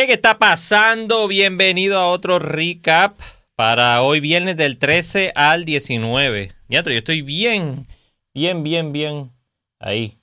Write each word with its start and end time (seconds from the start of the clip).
¿Qué, 0.00 0.06
¿Qué 0.06 0.14
está 0.14 0.38
pasando? 0.38 1.28
Bienvenido 1.28 1.98
a 1.98 2.08
otro 2.08 2.38
recap 2.38 3.18
para 3.54 4.00
hoy 4.00 4.20
viernes 4.20 4.56
del 4.56 4.78
13 4.78 5.32
al 5.34 5.66
19. 5.66 6.54
Ya, 6.70 6.82
yo 6.82 6.90
estoy 6.92 7.20
bien, 7.20 7.86
bien, 8.32 8.62
bien, 8.62 8.92
bien 8.92 9.30
ahí. 9.78 10.16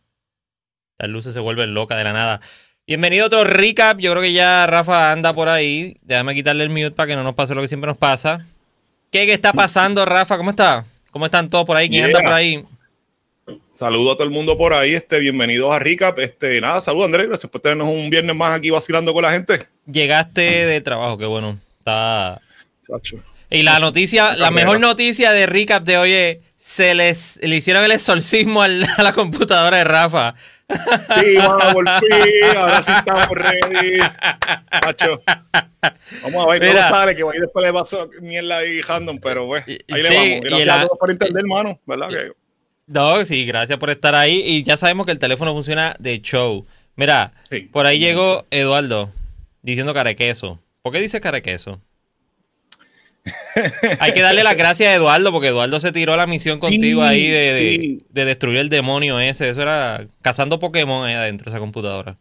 Las 0.98 1.12
luces 1.12 1.32
se 1.32 1.40
vuelven 1.40 1.76
locas 1.76 1.96
de 1.96 2.06
la 2.06 2.12
nada. 2.12 2.42
Bienvenido 2.88 3.26
a 3.26 3.28
otro 3.28 3.44
recap. 3.44 4.00
Yo 4.00 4.10
creo 4.14 4.24
que 4.24 4.34
ya 4.34 4.66
Rafa 4.66 5.12
anda 5.12 5.32
por 5.32 5.48
ahí. 5.48 5.96
Déjame 6.02 6.34
quitarle 6.34 6.64
el 6.64 6.72
mute 6.72 6.90
para 6.90 7.10
que 7.10 7.16
no 7.16 7.22
nos 7.22 7.36
pase 7.36 7.54
lo 7.54 7.62
que 7.62 7.68
siempre 7.68 7.88
nos 7.88 8.00
pasa. 8.00 8.48
¿Qué, 9.12 9.28
qué 9.28 9.34
está 9.34 9.54
pasando, 9.54 10.04
Rafa? 10.08 10.38
¿Cómo 10.38 10.50
está? 10.50 10.86
¿Cómo 11.12 11.28
están 11.28 11.52
todos 11.52 11.66
por 11.66 11.78
ahí? 11.78 11.88
¿Quién 11.88 12.06
anda 12.06 12.22
por 12.22 12.34
ahí? 12.34 12.66
Saludo 13.78 14.14
a 14.14 14.16
todo 14.16 14.24
el 14.24 14.32
mundo 14.32 14.58
por 14.58 14.74
ahí, 14.74 14.96
este, 14.96 15.20
bienvenidos 15.20 15.72
a 15.72 15.78
Recap. 15.78 16.18
Este, 16.18 16.60
nada, 16.60 16.82
saludos 16.82 17.06
Andrés, 17.06 17.28
gracias 17.28 17.52
por 17.52 17.62
tenernos 17.62 17.88
un 17.88 18.10
viernes 18.10 18.36
más 18.36 18.58
aquí 18.58 18.72
vacilando 18.72 19.14
con 19.14 19.22
la 19.22 19.30
gente. 19.30 19.60
Llegaste 19.86 20.42
de 20.42 20.82
trabajo, 20.82 21.16
qué 21.20 21.28
bueno. 21.28 21.60
Está. 21.78 22.42
Y 23.52 23.62
la 23.62 23.78
noticia, 23.78 24.36
la 24.36 24.50
mejor 24.50 24.80
noticia 24.80 25.32
de 25.32 25.46
Recap 25.46 25.84
de 25.84 25.98
hoy 26.00 26.12
es 26.12 26.38
se 26.58 26.96
les 26.96 27.38
le 27.40 27.56
hicieron 27.56 27.84
el 27.84 27.92
exorcismo 27.92 28.64
a 28.64 28.68
la 28.68 29.14
computadora 29.14 29.78
de 29.78 29.84
Rafa. 29.84 30.34
Sí, 30.68 31.36
vamos 31.38 31.74
por 31.76 31.88
fin, 32.00 32.58
ahora 32.58 32.82
sí 32.82 32.92
estamos 32.92 33.30
ready. 33.30 34.00
Macho. 34.84 35.22
Vamos 36.24 36.48
a 36.48 36.50
ver 36.50 36.68
cómo 36.68 36.80
sale, 36.90 37.16
que 37.16 37.22
ahí 37.22 37.40
después 37.40 37.64
le 37.64 37.72
pasó 37.72 38.10
mierda 38.22 38.58
ahí 38.58 38.82
random, 38.82 39.20
pero 39.20 39.46
pues, 39.46 39.66
ahí 39.68 39.78
le 39.88 40.16
vamos. 40.16 40.42
Gracias 40.42 40.78
a 40.78 40.82
todos 40.82 40.98
por 40.98 41.12
entender, 41.12 41.42
hermano, 41.42 41.80
¿verdad? 41.86 42.10
Que, 42.10 42.32
no, 42.88 43.26
sí, 43.26 43.46
gracias 43.46 43.78
por 43.78 43.90
estar 43.90 44.16
ahí. 44.16 44.42
Y 44.44 44.64
ya 44.64 44.78
sabemos 44.78 45.06
que 45.06 45.12
el 45.12 45.20
teléfono 45.20 45.54
funciona 45.54 45.96
de 46.00 46.22
show. 46.22 46.66
Mira, 46.96 47.34
por 47.72 47.86
ahí 47.86 48.00
llegó 48.00 48.46
Eduardo 48.50 49.12
diciendo 49.62 49.94
carequeso. 49.94 50.60
¿Por 50.82 50.94
qué 50.94 51.02
dice 51.02 51.22
carequeso? 51.22 51.82
Hay 54.00 54.14
que 54.14 54.22
darle 54.22 54.44
las 54.44 54.56
gracias 54.56 54.90
a 54.90 54.96
Eduardo 54.96 55.34
porque 55.34 55.50
Eduardo 55.50 55.82
se 55.82 55.92
tiró 55.92 56.16
la 56.16 56.28
misión 56.28 56.60
contigo 56.60 57.04
ahí 57.04 57.28
de, 57.28 58.00
destruir 58.26 58.60
el 58.60 58.70
demonio 58.70 59.20
ese. 59.20 59.50
Eso 59.50 59.62
era 59.62 60.08
cazando 60.22 60.60
Pokémon 60.60 61.06
ahí 61.06 61.14
adentro 61.14 61.46
de 61.46 61.52
esa 61.52 61.60
computadora. 61.60 62.18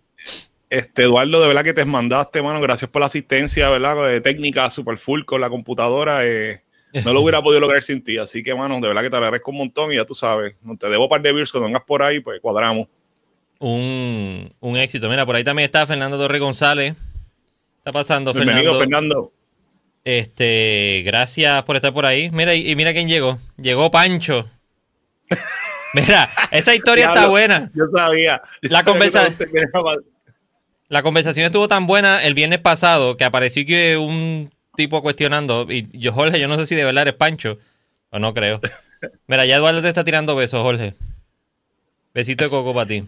Este, 0.69 1.05
Eduardo, 1.05 1.41
de 1.41 1.47
verdad 1.47 1.63
que 1.63 1.75
te 1.75 1.85
mandaste, 1.85 2.43
mano. 2.43 2.61
Gracias 2.61 2.91
por 2.91 3.01
la 3.01 3.07
asistencia, 3.07 3.71
¿verdad? 3.71 4.09
De 4.09 4.21
técnica 4.21 4.69
super 4.71 4.99
full 4.99 5.23
con 5.23 5.41
la 5.41 5.49
computadora. 5.49 6.27
Eh, 6.27 6.63
no 7.05 7.13
lo 7.13 7.21
hubiera 7.21 7.43
podido 7.43 7.61
lograr 7.61 7.83
sin 7.83 8.03
ti. 8.03 8.19
Así 8.19 8.43
que, 8.43 8.55
mano, 8.55 8.81
de 8.81 8.89
verdad 8.89 9.03
que 9.03 9.11
te 9.11 9.17
agradezco 9.17 9.51
un 9.51 9.59
montón 9.59 9.93
y 9.93 9.97
ya 9.97 10.05
tú 10.05 10.15
sabes, 10.15 10.57
no 10.63 10.77
te 10.77 10.89
debo 10.89 11.05
un 11.05 11.09
par 11.09 11.23
de 11.23 11.33
beers 11.33 11.51
cuando 11.51 11.67
vengas 11.67 11.83
por 11.85 12.03
ahí, 12.03 12.21
pues 12.21 12.41
cuadramos. 12.41 12.89
Un, 13.59 14.51
éxito. 14.77 15.09
Mira, 15.09 15.25
por 15.25 15.37
ahí 15.37 15.45
también 15.45 15.67
está 15.67 15.87
Fernando 15.87 16.19
Torre 16.19 16.39
González. 16.39 16.95
Está 17.79 17.93
pasando, 17.93 18.33
Bienvenido, 18.33 18.79
Fernando. 18.79 19.33
Este, 20.05 21.03
gracias 21.05 21.63
por 21.65 21.77
estar 21.77 21.93
por 21.93 22.07
ahí. 22.07 22.31
Mira, 22.31 22.55
y, 22.55 22.77
mira 22.77 22.93
quién 22.93 23.09
llegó. 23.09 23.39
Llegó 23.57 23.91
Pancho. 23.91 24.49
Mira, 25.95 26.29
esa 26.51 26.75
historia 26.75 27.07
está 27.07 27.27
buena. 27.27 27.71
Yo 27.75 27.85
sabía. 27.87 28.43
la, 28.61 28.85
la 30.89 31.03
conversación 31.03 31.47
estuvo 31.47 31.69
tan 31.69 31.87
buena 31.87 32.23
el 32.23 32.35
viernes 32.35 32.61
pasado 32.61 33.17
que 33.17 33.25
apareció 33.25 33.65
que 33.65 33.97
un 33.97 34.51
tipo 34.77 35.03
cuestionando. 35.03 35.67
Y 35.69 35.89
yo, 35.99 36.13
Jorge, 36.13 36.39
yo 36.39 36.49
no 36.49 36.57
sé 36.59 36.67
si 36.67 36.75
de 36.75 36.85
verdad 36.85 37.03
eres 37.03 37.15
Pancho. 37.15 37.59
O 38.11 38.19
no 38.19 38.35
creo. 38.35 38.61
Mira, 39.27 39.47
ya 39.47 39.57
Eduardo 39.57 39.83
te 39.83 39.89
está 39.89 40.05
tirando 40.05 40.37
besos, 40.37 40.63
Jorge. 40.63 40.95
Besito 42.15 42.45
de 42.45 42.51
coco 42.51 42.73
para 42.73 42.87
ti. 42.87 43.05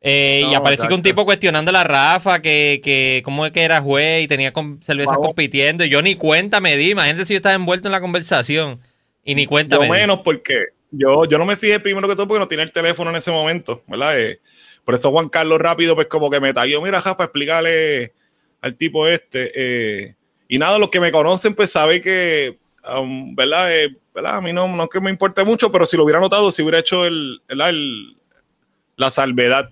Eh, 0.00 0.46
y 0.50 0.54
apareció 0.54 0.88
que 0.88 0.94
un 0.94 1.02
tipo 1.02 1.24
cuestionando 1.24 1.68
a 1.68 1.72
la 1.72 1.84
Rafa, 1.84 2.42
que, 2.42 2.80
que 2.82 3.22
cómo 3.24 3.46
es 3.46 3.52
que 3.52 3.62
era 3.62 3.80
juez 3.80 4.24
y 4.24 4.26
tenía 4.26 4.52
cervezas 4.80 5.16
compitiendo. 5.18 5.84
Y 5.84 5.90
yo 5.90 6.02
ni 6.02 6.16
cuenta 6.16 6.60
me 6.60 6.76
di. 6.76 6.90
Imagínate 6.90 7.26
si 7.26 7.34
yo 7.34 7.38
estaba 7.38 7.54
envuelto 7.54 7.86
en 7.88 7.92
la 7.92 8.00
conversación. 8.00 8.80
Y 9.24 9.36
ni 9.36 9.46
cuenta 9.46 9.78
me 9.78 9.88
menos 9.88 10.20
porque 10.20 10.66
yo, 10.90 11.24
yo 11.26 11.38
no 11.38 11.44
me 11.44 11.56
fijé 11.56 11.78
primero 11.78 12.08
que 12.08 12.16
todo 12.16 12.26
porque 12.26 12.40
no 12.40 12.48
tenía 12.48 12.64
el 12.64 12.72
teléfono 12.72 13.10
en 13.10 13.16
ese 13.16 13.30
momento, 13.30 13.84
¿verdad? 13.86 14.18
Eh, 14.18 14.40
por 14.84 14.96
eso 14.96 15.12
Juan 15.12 15.28
Carlos 15.28 15.60
rápido, 15.60 15.94
pues 15.94 16.08
como 16.08 16.28
que 16.28 16.40
me 16.40 16.52
taguió, 16.52 16.82
mira, 16.82 17.00
Rafa, 17.00 17.24
explícale 17.24 18.12
al 18.60 18.76
tipo 18.76 19.06
este. 19.06 19.52
Eh, 19.54 20.14
y 20.52 20.58
nada, 20.58 20.78
los 20.78 20.90
que 20.90 21.00
me 21.00 21.10
conocen, 21.10 21.54
pues 21.54 21.70
saben 21.70 22.02
que, 22.02 22.58
um, 22.94 23.34
¿verdad? 23.34 23.74
Eh, 23.74 23.96
¿verdad? 24.14 24.36
A 24.36 24.40
mí 24.42 24.52
no, 24.52 24.68
no 24.68 24.84
es 24.84 24.90
que 24.90 25.00
me 25.00 25.08
importe 25.08 25.42
mucho, 25.44 25.72
pero 25.72 25.86
si 25.86 25.96
lo 25.96 26.04
hubiera 26.04 26.20
notado, 26.20 26.52
si 26.52 26.60
hubiera 26.60 26.78
hecho 26.78 27.06
el, 27.06 27.40
el, 27.48 28.18
la 28.96 29.10
salvedad. 29.10 29.70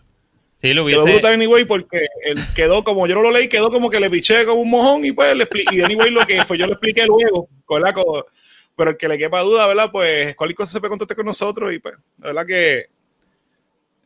Sí, 0.54 0.72
lo 0.72 0.84
hubiese... 0.84 1.02
Quedó 1.02 1.12
brutal 1.12 1.34
anyway 1.34 1.66
porque 1.66 2.06
él 2.24 2.38
quedó 2.56 2.82
como, 2.82 3.06
yo 3.06 3.14
no 3.14 3.20
lo 3.20 3.30
leí, 3.30 3.46
quedó 3.46 3.70
como 3.70 3.90
que 3.90 4.00
le 4.00 4.08
piché 4.08 4.46
como 4.46 4.62
un 4.62 4.70
mojón 4.70 5.04
y 5.04 5.12
pues 5.12 5.36
le 5.36 5.42
expliqué, 5.42 5.76
y 5.76 5.82
anyway 5.82 6.10
lo 6.10 6.24
que 6.24 6.42
fue, 6.46 6.56
yo 6.56 6.66
lo 6.66 6.72
expliqué 6.72 7.04
luego, 7.04 7.46
¿verdad? 7.68 7.94
pero 8.74 8.92
el 8.92 8.96
que 8.96 9.08
le 9.08 9.18
quepa 9.18 9.40
duda, 9.40 9.66
¿verdad? 9.66 9.90
Pues 9.92 10.34
cualquier 10.34 10.56
cosa 10.56 10.72
se 10.72 10.80
puede 10.80 10.92
contactar 10.92 11.14
con 11.14 11.26
nosotros 11.26 11.74
y 11.74 11.78
pues, 11.78 11.94
¿verdad? 12.16 12.46
Que... 12.46 12.86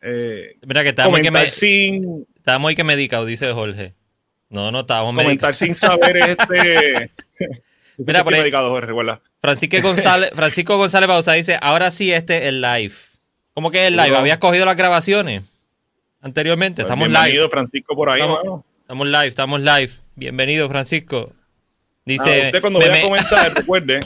Eh, 0.03 0.57
Mira 0.67 0.83
que 0.83 0.89
estamos 0.89 1.21
que 1.21 1.31
me, 1.31 1.51
sin... 1.53 2.27
Estamos 2.35 2.69
ahí 2.69 2.75
que 2.75 2.83
medicado, 2.83 3.27
dice 3.27 3.53
Jorge. 3.53 3.95
No, 4.49 4.71
no 4.71 4.81
estábamos 4.81 5.23
Comentar 5.23 5.57
sin 5.57 5.75
saber 5.75 6.17
este. 6.17 7.11
Mira, 7.99 8.25
por 8.25 8.35
ahí, 8.35 8.51
Francisco 9.41 9.81
González, 9.83 10.31
Francisco 10.35 10.77
González 10.77 11.09
Bausa 11.09 11.33
dice: 11.33 11.59
Ahora 11.61 11.91
sí, 11.91 12.13
este 12.13 12.39
es 12.39 12.45
el 12.47 12.61
live. 12.61 12.95
¿Cómo 13.53 13.71
que 13.71 13.83
es 13.83 13.89
el 13.89 13.97
live? 13.97 14.17
¿Habías 14.17 14.39
cogido 14.39 14.65
las 14.65 14.77
grabaciones 14.77 15.43
anteriormente? 16.21 16.83
Pues 16.83 16.87
estamos 16.87 17.09
bienvenido, 17.09 17.45
live. 17.45 17.51
Francisco, 17.51 17.95
por 17.95 18.11
ahí, 18.11 18.21
estamos, 18.21 18.65
estamos, 18.81 19.07
live, 19.07 19.27
estamos 19.27 19.61
live. 19.61 19.91
Bienvenido, 20.17 20.69
Francisco. 20.69 21.33
Dice. 22.05 22.43
Ah, 22.43 22.47
usted 22.47 22.61
cuando 22.61 22.81
vaya 22.81 22.97
a 22.97 23.03
comentar, 23.03 23.55
recuerde. 23.55 24.01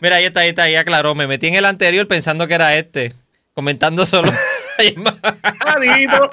Mira, 0.00 0.16
ahí 0.16 0.24
está, 0.24 0.40
ahí 0.40 0.50
está, 0.50 0.62
ahí 0.64 0.76
aclaró. 0.76 1.14
Me 1.14 1.26
metí 1.26 1.46
en 1.46 1.54
el 1.54 1.64
anterior 1.64 2.06
pensando 2.06 2.46
que 2.46 2.54
era 2.54 2.76
este. 2.76 3.14
Comentando 3.54 4.04
solo. 4.06 4.32
Adito, 4.80 6.30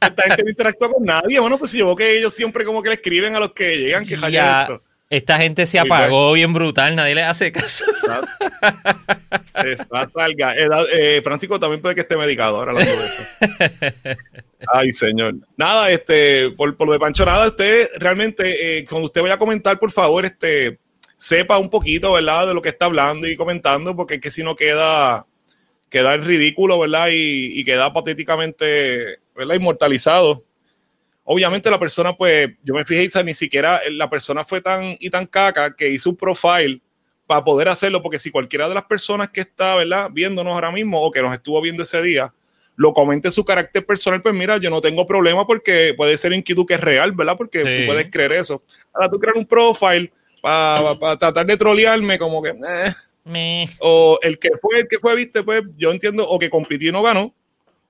esta 0.00 0.22
gente 0.22 0.44
no 0.44 0.50
interactúa 0.50 0.90
con 0.90 1.04
nadie. 1.04 1.40
Bueno, 1.40 1.58
pues 1.58 1.70
si 1.70 1.78
yo 1.78 1.86
veo 1.86 1.96
que 1.96 2.18
ellos 2.18 2.34
siempre 2.34 2.64
como 2.64 2.82
que 2.82 2.90
le 2.90 2.94
escriben 2.96 3.34
a 3.34 3.40
los 3.40 3.52
que 3.52 3.78
llegan 3.78 4.04
que 4.04 4.16
ya, 4.30 4.62
esto. 4.62 4.82
Esta 5.08 5.38
gente 5.38 5.66
se 5.66 5.78
apagó 5.78 6.32
bien 6.32 6.52
brutal, 6.52 6.96
nadie 6.96 7.14
le 7.14 7.22
hace 7.22 7.52
caso. 7.52 7.84
Está, 9.64 10.08
salga. 10.10 10.54
Eh, 10.56 10.68
eh, 10.92 11.20
Francisco 11.22 11.60
también 11.60 11.80
puede 11.80 11.94
que 11.94 12.00
esté 12.00 12.16
medicado 12.16 12.56
ahora 12.56 12.72
hablando 12.72 12.92
de 12.92 13.06
eso. 13.06 14.18
Ay, 14.72 14.92
señor. 14.92 15.36
Nada, 15.56 15.90
este, 15.90 16.50
por, 16.50 16.76
por 16.76 16.88
lo 16.88 16.92
de 16.92 16.98
Pancho, 16.98 17.24
nada, 17.24 17.46
usted 17.46 17.88
realmente, 17.98 18.78
eh, 18.78 18.84
cuando 18.84 19.06
usted 19.06 19.22
vaya 19.22 19.34
a 19.34 19.38
comentar, 19.38 19.78
por 19.78 19.92
favor, 19.92 20.24
este, 20.24 20.80
sepa 21.16 21.58
un 21.58 21.70
poquito, 21.70 22.12
¿verdad?, 22.12 22.48
de 22.48 22.54
lo 22.54 22.62
que 22.62 22.70
está 22.70 22.86
hablando 22.86 23.28
y 23.28 23.36
comentando, 23.36 23.94
porque 23.94 24.14
es 24.14 24.20
que 24.20 24.32
si 24.32 24.42
no 24.42 24.56
queda 24.56 25.24
queda 25.96 26.12
en 26.12 26.24
ridículo, 26.26 26.78
¿verdad? 26.78 27.08
Y, 27.10 27.64
queda 27.64 27.90
patéticamente, 27.90 29.18
¿verdad? 29.34 29.54
Inmortalizado. 29.54 30.44
Obviamente 31.24 31.70
la 31.70 31.78
persona, 31.78 32.14
pues, 32.14 32.50
yo 32.62 32.74
me 32.74 32.84
fijé, 32.84 33.08
ni 33.24 33.32
siquiera 33.32 33.80
la 33.90 34.10
persona 34.10 34.44
fue 34.44 34.60
tan 34.60 34.96
y 35.00 35.08
tan 35.08 35.26
caca 35.26 35.74
que 35.74 35.88
hizo 35.88 36.10
un 36.10 36.16
profile 36.16 36.82
para 37.26 37.42
poder 37.42 37.68
hacerlo, 37.68 38.02
porque 38.02 38.18
si 38.18 38.30
cualquiera 38.30 38.68
de 38.68 38.74
las 38.74 38.84
personas 38.84 39.30
que 39.30 39.40
está, 39.40 39.74
¿verdad? 39.76 40.10
Viéndonos 40.12 40.52
ahora 40.52 40.70
mismo 40.70 41.00
o 41.00 41.10
que 41.10 41.22
nos 41.22 41.32
estuvo 41.32 41.62
viendo 41.62 41.82
ese 41.82 42.02
día, 42.02 42.30
lo 42.76 42.92
comente 42.92 43.32
su 43.32 43.42
carácter 43.42 43.86
personal, 43.86 44.20
pues 44.20 44.34
mira, 44.34 44.58
yo 44.58 44.68
no 44.68 44.82
tengo 44.82 45.06
problema 45.06 45.46
porque 45.46 45.94
puede 45.96 46.18
ser 46.18 46.34
inquietud 46.34 46.66
que 46.66 46.74
es 46.74 46.80
real, 46.80 47.12
¿verdad? 47.12 47.38
Porque 47.38 47.60
tú 47.60 47.86
puedes 47.86 48.10
creer 48.10 48.32
eso. 48.32 48.62
Ahora 48.92 49.08
tú 49.08 49.18
creas 49.18 49.36
un 49.36 49.46
profile 49.46 50.12
para 50.42 51.16
tratar 51.16 51.46
de 51.46 51.56
trolearme 51.56 52.18
como 52.18 52.42
que... 52.42 52.50
Eh, 52.50 52.94
o 53.80 54.18
el 54.22 54.38
que 54.38 54.50
fue, 54.60 54.80
el 54.80 54.88
que 54.88 54.98
fue, 54.98 55.14
viste, 55.16 55.42
pues 55.42 55.62
yo 55.76 55.90
entiendo, 55.90 56.28
o 56.28 56.38
que 56.38 56.50
compitió 56.50 56.90
y 56.90 56.92
no 56.92 57.02
ganó, 57.02 57.34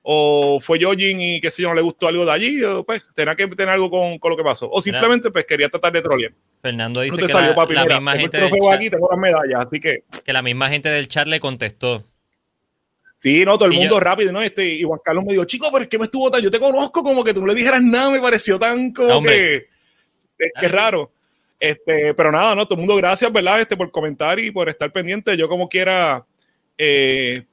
o 0.03 0.61
fue 0.61 0.81
Jojin 0.81 1.21
y 1.21 1.41
que 1.41 1.51
si 1.51 1.63
no 1.63 1.75
le 1.75 1.83
gustó 1.83 2.07
algo 2.07 2.25
de 2.25 2.31
allí, 2.31 2.61
pues 2.87 3.05
tenía 3.15 3.35
que 3.35 3.49
tener 3.49 3.71
algo 3.71 3.91
con, 3.91 4.19
con, 4.19 4.31
lo 4.31 4.37
que 4.37 4.45
pasó. 4.45 4.71
O 4.71 4.81
simplemente 4.81 5.31
pues 5.31 5.45
quería 5.45 5.69
tratar 5.69 5.93
de 5.93 6.01
trolear. 6.01 6.33
Fernando 6.63 7.01
dice 7.01 7.17
que 7.17 7.33
la, 7.33 7.87
misma 7.87 8.17
gente 8.17 8.39
del 8.39 8.53
aquí, 8.73 8.89
tengo 8.89 9.09
las 9.11 9.19
medallas, 9.19 9.67
así 9.67 9.81
que... 9.81 10.05
Que 10.25 10.33
la 10.33 10.43
misma 10.43 10.69
gente 10.69 10.89
del 10.89 11.09
chat 11.09 11.27
le 11.27 11.41
contestó. 11.41 12.05
Sí, 13.19 13.45
no, 13.45 13.59
todo 13.59 13.69
el 13.69 13.75
mundo 13.75 13.99
rápido, 13.99 14.31
¿no? 14.31 14.41
Este, 14.43 14.75
y 14.75 14.83
Juan 14.85 15.01
Carlos 15.05 15.25
me 15.25 15.33
dijo, 15.33 15.45
chico, 15.45 15.69
pero 15.73 15.83
es 15.83 15.89
que 15.89 15.99
me 15.99 16.05
estuvo 16.05 16.31
tan, 16.31 16.41
yo 16.41 16.51
te 16.51 16.61
conozco 16.61 17.03
como 17.03 17.25
que 17.25 17.35
tú 17.35 17.41
no 17.41 17.49
le 17.49 17.55
dijeras 17.55 17.83
nada, 17.83 18.11
me 18.11 18.21
pareció 18.21 18.59
tan 18.59 18.93
como 18.93 19.23
que, 19.23 19.67
es 20.39 20.53
que 20.61 20.69
raro. 20.69 21.11
Este, 21.59 22.13
pero 22.15 22.31
nada, 22.31 22.55
no, 22.55 22.67
todo 22.67 22.75
el 22.75 22.81
mundo 22.81 22.97
gracias, 22.97 23.33
¿verdad? 23.33 23.61
Este, 23.61 23.77
por 23.77 23.91
comentar 23.91 24.39
y 24.39 24.51
por 24.51 24.69
estar 24.69 24.93
pendiente. 24.93 25.37
Yo 25.37 25.49
como 25.49 25.69
quiera, 25.69 26.25
eh, 26.77 27.45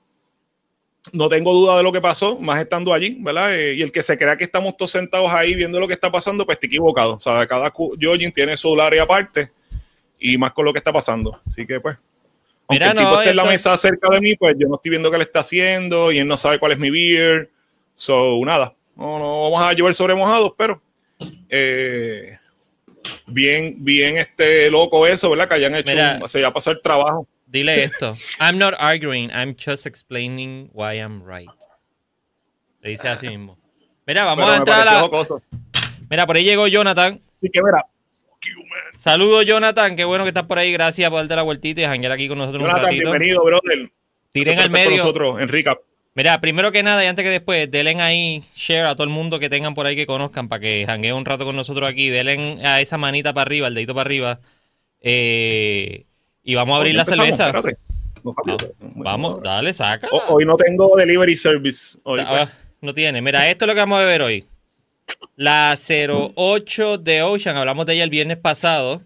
no 1.11 1.29
tengo 1.29 1.53
duda 1.53 1.77
de 1.77 1.83
lo 1.83 1.91
que 1.91 2.01
pasó, 2.01 2.37
más 2.37 2.61
estando 2.61 2.93
allí, 2.93 3.17
¿verdad? 3.21 3.57
Eh, 3.57 3.75
y 3.75 3.81
el 3.81 3.91
que 3.91 4.03
se 4.03 4.17
crea 4.17 4.37
que 4.37 4.43
estamos 4.43 4.75
todos 4.75 4.91
sentados 4.91 5.31
ahí 5.31 5.53
viendo 5.55 5.79
lo 5.79 5.87
que 5.87 5.93
está 5.93 6.11
pasando, 6.11 6.45
pues 6.45 6.57
está 6.57 6.67
equivocado. 6.67 7.15
O 7.15 7.19
sea, 7.19 7.45
cada 7.47 7.71
Jojin 7.71 8.31
tiene 8.31 8.57
su 8.57 8.79
área 8.79 9.03
aparte 9.03 9.51
y 10.19 10.37
más 10.37 10.51
con 10.51 10.65
lo 10.65 10.73
que 10.73 10.79
está 10.79 10.91
pasando. 10.91 11.39
Así 11.47 11.65
que 11.65 11.79
pues, 11.79 11.97
aunque 12.67 12.85
el 12.85 12.97
tipo 12.97 13.17
esté 13.19 13.29
en 13.29 13.35
la 13.35 13.45
mesa 13.45 13.75
cerca 13.77 14.09
de 14.09 14.21
mí, 14.21 14.35
pues 14.35 14.55
yo 14.57 14.67
no 14.67 14.75
estoy 14.75 14.91
viendo 14.91 15.11
qué 15.11 15.17
le 15.17 15.23
está 15.23 15.39
haciendo 15.39 16.11
y 16.11 16.19
él 16.19 16.27
no 16.27 16.37
sabe 16.37 16.59
cuál 16.59 16.73
es 16.73 16.79
mi 16.79 16.89
beer. 16.89 17.49
So, 17.95 18.39
nada, 18.43 18.73
no, 18.95 19.19
no 19.19 19.43
vamos 19.43 19.61
a 19.61 19.73
llover 19.73 19.93
sobre 19.93 20.15
mojados, 20.15 20.53
pero... 20.57 20.81
Eh, 21.49 22.37
bien, 23.27 23.75
bien 23.83 24.17
este 24.17 24.69
loco 24.71 25.05
eso, 25.07 25.29
¿verdad? 25.29 25.47
Que 25.47 25.55
hayan 25.55 25.75
hecho, 25.75 25.91
Mira. 25.91 26.19
un, 26.21 26.29
se 26.29 26.39
haya 26.39 26.51
pasado 26.51 26.75
el 26.75 26.81
trabajo. 26.81 27.27
Dile 27.45 27.83
esto. 27.85 28.15
I'm 28.39 28.57
not 28.57 28.73
arguing, 28.79 29.29
I'm 29.31 29.55
just 29.55 29.85
explaining 29.85 30.69
why 30.73 30.97
I'm 30.97 31.23
right. 31.25 31.49
Le 32.81 32.89
dice 32.89 33.07
así 33.07 33.27
mismo. 33.27 33.57
Mira, 34.05 34.25
vamos 34.25 34.43
pero 34.43 34.53
a 34.53 34.57
entrar 34.57 34.81
a 34.81 34.85
la... 34.85 35.01
jocoso. 35.01 35.41
Mira, 36.09 36.27
por 36.27 36.35
ahí 36.35 36.43
llegó 36.43 36.67
Jonathan. 36.67 37.21
Así 37.37 37.49
que 37.49 37.61
mira. 37.63 37.85
Saludos, 38.97 39.45
Jonathan. 39.45 39.95
Qué 39.95 40.03
bueno 40.03 40.25
que 40.25 40.29
estás 40.29 40.43
por 40.43 40.59
ahí. 40.59 40.73
Gracias 40.73 41.09
por 41.09 41.19
darte 41.19 41.35
la 41.35 41.43
vueltita 41.43 41.81
y 41.81 41.85
janguear 41.85 42.11
aquí 42.11 42.27
con 42.27 42.37
nosotros 42.37 42.61
un 42.61 42.67
Jonathan, 42.67 42.85
ratito. 42.85 43.09
bienvenido, 43.11 43.43
brother. 43.43 43.91
Tiren 44.33 44.59
al 44.59 44.69
medio. 44.69 44.97
nosotros 44.97 45.41
en 45.41 45.47
recap. 45.47 45.79
Mira, 46.15 46.39
primero 46.41 46.71
que 46.71 46.83
nada 46.83 47.03
y 47.03 47.07
antes 47.07 47.23
que 47.23 47.29
después, 47.31 47.69
denle 47.71 47.99
ahí 48.01 48.43
share 48.55 48.85
a 48.85 48.93
todo 48.95 49.03
el 49.03 49.09
mundo 49.09 49.39
que 49.39 49.49
tengan 49.49 49.73
por 49.73 49.87
ahí 49.87 49.95
que 49.95 50.05
conozcan 50.05 50.47
para 50.47 50.59
que 50.59 50.83
jangueen 50.85 51.15
un 51.15 51.25
rato 51.25 51.43
con 51.45 51.55
nosotros 51.55 51.89
aquí. 51.89 52.09
Denle 52.09 52.59
a 52.65 52.81
esa 52.81 52.97
manita 52.97 53.33
para 53.33 53.43
arriba, 53.47 53.67
el 53.67 53.73
dedito 53.73 53.95
para 53.95 54.07
arriba. 54.07 54.39
Eh, 55.01 56.05
y 56.43 56.55
vamos 56.55 56.75
a 56.75 56.77
abrir 56.77 56.95
la 56.95 57.05
cerveza. 57.05 57.47
espérate. 57.47 57.77
No, 58.23 58.33
rápido. 58.37 58.57
Vamos, 58.79 59.41
dale, 59.43 59.73
saca. 59.73 60.07
Ho- 60.11 60.35
Hoy 60.35 60.45
no 60.45 60.55
tengo 60.55 60.95
delivery 60.95 61.35
service. 61.35 61.97
Hoy, 62.03 62.21
Ah, 62.21 62.27
pues, 62.29 62.49
no 62.81 62.93
tiene. 62.93 63.21
Mira, 63.21 63.49
esto 63.49 63.65
es 63.65 63.67
lo 63.67 63.73
que 63.73 63.79
vamos 63.81 63.97
a 63.99 64.03
beber 64.03 64.21
hoy. 64.21 64.45
La 65.35 65.75
08 65.77 66.97
de 66.99 67.21
Ocean, 67.23 67.57
hablamos 67.57 67.85
de 67.85 67.95
ella 67.95 68.03
el 68.05 68.09
viernes 68.09 68.37
pasado, 68.37 69.01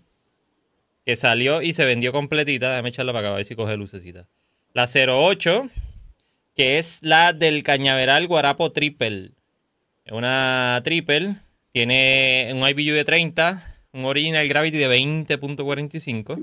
que 1.05 1.15
salió 1.15 1.61
y 1.61 1.73
se 1.73 1.85
vendió 1.85 2.11
completita. 2.11 2.69
Déjame 2.71 2.89
echarla 2.89 3.13
para 3.13 3.27
acá, 3.29 3.33
a 3.33 3.37
ver 3.37 3.45
si 3.45 3.55
coge 3.55 3.75
lucecita. 3.77 4.27
La 4.73 4.85
08, 4.87 5.69
que 6.57 6.79
es 6.79 7.01
la 7.03 7.33
del 7.33 7.61
Cañaveral 7.61 8.25
Guarapo 8.25 8.71
Triple. 8.71 9.29
Es 10.05 10.11
una 10.11 10.81
triple, 10.83 11.35
tiene 11.71 12.51
un 12.51 12.67
IBU 12.67 12.95
de 12.95 13.05
30, 13.05 13.63
un 13.93 14.05
Original 14.05 14.47
Gravity 14.47 14.77
de 14.79 14.89
20.45, 14.89 16.41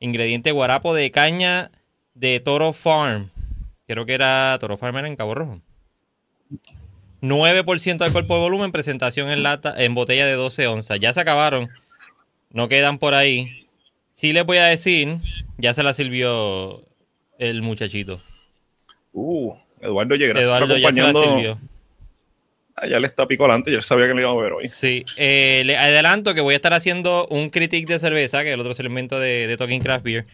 ingrediente 0.00 0.50
guarapo 0.50 0.92
de 0.92 1.12
caña 1.12 1.70
de 2.14 2.40
Toro 2.40 2.72
Farm. 2.72 3.30
Creo 3.86 4.04
que 4.04 4.14
era 4.14 4.56
Toro 4.58 4.76
Farm 4.76 4.96
era 4.96 5.06
en 5.06 5.14
Cabo 5.14 5.36
Rojo. 5.36 5.60
9% 7.22 7.98
de 7.98 8.04
alcohol 8.04 8.26
por 8.26 8.40
volumen, 8.40 8.72
presentación 8.72 9.30
en 9.30 9.44
lata, 9.44 9.72
en 9.76 9.94
botella 9.94 10.26
de 10.26 10.32
12 10.32 10.66
onzas. 10.66 10.98
Ya 10.98 11.12
se 11.12 11.20
acabaron. 11.20 11.70
No 12.50 12.68
quedan 12.68 12.98
por 12.98 13.14
ahí. 13.14 13.68
Sí 14.14 14.32
les 14.32 14.44
voy 14.44 14.58
a 14.58 14.64
decir, 14.64 15.20
ya 15.58 15.74
se 15.74 15.84
la 15.84 15.94
sirvió 15.94 16.84
el 17.38 17.62
muchachito. 17.62 18.20
Uh, 19.14 19.54
Eduardo 19.80 20.16
gracias 20.16 20.42
Eduardo 20.42 20.66
por 20.68 20.78
ya 20.78 20.92
se 20.92 21.00
la 21.00 21.08
acompañando. 21.08 21.36
sirvió. 21.36 21.58
Ah, 22.76 22.88
ya 22.88 22.98
le 22.98 23.06
está 23.06 23.28
picolante, 23.28 23.70
yo 23.70 23.80
sabía 23.80 24.08
que 24.08 24.14
le 24.14 24.22
iba 24.22 24.30
a 24.32 24.34
ver 24.34 24.52
hoy. 24.52 24.68
Sí, 24.68 25.04
eh, 25.16 25.62
le 25.64 25.76
adelanto 25.76 26.34
que 26.34 26.40
voy 26.40 26.54
a 26.54 26.56
estar 26.56 26.74
haciendo 26.74 27.28
un 27.28 27.50
critique 27.50 27.92
de 27.92 28.00
cerveza, 28.00 28.42
que 28.42 28.48
es 28.48 28.54
el 28.54 28.60
otro 28.60 28.74
segmento 28.74 29.20
de, 29.20 29.46
de 29.46 29.56
Talking 29.56 29.80
Craft 29.80 30.04
Beer, 30.04 30.26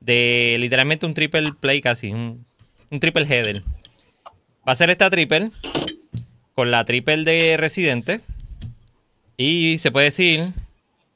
de 0.00 0.56
literalmente 0.58 1.04
un 1.04 1.12
triple 1.12 1.50
play 1.60 1.82
casi, 1.82 2.10
un, 2.10 2.46
un 2.90 2.98
triple 3.00 3.24
header. 3.24 3.62
Va 4.66 4.72
a 4.72 4.76
ser 4.76 4.88
esta 4.88 5.10
triple 5.10 5.50
con 6.54 6.70
la 6.70 6.86
triple 6.86 7.24
de 7.24 7.58
Residente 7.58 8.22
y 9.36 9.78
se 9.78 9.90
puede 9.90 10.06
decir 10.06 10.40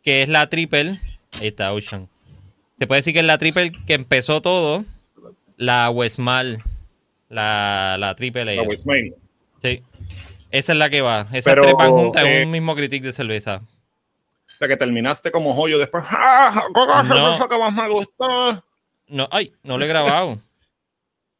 que 0.02 0.20
es 0.22 0.28
la 0.28 0.48
triple, 0.50 1.00
ahí 1.40 1.48
está 1.48 1.72
Ocean, 1.72 2.08
se 2.78 2.86
puede 2.86 2.98
decir 2.98 3.14
que 3.14 3.20
es 3.20 3.26
la 3.26 3.38
triple 3.38 3.72
que 3.86 3.94
empezó 3.94 4.42
todo, 4.42 4.84
la 5.56 5.88
Westmal, 5.88 6.62
la, 7.28 7.96
la 7.99 8.14
triple. 8.14 8.61
Westmain. 8.62 9.14
Sí. 9.62 9.82
Esa 10.50 10.73
es 10.73 10.78
la 10.78 10.90
que 10.90 11.00
va. 11.00 11.23
Esas 11.32 11.44
Pero, 11.44 11.62
tres 11.62 11.75
van 11.76 11.90
juntas 11.90 12.25
en 12.25 12.32
eh, 12.32 12.44
un 12.44 12.50
mismo 12.50 12.75
critique 12.75 13.06
de 13.06 13.12
cerveza. 13.12 13.62
O 14.55 14.58
sea, 14.58 14.69
que 14.69 14.76
terminaste 14.76 15.31
como 15.31 15.55
joyo 15.55 15.78
después. 15.78 16.05
¡Ah! 16.11 16.64
¿Cuál 16.73 16.88
es 17.05 17.08
la 17.08 17.38
No. 17.38 17.49
que 17.49 17.58
más 17.58 17.75
me 17.75 17.88
gustó? 17.88 18.64
No, 19.08 19.28
ay, 19.31 19.52
no 19.62 19.78
lo 19.78 19.84
he 19.84 19.88
grabado. 19.88 20.40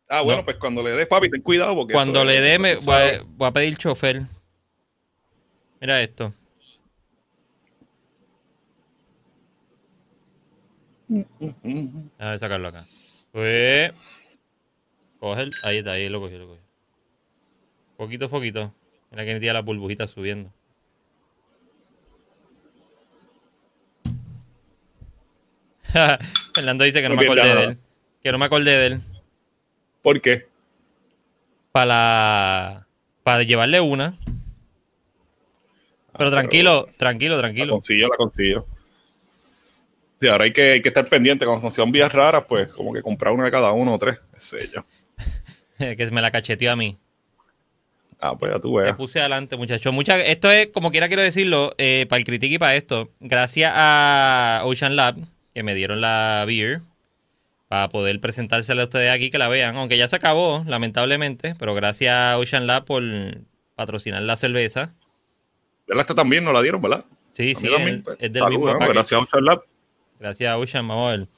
Ah, 0.09 0.21
bueno, 0.21 0.39
No. 0.39 0.45
pues 0.45 0.57
cuando 0.59 0.85
le 0.85 0.91
des, 0.93 1.09
papi, 1.09 1.29
ten 1.29 1.43
cuidado 1.43 1.75
porque 1.75 1.93
Cuando 1.93 2.21
eso 2.21 2.27
le 2.27 2.41
dé, 2.41 2.61
me 2.61 2.77
voy 2.77 2.95
a, 2.95 3.23
voy 3.27 3.49
a 3.49 3.51
pedir 3.51 3.77
chofer. 3.77 4.23
Mira 5.81 6.01
esto. 6.01 6.33
A 12.19 12.31
ver, 12.31 12.39
sacarlo 12.39 12.69
acá. 12.69 12.87
Pues. 13.33 13.93
Coge 15.21 15.43
el- 15.43 15.55
Ahí 15.63 15.79
está, 15.79 15.93
ahí 15.93 16.09
lo 16.09 16.21
cogí, 16.21 16.37
lo 16.37 16.47
cogí. 16.49 16.61
Poquito, 17.97 18.29
poquito. 18.29 18.75
Mira 19.11 19.25
que 19.25 19.39
tiene 19.41 19.53
las 19.55 19.65
burbujitas 19.65 20.11
subiendo. 20.11 20.53
Fernando 26.55 26.85
dice 26.85 27.01
que 27.03 27.09
no 27.09 27.17
me 27.17 27.23
acordé 27.25 27.55
de 27.55 27.65
él. 27.65 27.79
Que 28.23 28.33
no 28.33 28.39
me 28.39 28.45
acordé 28.47 28.71
de 28.71 28.87
él. 28.87 29.01
¿Por 30.03 30.21
qué? 30.21 30.47
Para 31.73 32.87
para 33.23 33.43
llevarle 33.43 33.81
una. 33.81 34.19
Pero 36.17 36.29
Ah, 36.29 36.33
tranquilo, 36.33 36.89
tranquilo, 36.97 37.37
La 37.37 37.43
tranquilo. 37.43 37.73
consigo, 37.75 38.09
la 38.09 38.17
consigo. 38.17 38.67
Sí, 40.19 40.29
ahora 40.29 40.45
hay 40.45 40.53
que, 40.53 40.73
hay 40.73 40.81
que 40.83 40.89
estar 40.89 41.07
pendiente. 41.11 41.45
Cuando 41.45 41.71
sean 41.71 41.93
vías 41.93 42.11
raras, 42.11 42.45
pues 42.49 42.73
como 42.73 42.93
que 42.95 43.03
comprar 43.03 43.35
una 43.35 43.45
de 43.45 43.51
cada 43.51 43.73
uno 43.73 43.95
o 43.95 43.99
tres. 43.99 44.19
sé 44.37 44.69
yo. 44.73 44.83
que 45.97 46.11
me 46.11 46.21
la 46.23 46.31
cacheteó 46.31 46.73
a 46.73 46.77
mí. 46.77 46.97
Ah, 48.19 48.35
pues 48.37 48.51
ya 48.53 48.59
tú 48.59 48.75
Te 48.77 48.83
veas. 48.85 48.97
puse 48.97 49.21
adelante, 49.21 49.57
muchachos. 49.57 49.93
Mucha, 49.93 50.19
esto 50.19 50.51
es, 50.51 50.69
como 50.69 50.91
quiera 50.91 51.09
quiero 51.09 51.23
decirlo, 51.23 51.75
eh, 51.77 52.07
para 52.09 52.19
el 52.19 52.25
critique 52.25 52.55
y 52.55 52.59
para 52.59 52.75
esto. 52.75 53.11
Gracias 53.21 53.73
a 53.75 54.63
Ocean 54.65 54.97
Lab, 54.97 55.17
que 55.55 55.63
me 55.63 55.75
dieron 55.75 56.01
la 56.01 56.45
beer, 56.47 56.81
para 57.69 57.89
poder 57.91 58.19
presentársela 58.21 58.83
a 58.83 58.85
ustedes 58.87 59.11
aquí, 59.11 59.29
que 59.31 59.37
la 59.39 59.49
vean. 59.49 59.77
Aunque 59.77 59.99
ya 59.99 60.09
se 60.09 60.17
acabó, 60.17 60.65
lamentablemente, 60.67 61.55
pero 61.59 61.75
gracias 61.75 62.15
a 62.15 62.39
Ocean 62.39 62.67
Lab 62.67 62.87
por 62.87 63.03
patrocinar 63.75 64.23
la 64.23 64.37
cerveza. 64.39 64.95
¿Verdad? 65.87 66.01
Esta 66.03 66.15
también 66.15 66.43
nos 66.43 66.55
la 66.55 66.63
dieron, 66.63 66.81
¿verdad? 66.81 67.05
Sí, 67.33 67.53
A 67.55 67.61
sí, 67.61 67.69
también, 67.69 67.97
es, 67.97 68.03
pues, 68.03 68.17
es 68.19 68.33
del 68.33 68.43
salud, 68.43 68.57
mismo 68.59 68.73
¿no? 68.73 68.79
Gracias 68.89 69.13
a 69.13 69.23
Ocean 69.23 69.45
Lab. 69.45 69.63
Gracias 70.19 70.51
a 70.51 70.57
Ocean, 70.57 70.89
vamos 70.89 71.09
a 71.09 71.11
ver. 71.19 71.29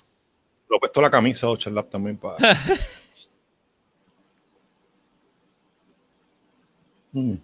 Lo 0.70 0.76
he 0.76 0.80
puesto 0.80 1.00
la 1.00 1.10
camisa 1.10 1.48
de 1.48 1.52
Ocean 1.54 1.74
Lab 1.74 1.90
también 1.90 2.16
para. 2.18 2.36
Mm. 7.12 7.34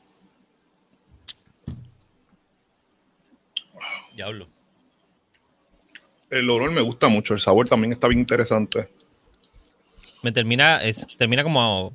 Diablo. 4.15 4.49
El 6.31 6.49
olor 6.51 6.71
me 6.73 6.81
gusta 6.81 7.09
mucho, 7.09 7.35
el 7.35 7.41
sabor 7.41 7.69
también 7.69 7.93
está 7.93 8.09
bien 8.09 8.21
interesante. 8.21 8.89
Me 10.23 10.33
termina, 10.33 10.83
es, 10.83 11.07
termina 11.17 11.43
como 11.43 11.61
a, 11.63 11.91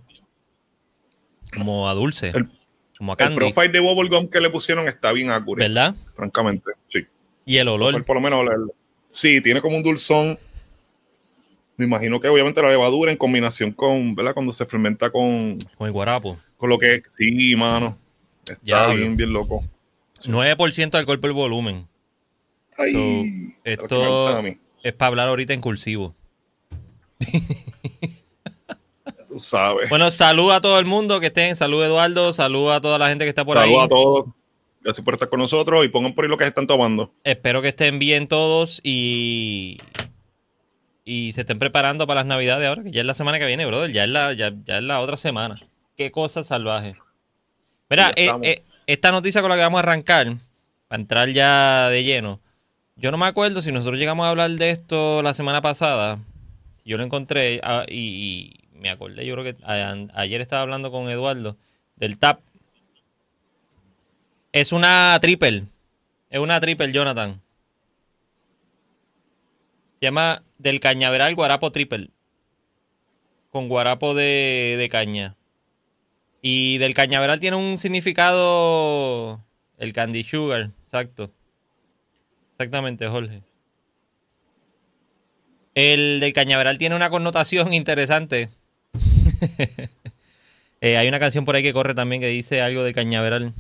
como 1.57 1.89
a 1.89 1.93
dulce, 1.93 2.29
El- 2.29 2.49
como 2.97 3.11
a 3.11 3.15
El 3.15 3.17
candy, 3.17 3.35
profile 3.35 3.69
de 3.69 3.79
bubblegum 3.79 4.27
que 4.29 4.39
le 4.39 4.49
pusieron 4.49 4.87
está 4.87 5.11
bien 5.13 5.29
accurate, 5.31 5.67
¿verdad? 5.67 5.95
francamente. 6.15 6.71
Sí. 6.93 6.99
Y 7.45 7.57
el 7.57 7.67
olor. 7.67 7.93
Por, 7.93 8.05
por 8.05 8.15
lo 8.17 8.21
menos, 8.21 8.41
el- 8.41 8.71
sí, 9.09 9.41
tiene 9.41 9.61
como 9.61 9.77
un 9.77 9.83
dulzón. 9.83 10.37
Me 11.77 11.85
imagino 11.85 12.19
que 12.19 12.27
obviamente 12.27 12.61
la 12.61 12.69
levadura 12.69 13.09
en 13.11 13.17
combinación 13.17 13.71
con, 13.71 14.13
¿verdad? 14.13 14.33
Cuando 14.33 14.51
se 14.51 14.65
fermenta 14.65 15.09
con, 15.09 15.57
Con 15.77 15.87
el 15.87 15.93
guarapo. 15.93 16.37
Con 16.59 16.69
lo 16.69 16.77
que 16.77 17.01
sí, 17.17 17.55
mano. 17.55 17.97
Está 18.45 18.87
bien, 18.93 19.15
bien 19.15 19.31
loco. 19.31 19.63
9% 20.25 20.91
de 20.91 20.97
alcohol 20.97 21.19
por 21.19 21.31
volumen. 21.31 21.87
Ay, 22.77 22.93
So, 22.93 23.61
esto 23.63 24.43
es 24.83 24.93
para 24.93 25.07
hablar 25.07 25.27
ahorita 25.29 25.53
en 25.53 25.61
cursivo. 25.61 26.13
tú 29.29 29.39
sabes. 29.39 29.89
Bueno, 29.89 30.11
salud 30.11 30.51
a 30.51 30.59
todo 30.59 30.77
el 30.79 30.85
mundo 30.85 31.19
que 31.19 31.27
estén. 31.27 31.55
Salud 31.55 31.83
Eduardo. 31.83 32.33
Salud 32.33 32.71
a 32.71 32.81
toda 32.81 32.97
la 32.97 33.07
gente 33.09 33.23
que 33.23 33.29
está 33.29 33.45
por 33.45 33.57
ahí. 33.57 33.73
a 33.77 33.87
todos. 33.87 34.25
Gracias 34.81 35.03
por 35.03 35.13
estar 35.13 35.29
con 35.29 35.39
nosotros 35.39 35.85
y 35.85 35.89
pongan 35.89 36.13
por 36.13 36.25
ahí 36.25 36.29
lo 36.29 36.37
que 36.37 36.43
se 36.45 36.49
están 36.49 36.67
tomando. 36.67 37.13
Espero 37.23 37.61
que 37.61 37.69
estén 37.69 37.99
bien 37.99 38.27
todos 38.27 38.81
y 38.83 39.77
y 41.05 41.31
se 41.33 41.41
estén 41.41 41.57
preparando 41.59 42.05
para 42.05 42.19
las 42.21 42.27
navidades 42.27 42.67
ahora, 42.67 42.83
que 42.83 42.91
ya 42.91 42.99
es 43.01 43.05
la 43.05 43.15
semana 43.15 43.39
que 43.39 43.45
viene, 43.45 43.65
brother. 43.65 43.91
Ya 43.91 44.03
es 44.03 44.09
la, 44.09 44.33
ya, 44.33 44.53
ya 44.65 44.77
es 44.77 44.83
la 44.83 44.99
otra 44.99 45.17
semana. 45.17 45.59
Qué 45.99 46.11
cosa 46.11 46.45
salvaje. 46.45 46.95
Mira, 47.89 48.11
eh, 48.11 48.23
estamos. 48.27 48.47
eh, 48.47 48.63
esta 48.87 49.11
noticia 49.11 49.41
con 49.41 49.49
la 49.49 49.57
que 49.57 49.63
vamos 49.63 49.79
a 49.79 49.83
arrancar, 49.83 50.27
para 50.87 51.01
entrar 51.01 51.27
ya 51.27 51.89
de 51.89 52.05
lleno. 52.05 52.39
Yo 52.95 53.11
no 53.11 53.17
me 53.17 53.25
acuerdo 53.25 53.61
si 53.61 53.73
nosotros 53.73 53.99
llegamos 53.99 54.25
a 54.25 54.29
hablar 54.29 54.49
de 54.51 54.69
esto 54.69 55.21
la 55.21 55.33
semana 55.33 55.61
pasada. 55.61 56.19
Yo 56.85 56.95
lo 56.97 57.03
encontré 57.03 57.59
ah, 57.65 57.83
y, 57.85 57.97
y 57.97 58.77
me 58.79 58.89
acordé, 58.89 59.25
yo 59.25 59.35
creo 59.35 59.43
que 59.43 59.61
a- 59.65 60.07
ayer 60.13 60.39
estaba 60.39 60.61
hablando 60.61 60.89
con 60.89 61.09
Eduardo 61.09 61.57
del 61.97 62.17
TAP. 62.17 62.39
Es 64.53 64.71
una 64.71 65.17
triple. 65.19 65.65
Es 66.29 66.39
una 66.39 66.61
triple, 66.61 66.93
Jonathan. 66.93 67.41
Se 69.99 70.05
llama 70.05 70.43
Del 70.57 70.79
Cañaveral 70.79 71.35
Guarapo 71.35 71.73
Triple. 71.73 72.09
Con 73.49 73.67
guarapo 73.67 74.13
de, 74.15 74.75
de 74.79 74.87
caña. 74.87 75.35
Y 76.41 76.77
del 76.77 76.93
cañaveral 76.93 77.39
tiene 77.39 77.57
un 77.57 77.77
significado. 77.77 79.43
El 79.77 79.93
candy 79.93 80.23
sugar, 80.23 80.71
exacto. 80.83 81.31
Exactamente, 82.53 83.07
Jorge. 83.07 83.41
El 85.75 86.19
del 86.19 86.33
cañaveral 86.33 86.77
tiene 86.77 86.95
una 86.95 87.09
connotación 87.09 87.73
interesante. 87.73 88.49
Eh, 90.81 90.95
hay 90.95 91.09
una 91.09 91.19
canción 91.19 91.43
por 91.43 91.57
ahí 91.57 91.61
que 91.61 91.73
corre 91.73 91.93
también 91.93 92.21
que 92.21 92.29
dice 92.29 92.61
algo 92.61 92.83
de 92.83 92.93
cañaveral. 92.93 93.53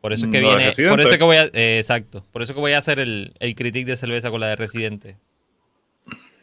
Por 0.00 0.12
eso 0.12 0.26
es 0.26 0.30
que 0.30 0.40
¿Lo 0.40 0.52
de 0.52 0.70
viene. 0.72 0.88
Por 0.88 1.00
eso 1.00 1.10
es 1.10 1.18
que 1.18 1.24
voy 1.24 1.36
a. 1.36 1.46
eh, 1.46 1.80
exacto. 1.80 2.24
Por 2.30 2.42
eso 2.42 2.52
es 2.52 2.54
que 2.54 2.60
voy 2.60 2.72
a 2.74 2.78
hacer 2.78 3.00
el, 3.00 3.34
el 3.40 3.56
critic 3.56 3.86
de 3.88 3.96
cerveza 3.96 4.30
con 4.30 4.38
la 4.38 4.46
de 4.46 4.54
Residente. 4.54 5.16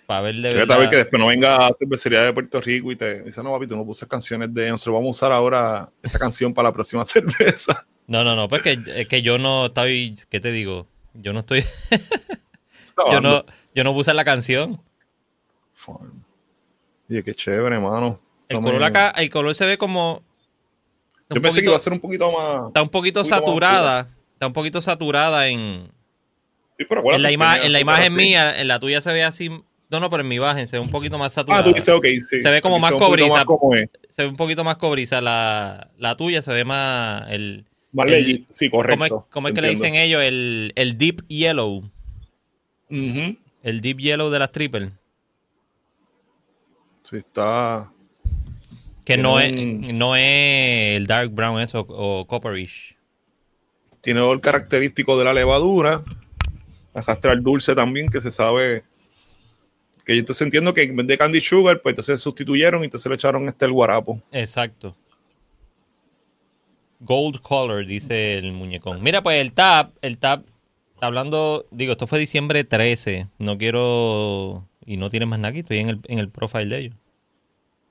Para 0.07 0.21
ver 0.21 0.35
de 0.35 0.53
verdad. 0.53 0.79
ver 0.79 0.89
que 0.89 0.95
después 0.95 1.19
no 1.19 1.27
venga 1.27 1.57
a 1.67 1.71
cervecería 1.77 2.21
de 2.21 2.33
Puerto 2.33 2.59
Rico 2.61 2.91
y 2.91 2.95
te 2.95 3.23
dice, 3.23 3.43
no, 3.43 3.51
papi, 3.51 3.67
tú 3.67 3.75
no 3.75 3.85
pusiste 3.85 4.07
canciones 4.07 4.51
de 4.53 4.69
nosotros 4.69 4.93
vamos 4.95 5.07
a 5.07 5.11
usar 5.11 5.31
ahora 5.33 5.89
esa 6.01 6.17
canción 6.17 6.53
para 6.53 6.69
la 6.69 6.73
próxima 6.73 7.05
cerveza. 7.05 7.85
No, 8.07 8.23
no, 8.23 8.35
no, 8.35 8.47
pues 8.47 8.61
que, 8.63 8.79
es 8.95 9.07
que 9.07 9.21
yo 9.21 9.37
no 9.37 9.65
estoy. 9.67 10.17
¿Qué 10.29 10.39
te 10.39 10.51
digo? 10.51 10.87
Yo 11.13 11.33
no 11.33 11.41
estoy. 11.41 11.63
Yo 13.11 13.21
no, 13.21 13.45
yo 13.75 13.83
no 13.83 13.93
puse 13.93 14.11
la 14.13 14.25
canción. 14.25 14.81
Farm. 15.75 16.23
Oye, 17.09 17.23
qué 17.23 17.35
chévere, 17.35 17.75
hermano. 17.75 18.19
El 18.49 18.59
color 18.59 18.83
acá, 18.83 19.11
el 19.11 19.29
color 19.29 19.53
se 19.53 19.65
ve 19.67 19.77
como. 19.77 20.23
Yo 21.29 21.39
pensé 21.41 21.59
que 21.59 21.67
iba 21.67 21.75
a 21.75 21.79
ser 21.79 21.93
un 21.93 21.99
poquito 21.99 22.31
más. 22.31 22.67
Está 22.69 22.81
un 22.81 22.89
poquito 22.89 23.19
un 23.21 23.23
poquito 23.23 23.35
más 23.35 23.47
saturada. 23.47 24.09
Está 24.33 24.47
un 24.47 24.53
poquito 24.53 24.81
saturada 24.81 25.47
en, 25.47 25.91
Sí, 26.79 26.85
pero 26.89 27.03
en 27.13 27.21
la, 27.21 27.31
ima- 27.31 27.63
en 27.63 27.71
la 27.71 27.79
imagen 27.79 28.05
así. 28.07 28.15
mía. 28.15 28.59
En 28.59 28.67
la 28.67 28.79
tuya 28.79 28.99
se 29.01 29.13
ve 29.13 29.23
así. 29.23 29.51
No, 29.89 29.99
no, 30.01 30.09
pero 30.09 30.21
en 30.21 30.27
mi 30.27 30.35
imagen 30.35 30.67
se 30.67 30.77
ve 30.77 30.81
un 30.81 30.89
poquito 30.89 31.17
más 31.17 31.33
saturada. 31.33 31.61
Ah, 31.61 31.63
tú 31.63 31.73
dices, 31.73 31.89
ok, 31.89 32.05
sí. 32.05 32.41
Se 32.41 32.49
ve 32.51 32.61
como 32.61 32.77
más 32.79 32.91
cobriza. 32.91 33.33
más 33.33 33.45
como 33.45 33.73
es. 33.73 33.89
Se 34.09 34.23
ve 34.23 34.27
un 34.29 34.35
poquito 34.35 34.63
más 34.63 34.77
cobriza. 34.77 35.21
La, 35.21 35.89
la 35.97 36.15
tuya 36.17 36.41
se 36.41 36.51
ve 36.51 36.65
más. 36.65 37.29
El, 37.29 37.65
Más 37.93 38.05
El-. 38.07 38.45
Sí, 38.49 38.69
¿Cómo 38.69 38.83
es, 38.83 38.87
correcto. 38.97 39.27
cómo 39.31 39.47
es 39.47 39.53
que 39.53 39.61
le 39.61 39.69
dicen 39.69 39.95
ellos? 39.95 40.21
El, 40.21 40.73
el 40.75 40.97
deep 40.97 41.25
yellow. 41.29 41.83
El 42.89 43.81
deep 43.81 43.97
yellow 43.99 44.29
de 44.29 44.39
las 44.39 44.51
triple. 44.51 44.91
Sí, 47.09 47.17
está. 47.17 47.89
Que 49.05 49.15
no 49.15 49.39
es, 49.39 49.53
no 49.53 50.17
es 50.17 50.97
el 50.97 51.07
dark 51.07 51.31
brown 51.31 51.61
eso 51.61 51.85
o 51.87 52.27
copperish. 52.27 52.97
Tiene 54.01 54.29
el 54.29 54.41
característico 54.41 55.17
de 55.17 55.23
la 55.23 55.33
levadura. 55.33 56.03
Arrastra 56.93 57.31
el 57.31 57.41
dulce 57.41 57.73
también, 57.73 58.09
que 58.09 58.19
se 58.19 58.31
sabe. 58.33 58.83
Que 60.07 60.15
yo 60.15 60.21
entonces 60.21 60.41
entiendo 60.43 60.73
que 60.73 60.83
en 60.83 60.95
vez 60.95 61.05
de 61.05 61.17
candy 61.17 61.41
sugar, 61.41 61.81
pues 61.81 61.91
entonces 61.91 62.21
sustituyeron 62.21 62.81
y 62.81 62.85
entonces 62.85 63.09
le 63.09 63.15
echaron 63.15 63.45
este 63.49 63.65
el 63.65 63.73
guarapo. 63.73 64.21
Exacto. 64.31 64.95
Gold 67.01 67.41
color, 67.41 67.85
dice 67.85 68.37
el 68.37 68.53
muñecón. 68.53 69.03
Mira, 69.03 69.21
pues 69.21 69.41
el 69.41 69.51
tab, 69.51 69.91
el 70.01 70.17
tab, 70.17 70.45
está 70.93 71.07
hablando, 71.07 71.65
digo, 71.71 71.91
esto 71.91 72.07
fue 72.07 72.19
diciembre 72.19 72.63
13. 72.63 73.27
No 73.37 73.57
quiero, 73.57 74.65
y 74.85 74.95
no 74.95 75.09
tiene 75.09 75.25
más 75.25 75.39
nada 75.39 75.49
aquí, 75.49 75.59
estoy 75.59 75.79
en 75.79 75.89
el, 75.89 75.99
en 76.05 76.19
el 76.19 76.29
profile 76.29 76.67
de 76.67 76.77
ellos. 76.77 76.95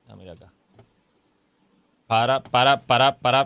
Ah, 0.08 0.16
mira 0.16 0.32
acá. 0.32 0.50
Para, 2.06 2.42
para, 2.42 2.80
para, 2.80 3.18
para. 3.18 3.44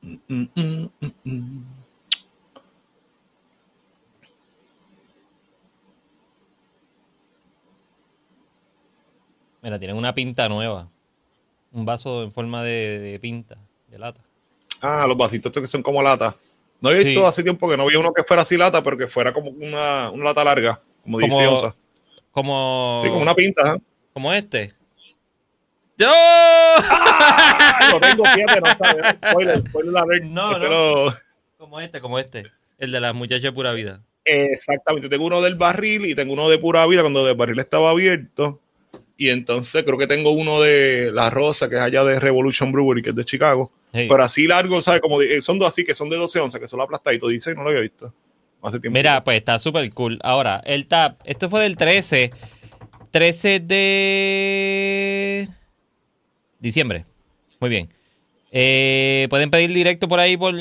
Mm, 0.00 0.44
mm, 0.54 0.90
mm, 1.24 1.62
Mira, 9.62 9.78
tienen 9.78 9.96
una 9.96 10.14
pinta 10.14 10.48
nueva. 10.48 10.88
Un 11.72 11.84
vaso 11.84 12.22
en 12.22 12.32
forma 12.32 12.62
de, 12.62 12.98
de 12.98 13.18
pinta, 13.18 13.56
de 13.88 13.98
lata. 13.98 14.20
Ah, 14.80 15.04
los 15.06 15.16
vasitos 15.16 15.50
estos 15.50 15.60
que 15.62 15.66
son 15.66 15.82
como 15.82 16.02
lata. 16.02 16.34
No 16.80 16.90
he 16.90 17.02
visto 17.04 17.20
Sí. 17.20 17.26
hace 17.26 17.42
tiempo 17.42 17.68
que 17.68 17.76
no 17.76 17.82
había 17.82 17.98
uno 17.98 18.12
que 18.12 18.22
fuera 18.22 18.42
así 18.42 18.56
lata, 18.56 18.82
pero 18.82 18.96
que 18.96 19.06
fuera 19.08 19.32
como 19.32 19.50
una, 19.50 20.10
una 20.10 20.24
lata 20.26 20.44
larga, 20.44 20.80
como 21.02 21.18
16 21.18 21.48
Como- 21.48 21.58
onzas. 21.60 21.78
Como, 22.30 23.00
Sí, 23.02 23.08
como 23.10 23.22
una 23.22 23.34
pinta. 23.34 23.74
¿eh? 23.74 23.80
como 24.12 24.32
este. 24.32 24.74
¡Yo! 25.96 26.06
Ah, 26.10 27.78
lo 27.92 28.00
tengo, 28.00 28.24
fíjate, 28.24 28.60
no 28.60 28.76
sabes. 28.78 29.16
Spoiler, 29.30 29.58
spoiler 29.58 29.96
alert. 29.96 30.24
No, 30.24 30.58
no. 30.58 30.68
lo- 30.68 31.16
Como 31.56 31.80
este, 31.80 32.00
como 32.00 32.18
este. 32.18 32.46
El 32.78 32.92
de 32.92 33.00
las 33.00 33.14
muchachas 33.14 33.42
de 33.42 33.52
pura 33.52 33.72
vida. 33.72 34.00
Exactamente, 34.24 35.08
tengo 35.08 35.24
uno 35.26 35.40
del 35.42 35.56
barril 35.56 36.06
y 36.06 36.14
tengo 36.14 36.32
uno 36.34 36.48
de 36.48 36.58
pura 36.58 36.86
vida 36.86 37.00
cuando 37.00 37.28
el 37.28 37.34
barril 37.36 37.58
estaba 37.58 37.90
abierto. 37.90 38.60
Y 39.20 39.30
entonces 39.30 39.82
creo 39.82 39.98
que 39.98 40.06
tengo 40.06 40.30
uno 40.30 40.60
de 40.60 41.10
La 41.12 41.28
Rosa, 41.28 41.68
que 41.68 41.74
es 41.74 41.80
allá 41.80 42.04
de 42.04 42.20
Revolution 42.20 42.70
Brewery, 42.70 43.02
que 43.02 43.10
es 43.10 43.16
de 43.16 43.24
Chicago. 43.24 43.72
Hey. 43.92 44.06
Pero 44.08 44.22
así 44.22 44.46
largo, 44.46 44.80
¿sabes? 44.80 45.00
Como 45.00 45.18
de- 45.18 45.40
son 45.40 45.58
dos 45.58 45.68
así, 45.68 45.84
que 45.84 45.92
son 45.94 46.08
de 46.08 46.16
12 46.16 46.38
onzas, 46.38 46.60
que 46.60 46.68
son 46.68 46.80
aplastaditos. 46.80 47.28
Dice, 47.30 47.52
no 47.54 47.64
lo 47.64 47.70
había 47.70 47.80
visto. 47.82 48.14
Hace 48.62 48.78
tiempo. 48.78 48.96
Mira, 48.96 49.24
pues 49.24 49.38
está 49.38 49.58
súper 49.58 49.92
cool. 49.92 50.18
Ahora, 50.22 50.62
el 50.64 50.86
tap, 50.86 51.20
esto 51.24 51.50
fue 51.50 51.62
del 51.62 51.76
13. 51.76 52.30
13 53.10 53.58
de 53.60 55.48
diciembre. 56.60 57.04
Muy 57.60 57.70
bien. 57.70 57.88
Eh, 58.52 59.26
pueden 59.30 59.50
pedir 59.50 59.72
directo 59.72 60.06
por 60.08 60.20
ahí 60.20 60.36
por, 60.36 60.54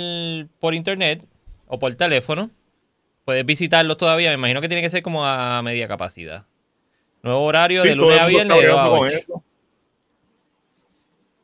por 0.60 0.74
internet 0.74 1.26
o 1.68 1.78
por 1.78 1.94
teléfono. 1.96 2.50
Puedes 3.24 3.46
visitarlos 3.46 3.98
todavía. 3.98 4.30
Me 4.30 4.36
imagino 4.36 4.62
que 4.62 4.68
tiene 4.68 4.82
que 4.82 4.90
ser 4.90 5.04
como 5.04 5.26
a 5.26 5.62
media 5.62 5.88
capacidad. 5.88 6.46
Nuevo 7.24 7.44
horario 7.44 7.82
Sí, 7.84 7.90
de 7.90 7.96
lunes 7.96 8.20
a 8.20 8.28
viernes 8.28 8.58
de 8.58 8.64
está 8.64 8.74
2 8.74 8.80
a 8.80 8.84
bregando 8.90 8.98
con 9.00 9.08
8. 9.08 9.18
eso. 9.18 9.44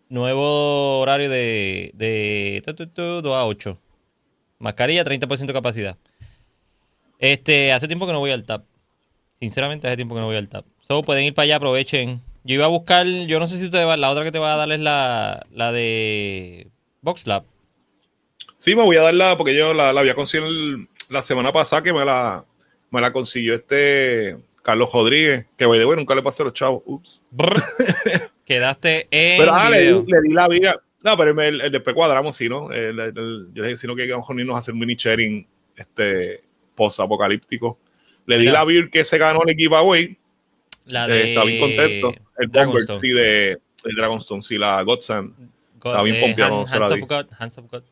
Nuevo 0.09 0.99
horario 0.99 1.29
de, 1.29 1.91
de 1.95 2.61
tu, 2.65 2.73
tu, 2.75 2.87
tu, 2.87 3.01
2 3.21 3.35
a 3.35 3.45
8. 3.45 3.77
Mascarilla, 4.59 5.03
30% 5.03 5.45
de 5.47 5.53
capacidad. 5.53 5.97
Este, 7.19 7.71
hace 7.73 7.87
tiempo 7.87 8.05
que 8.05 8.13
no 8.13 8.19
voy 8.19 8.31
al 8.31 8.43
TAP. 8.43 8.63
Sinceramente, 9.39 9.87
hace 9.87 9.95
tiempo 9.95 10.13
que 10.15 10.21
no 10.21 10.27
voy 10.27 10.35
al 10.35 10.49
TAP. 10.49 10.65
So, 10.87 11.01
pueden 11.01 11.25
ir 11.25 11.33
para 11.33 11.43
allá, 11.45 11.55
aprovechen. 11.57 12.21
Yo 12.43 12.55
iba 12.55 12.65
a 12.65 12.69
buscar, 12.69 13.05
yo 13.07 13.39
no 13.39 13.47
sé 13.47 13.57
si 13.57 13.69
van, 13.69 14.01
la 14.01 14.09
otra 14.09 14.23
que 14.23 14.31
te 14.31 14.37
voy 14.39 14.47
a 14.49 14.55
dar 14.57 14.71
es 14.71 14.79
la, 14.79 15.45
la 15.51 15.71
de 15.71 16.67
VoxLab. 17.01 17.43
Sí, 18.59 18.75
me 18.75 18.83
voy 18.83 18.97
a 18.97 19.01
darla 19.01 19.37
porque 19.37 19.55
yo 19.55 19.73
la, 19.73 19.93
la 19.93 20.01
había 20.01 20.15
conseguido 20.15 20.49
el- 20.49 20.87
la 21.09 21.21
semana 21.21 21.51
pasada 21.51 21.81
que 21.81 21.93
me 21.93 22.03
la, 22.05 22.45
me 22.91 23.01
la 23.01 23.11
consiguió 23.13 23.53
este 23.55 24.37
Carlos 24.63 24.89
Rodríguez, 24.91 25.45
que 25.57 25.65
voy 25.65 25.77
de 25.77 25.85
bueno, 25.85 25.99
nunca 26.01 26.15
le 26.15 26.23
pasé 26.23 26.41
a 26.41 26.45
los 26.45 26.53
chavos. 26.53 26.81
Ups. 26.85 27.23
Quedaste 28.45 29.07
en 29.11 29.39
Pero 29.39 29.53
ah, 29.53 29.69
le, 29.69 29.79
di- 29.81 30.11
le 30.11 30.21
di 30.21 30.33
la 30.33 30.47
vida. 30.47 30.81
No, 31.03 31.17
pero 31.17 31.39
el, 31.41 31.61
el- 31.61 31.71
después 31.71 31.93
cuadramos, 31.95 32.35
sí, 32.35 32.47
¿no? 32.49 32.71
El- 32.71 32.99
el- 32.99 33.49
yo 33.53 33.61
le 33.61 33.67
dije, 33.69 33.77
si 33.77 33.87
no, 33.87 33.95
que 33.95 34.09
vamos 34.09 34.29
a 34.29 34.33
unirnos 34.33 34.55
a 34.55 34.59
hacer 34.59 34.73
un 34.73 34.79
mini 34.79 34.95
sharing 34.95 35.45
este, 35.75 36.43
post-apocalíptico. 36.75 37.77
Le 38.25 38.37
di 38.37 38.45
Mira. 38.45 38.53
la 38.59 38.63
beer 38.65 38.89
que 38.89 39.03
se 39.03 39.17
ganó 39.17 39.41
el 39.45 39.55
giveaway. 39.55 40.17
La 40.85 41.05
eh, 41.07 41.11
de 41.11 41.29
estaba 41.29 41.45
bien 41.45 41.59
contento. 41.59 42.13
El 42.37 42.49
Dragonstone. 42.49 43.01
sí, 43.01 43.09
de, 43.09 43.21
de 43.83 43.91
Dragonstone, 43.97 44.41
sí, 44.41 44.57
la 44.57 44.81
Godsend. 44.83 45.33
God- 45.79 45.89
estaba 45.91 46.03
bien 46.03 46.15
eh, 46.17 46.21
pompeado, 46.21 46.61
Hand- 46.65 46.79
no 46.79 46.85
Hands 46.85 46.95
di. 46.95 47.01
of 47.01 47.09
God, 47.09 47.25
Hands 47.37 47.57
of 47.57 47.65
God. 47.69 47.83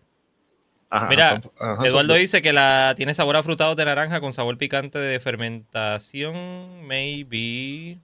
Ajá, 0.94 1.08
Mira, 1.08 1.42
ajá, 1.60 1.86
Eduardo 1.86 2.14
son- 2.14 2.20
dice 2.22 2.42
que 2.42 2.52
la 2.52 2.94
tiene 2.98 3.14
sabor 3.16 3.38
a 3.38 3.44
frutado 3.44 3.76
de 3.76 3.86
naranja 3.86 4.20
con 4.20 4.34
sabor 4.34 4.58
picante 4.58 5.00
de 5.00 5.20
fermentación, 5.22 6.86
maybe. 6.86 7.98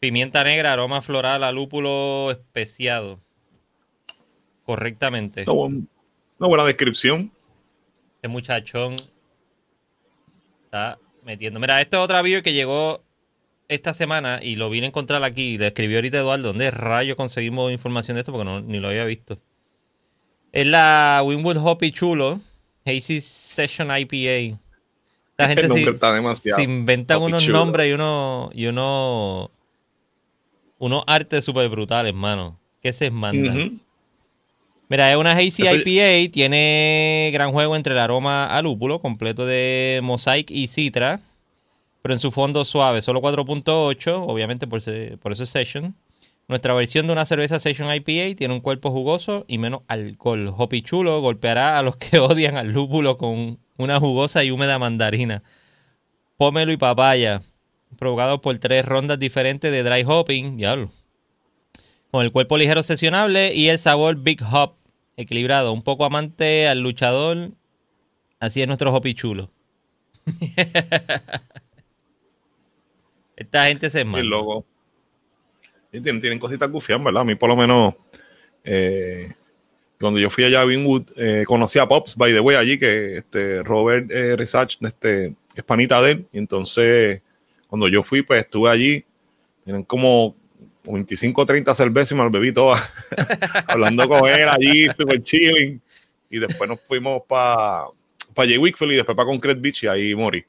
Pimienta 0.00 0.42
negra, 0.44 0.72
aroma 0.72 1.02
floral 1.02 1.44
a 1.44 1.52
lúpulo 1.52 2.30
especiado. 2.30 3.20
Correctamente. 4.64 5.42
Una 5.42 5.52
buena- 5.52 5.86
una 6.38 6.48
buena 6.48 6.64
descripción. 6.64 7.30
Este 8.16 8.28
muchachón 8.28 8.96
está 10.64 10.98
metiendo. 11.24 11.60
Mira, 11.60 11.80
esta 11.80 11.98
es 11.98 12.02
otra 12.02 12.22
beer 12.22 12.42
que 12.42 12.52
llegó 12.52 13.02
esta 13.68 13.94
semana 13.94 14.40
y 14.42 14.56
lo 14.56 14.70
vine 14.70 14.86
a 14.86 14.88
encontrar 14.88 15.22
aquí. 15.24 15.58
Le 15.58 15.68
escribió 15.68 15.98
ahorita 15.98 16.18
Eduardo. 16.18 16.48
¿Dónde 16.48 16.70
rayos 16.70 17.16
conseguimos 17.16 17.72
información 17.72 18.14
de 18.14 18.20
esto? 18.20 18.32
Porque 18.32 18.44
no, 18.44 18.60
ni 18.60 18.80
lo 18.80 18.88
había 18.88 19.04
visto. 19.04 19.38
Es 20.56 20.66
la 20.66 21.22
Winwood 21.24 21.58
Hoppy 21.58 21.92
Chulo 21.92 22.40
Hazy 22.86 23.20
Session 23.20 23.88
IPA. 23.90 24.58
La 25.36 25.48
gente 25.48 25.68
se, 25.68 26.52
se 26.54 26.62
inventan 26.62 27.18
Hoppy 27.18 27.26
unos 27.32 27.44
Chulo. 27.44 27.58
nombres 27.58 27.90
y 27.90 27.92
unos 27.92 28.50
y 28.54 28.66
uno, 28.66 29.50
unos 30.78 31.04
artes 31.06 31.44
súper 31.44 31.68
brutales, 31.68 32.14
mano. 32.14 32.58
¿Qué 32.80 32.92
se 32.92 33.10
mandan? 33.10 33.56
Ujú. 33.56 33.78
Mira, 34.88 35.10
es 35.10 35.16
una 35.18 35.32
Hazy 35.32 35.62
Eso- 35.62 35.74
IPA, 35.74 36.32
tiene 36.32 37.30
gran 37.34 37.50
juego 37.52 37.76
entre 37.76 37.92
el 37.92 37.98
aroma 37.98 38.46
a 38.46 38.62
lúpulo, 38.62 39.00
completo 39.00 39.44
de 39.44 40.00
mosaic 40.02 40.50
y 40.50 40.68
citra, 40.68 41.20
pero 42.00 42.14
en 42.14 42.20
su 42.20 42.30
fondo 42.30 42.64
suave, 42.64 43.02
solo 43.02 43.20
4.8, 43.20 44.24
obviamente 44.26 44.66
por, 44.66 44.80
se- 44.80 45.18
por 45.20 45.32
eso 45.32 45.42
es 45.42 45.50
Session. 45.50 45.94
Nuestra 46.48 46.74
versión 46.74 47.06
de 47.06 47.12
una 47.12 47.26
cerveza 47.26 47.58
Session 47.58 47.92
IPA 47.92 48.36
tiene 48.36 48.54
un 48.54 48.60
cuerpo 48.60 48.90
jugoso 48.90 49.44
y 49.48 49.58
menos 49.58 49.82
alcohol. 49.88 50.54
Hoppy 50.56 50.82
Chulo 50.82 51.20
golpeará 51.20 51.78
a 51.78 51.82
los 51.82 51.96
que 51.96 52.18
odian 52.20 52.56
al 52.56 52.72
lúpulo 52.72 53.18
con 53.18 53.58
una 53.76 53.98
jugosa 53.98 54.44
y 54.44 54.50
húmeda 54.50 54.78
mandarina. 54.78 55.42
Pómelo 56.36 56.72
y 56.72 56.76
papaya, 56.76 57.42
provocado 57.98 58.40
por 58.40 58.58
tres 58.58 58.84
rondas 58.84 59.18
diferentes 59.18 59.72
de 59.72 59.82
dry 59.82 60.04
hopping. 60.06 60.56
Diablo 60.56 60.90
con 62.10 62.24
el 62.24 62.32
cuerpo 62.32 62.56
ligero 62.56 62.82
sesionable 62.82 63.54
y 63.54 63.68
el 63.68 63.78
sabor 63.78 64.16
Big 64.16 64.42
Hop 64.50 64.76
equilibrado, 65.18 65.72
un 65.72 65.82
poco 65.82 66.04
amante 66.06 66.66
al 66.66 66.80
luchador 66.80 67.50
Así 68.40 68.62
es 68.62 68.66
nuestro 68.66 68.94
Hopi 68.94 69.14
chulo. 69.14 69.50
Esta 73.36 73.66
gente 73.66 73.90
se 73.90 74.00
El 74.00 74.06
manda. 74.06 74.24
logo. 74.24 74.64
Tienen, 75.90 76.20
tienen 76.20 76.38
cositas 76.38 76.70
gufias, 76.70 77.02
¿verdad? 77.02 77.22
A 77.22 77.24
mí, 77.24 77.34
por 77.34 77.48
lo 77.48 77.56
menos, 77.56 77.94
eh, 78.64 79.32
cuando 80.00 80.18
yo 80.20 80.30
fui 80.30 80.44
allá 80.44 80.62
a 80.62 80.66
Winwood, 80.66 81.12
eh, 81.16 81.44
conocí 81.46 81.78
a 81.78 81.86
Pops, 81.86 82.16
by 82.16 82.32
the 82.32 82.40
way, 82.40 82.56
allí, 82.56 82.78
que 82.78 83.18
este, 83.18 83.62
Robert 83.62 84.10
eh, 84.10 84.36
Resach, 84.36 84.76
este, 84.80 85.34
es 85.54 85.64
panita 85.64 86.02
de 86.02 86.12
él. 86.12 86.26
Y 86.32 86.38
entonces, 86.38 87.22
cuando 87.68 87.88
yo 87.88 88.02
fui, 88.02 88.22
pues 88.22 88.44
estuve 88.44 88.70
allí. 88.70 89.04
Tienen 89.64 89.82
como 89.84 90.36
25 90.84 91.40
o 91.40 91.46
30 91.46 91.74
cervezas 91.74 92.12
y 92.12 92.14
me 92.14 92.22
las 92.22 92.32
bebí 92.32 92.52
todas. 92.52 92.82
Hablando 93.66 94.08
con 94.08 94.28
él 94.28 94.48
allí, 94.48 94.86
super 94.96 95.22
chilling. 95.22 95.80
Y 96.30 96.38
después 96.38 96.68
nos 96.68 96.80
fuimos 96.80 97.22
para 97.26 97.86
pa 98.34 98.44
Jay 98.44 98.58
Wickfield 98.58 98.92
y 98.92 98.96
después 98.96 99.16
para 99.16 99.26
Concrete 99.26 99.60
Beach 99.60 99.84
y 99.84 99.86
ahí 99.86 100.14
morí. 100.14 100.44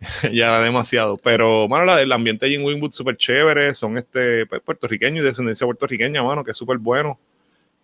ya 0.32 0.46
era 0.46 0.60
demasiado. 0.60 1.16
Pero, 1.16 1.68
mano, 1.68 1.84
la, 1.84 2.00
el 2.00 2.12
ambiente 2.12 2.46
allí 2.46 2.56
en 2.56 2.64
Winwood 2.64 2.92
súper 2.92 3.16
chévere. 3.16 3.74
Son 3.74 3.96
este 3.96 4.46
pues, 4.46 4.60
puertorriqueños 4.62 5.24
y 5.24 5.26
descendencia 5.26 5.66
puertorriqueña, 5.66 6.22
mano, 6.22 6.44
que 6.44 6.50
es 6.50 6.56
súper 6.56 6.78
bueno. 6.78 7.18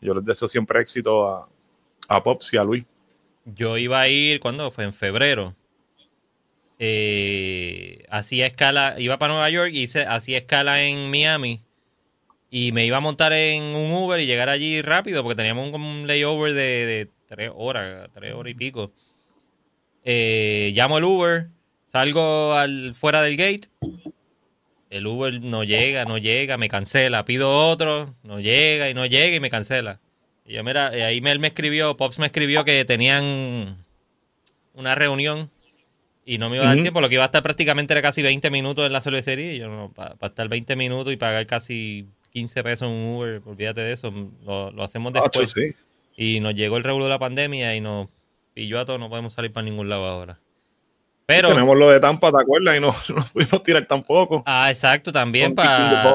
Yo 0.01 0.15
les 0.15 0.25
deseo 0.25 0.49
siempre 0.49 0.81
éxito 0.81 1.29
a, 1.29 1.49
a 2.09 2.23
Pops 2.23 2.53
y 2.53 2.57
a 2.57 2.65
Luis. 2.65 2.85
Yo 3.45 3.79
iba 3.79 4.01
a 4.01 4.09
ir, 4.09 4.41
¿cuándo 4.41 4.71
fue? 4.71 4.85
En 4.85 4.93
febrero. 4.93 5.55
Eh, 6.79 8.05
hacía 8.11 8.47
escala, 8.47 8.97
iba 8.99 9.19
para 9.19 9.33
Nueva 9.33 9.51
York 9.51 9.71
y 9.73 9.83
hice, 9.83 10.03
hacía 10.03 10.39
escala 10.39 10.83
en 10.83 11.11
Miami. 11.11 11.63
Y 12.51 12.73
me 12.73 12.85
iba 12.85 12.99
a 12.99 13.01
montar 13.01 13.33
en 13.33 13.63
un 13.63 13.93
Uber 13.93 14.21
y 14.21 14.27
llegar 14.27 14.49
allí 14.49 14.83
rápido 14.83 15.23
porque 15.23 15.37
teníamos 15.37 15.73
un 15.73 16.07
layover 16.07 16.53
de, 16.53 16.87
de 16.87 17.09
tres 17.27 17.51
horas, 17.55 18.11
tres 18.13 18.35
horas 18.35 18.51
y 18.51 18.55
pico. 18.55 18.93
Eh, 20.05 20.73
llamo 20.75 20.99
el 20.99 21.05
Uber, 21.05 21.47
salgo 21.93 22.55
al, 22.55 22.95
fuera 22.95 23.21
del 23.21 23.37
gate. 23.37 23.69
El 24.89 25.07
Uber 25.07 25.41
no 25.41 25.63
llega, 25.63 26.05
no 26.05 26.17
llega, 26.17 26.57
me 26.57 26.69
cancela. 26.69 27.25
Pido 27.25 27.69
otro, 27.69 28.15
no 28.23 28.41
llega 28.41 28.89
y 28.89 28.95
no 28.95 29.05
llega 29.07 29.37
y 29.37 29.41
me 29.41 29.51
cancela. 29.51 30.01
Y 30.47 30.55
yo, 30.55 30.65
mira, 30.65 30.95
eh, 30.95 31.05
ahí 31.05 31.23
él 31.25 31.39
me 31.39 31.49
escribió, 31.49 31.97
Pops 31.97 32.19
me 32.19 32.27
escribió 32.27 32.65
que 32.65 32.85
tenían 32.85 33.85
una 34.75 34.95
reunión 34.95 35.51
y 36.25 36.39
no 36.39 36.49
me 36.49 36.57
iba 36.57 36.65
a 36.65 36.75
dar 36.75 36.83
tiempo. 36.83 37.01
Lo 37.01 37.09
que 37.09 37.17
iba 37.17 37.25
a 37.25 37.27
estar 37.27 37.43
prácticamente 37.43 37.93
era 37.93 38.03
casi 38.03 38.23
20 38.23 38.51
minutos 38.51 38.87
en 38.87 38.93
la 38.93 39.01
cervecería. 39.03 39.53
Y 39.53 39.59
yo, 39.59 39.69
no, 39.69 39.93
para 39.93 40.17
estar 40.23 40.49
20 40.49 40.77
minutos 40.77 41.13
y 41.13 41.17
pagar 41.17 41.47
casi 41.47 42.07
15 42.31 42.63
pesos 42.63 42.89
en 42.89 42.95
un 42.95 43.17
Uber, 43.17 43.43
olvídate 43.45 43.83
de 43.83 43.93
eso. 43.93 44.11
Lo, 44.45 44.71
lo 44.71 44.83
hacemos 44.83 45.13
después. 45.13 45.51
sí. 45.51 45.75
Y 46.17 46.41
nos 46.41 46.55
llegó 46.55 46.77
el 46.77 46.85
regulo 46.85 47.07
de 47.07 47.11
la 47.11 47.19
pandemia 47.19 47.75
y 47.75 47.81
nos 47.81 48.09
pilló 48.53 48.79
a 48.79 48.85
todos, 48.85 49.01
no 49.01 49.09
podemos 49.09 49.33
salir 49.33 49.53
para 49.53 49.65
ningún 49.65 49.89
lado 49.89 50.07
ahora. 50.07 50.39
Pero, 51.27 51.49
Tenemos 51.49 51.77
lo 51.79 51.89
de 51.89 52.01
Tampa, 52.01 52.31
¿te 52.31 52.41
acuerdas? 52.41 52.77
Y 52.77 52.81
no, 52.81 52.95
no 53.17 53.25
pudimos 53.33 53.63
tirar 53.63 53.87
tampoco. 53.87 54.43
ah, 54.47 54.71
exacto, 54.71 55.13
también 55.13 55.55
para 55.55 56.15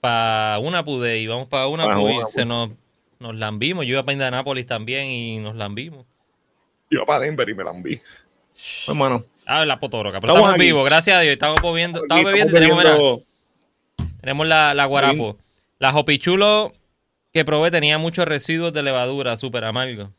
pa 0.00 0.58
una 0.60 0.84
pude 0.84 1.18
y 1.18 1.26
vamos 1.26 1.48
para 1.48 1.66
una 1.66 1.84
Pa' 1.86 1.94
pude 1.96 2.12
y 2.12 2.16
una, 2.18 2.26
se 2.26 2.44
nos, 2.44 2.70
nos 3.18 3.34
lambimos. 3.34 3.86
Yo 3.86 3.92
iba 3.94 4.02
para 4.02 4.12
Indianápolis 4.12 4.66
también 4.66 5.06
y 5.10 5.38
nos 5.38 5.56
lambimos. 5.56 6.04
Yo 6.90 7.06
para 7.06 7.24
Denver 7.24 7.48
y 7.48 7.54
me 7.54 7.64
la 7.64 7.70
enví. 7.70 8.00
Pues, 8.86 8.96
mano, 8.96 9.24
Ah, 9.46 9.64
la 9.64 9.80
potoroca. 9.80 10.20
Pero 10.20 10.32
Estamos 10.34 10.50
estamos, 10.50 10.58
vivos, 10.64 10.84
gracias 10.84 11.16
a 11.16 11.20
Dios. 11.20 11.32
Estamos 11.32 11.60
bebiendo, 11.62 12.02
estamos 12.02 12.24
bebiendo 12.24 12.52
tenemos, 12.52 12.78
mira, 12.78 12.96
tenemos 14.20 14.46
la, 14.46 14.74
la 14.74 14.84
guarapo. 14.86 15.38
La 15.78 15.90
hopichulo 15.94 16.72
que 17.32 17.44
probé 17.44 17.70
tenía 17.70 17.98
muchos 17.98 18.26
residuos 18.26 18.72
de 18.72 18.82
levadura, 18.82 19.36
súper 19.36 19.64
amargo. 19.64 20.12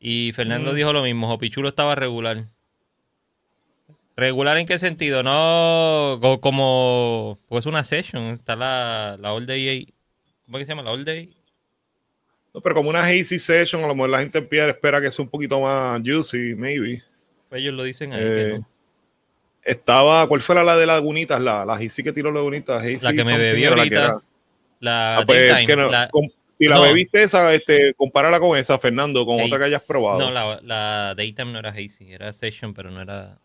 Y 0.00 0.32
Fernando 0.32 0.72
Mm. 0.72 0.74
dijo 0.76 0.92
lo 0.92 1.02
mismo, 1.02 1.30
hopichulo 1.32 1.68
estaba 1.68 1.94
regular. 1.94 2.44
¿Regular 4.16 4.58
en 4.58 4.66
qué 4.66 4.78
sentido? 4.78 5.22
No 5.22 6.18
co- 6.20 6.40
como... 6.40 7.38
Pues 7.48 7.66
una 7.66 7.84
session, 7.84 8.24
está 8.28 8.56
la, 8.56 9.16
la 9.18 9.32
All 9.32 9.46
Day... 9.46 9.92
¿Cómo 10.44 10.58
es 10.58 10.62
que 10.62 10.66
se 10.66 10.72
llama? 10.72 10.82
La 10.82 10.92
All 10.92 11.04
Day. 11.04 11.34
No, 12.54 12.60
pero 12.60 12.74
como 12.74 12.90
una 12.90 13.04
hazy 13.04 13.38
session, 13.38 13.82
a 13.82 13.86
lo 13.86 13.94
mejor 13.94 14.10
la 14.10 14.20
gente 14.20 14.38
espera 14.38 15.00
que 15.00 15.10
sea 15.10 15.24
un 15.24 15.30
poquito 15.30 15.58
más 15.60 16.00
juicy, 16.04 16.54
maybe. 16.54 17.02
Pues 17.48 17.62
ellos 17.62 17.74
lo 17.74 17.82
dicen 17.84 18.12
ahí. 18.12 18.20
Eh, 18.22 18.34
que 18.34 18.58
no. 18.58 18.68
Estaba, 19.64 20.26
¿cuál 20.26 20.42
fue 20.42 20.56
la, 20.56 20.64
la 20.64 20.76
de 20.76 20.84
lagunitas? 20.86 21.40
La, 21.40 21.64
la 21.64 21.74
hazy 21.74 22.02
que 22.02 22.12
tiró 22.12 22.30
lagunitas. 22.32 22.82
Hazy 22.82 22.98
La 23.00 23.12
que 23.14 23.24
me 23.24 23.38
que 23.38 23.66
ahorita. 23.66 24.04
era. 24.04 24.22
La 24.80 25.18
Ah, 25.18 25.24
pues, 25.24 25.66
que 25.66 25.76
no, 25.76 25.88
la- 25.88 26.10
si 26.48 26.66
la 26.66 26.76
no. 26.76 26.82
bebiste 26.82 27.22
esa, 27.22 27.54
este, 27.54 27.94
compárala 27.94 28.40
con 28.40 28.58
esa, 28.58 28.78
Fernando, 28.78 29.24
con 29.24 29.40
otra 29.40 29.58
que 29.58 29.64
hayas 29.64 29.86
probado. 29.86 30.18
No, 30.18 30.30
la, 30.30 30.60
la 30.62 31.14
Daytime 31.14 31.52
no 31.52 31.60
era 31.60 31.70
hazy, 31.70 32.12
era 32.12 32.32
session, 32.32 32.74
pero 32.74 32.90
no 32.90 33.00
era, 33.00 33.38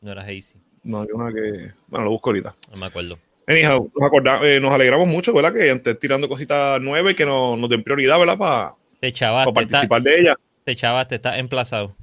no 0.00 0.12
era 0.12 0.22
hazy. 0.22 0.60
No, 0.82 1.02
hay 1.02 1.08
una 1.12 1.32
que. 1.32 1.72
Bueno, 1.88 2.04
lo 2.06 2.10
busco 2.12 2.30
ahorita. 2.30 2.54
No 2.72 2.76
me 2.78 2.86
acuerdo. 2.86 3.18
Anyhow, 3.46 3.90
nos, 3.98 4.10
acorda- 4.10 4.40
eh, 4.46 4.60
nos 4.60 4.72
alegramos 4.72 5.08
mucho, 5.08 5.32
¿verdad? 5.32 5.52
Que 5.52 5.70
estés 5.70 5.98
tirando 5.98 6.28
cositas 6.28 6.80
nuevas 6.82 7.12
y 7.12 7.16
que 7.16 7.24
nos, 7.26 7.58
nos 7.58 7.70
den 7.70 7.82
prioridad, 7.82 8.18
¿verdad? 8.18 8.36
Para 8.38 8.74
Te 9.00 9.12
chavaste, 9.12 9.48
está- 9.50 9.60
participar 9.60 10.02
de 10.02 10.20
ella. 10.20 10.36
te 10.64 10.76
chavaste, 10.76 11.14
estás 11.16 11.38
emplazado. 11.38 11.94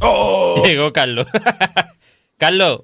¡Oh! 0.00 0.62
Llegó 0.66 0.92
Carlos. 0.92 1.26
Carlos, 2.38 2.82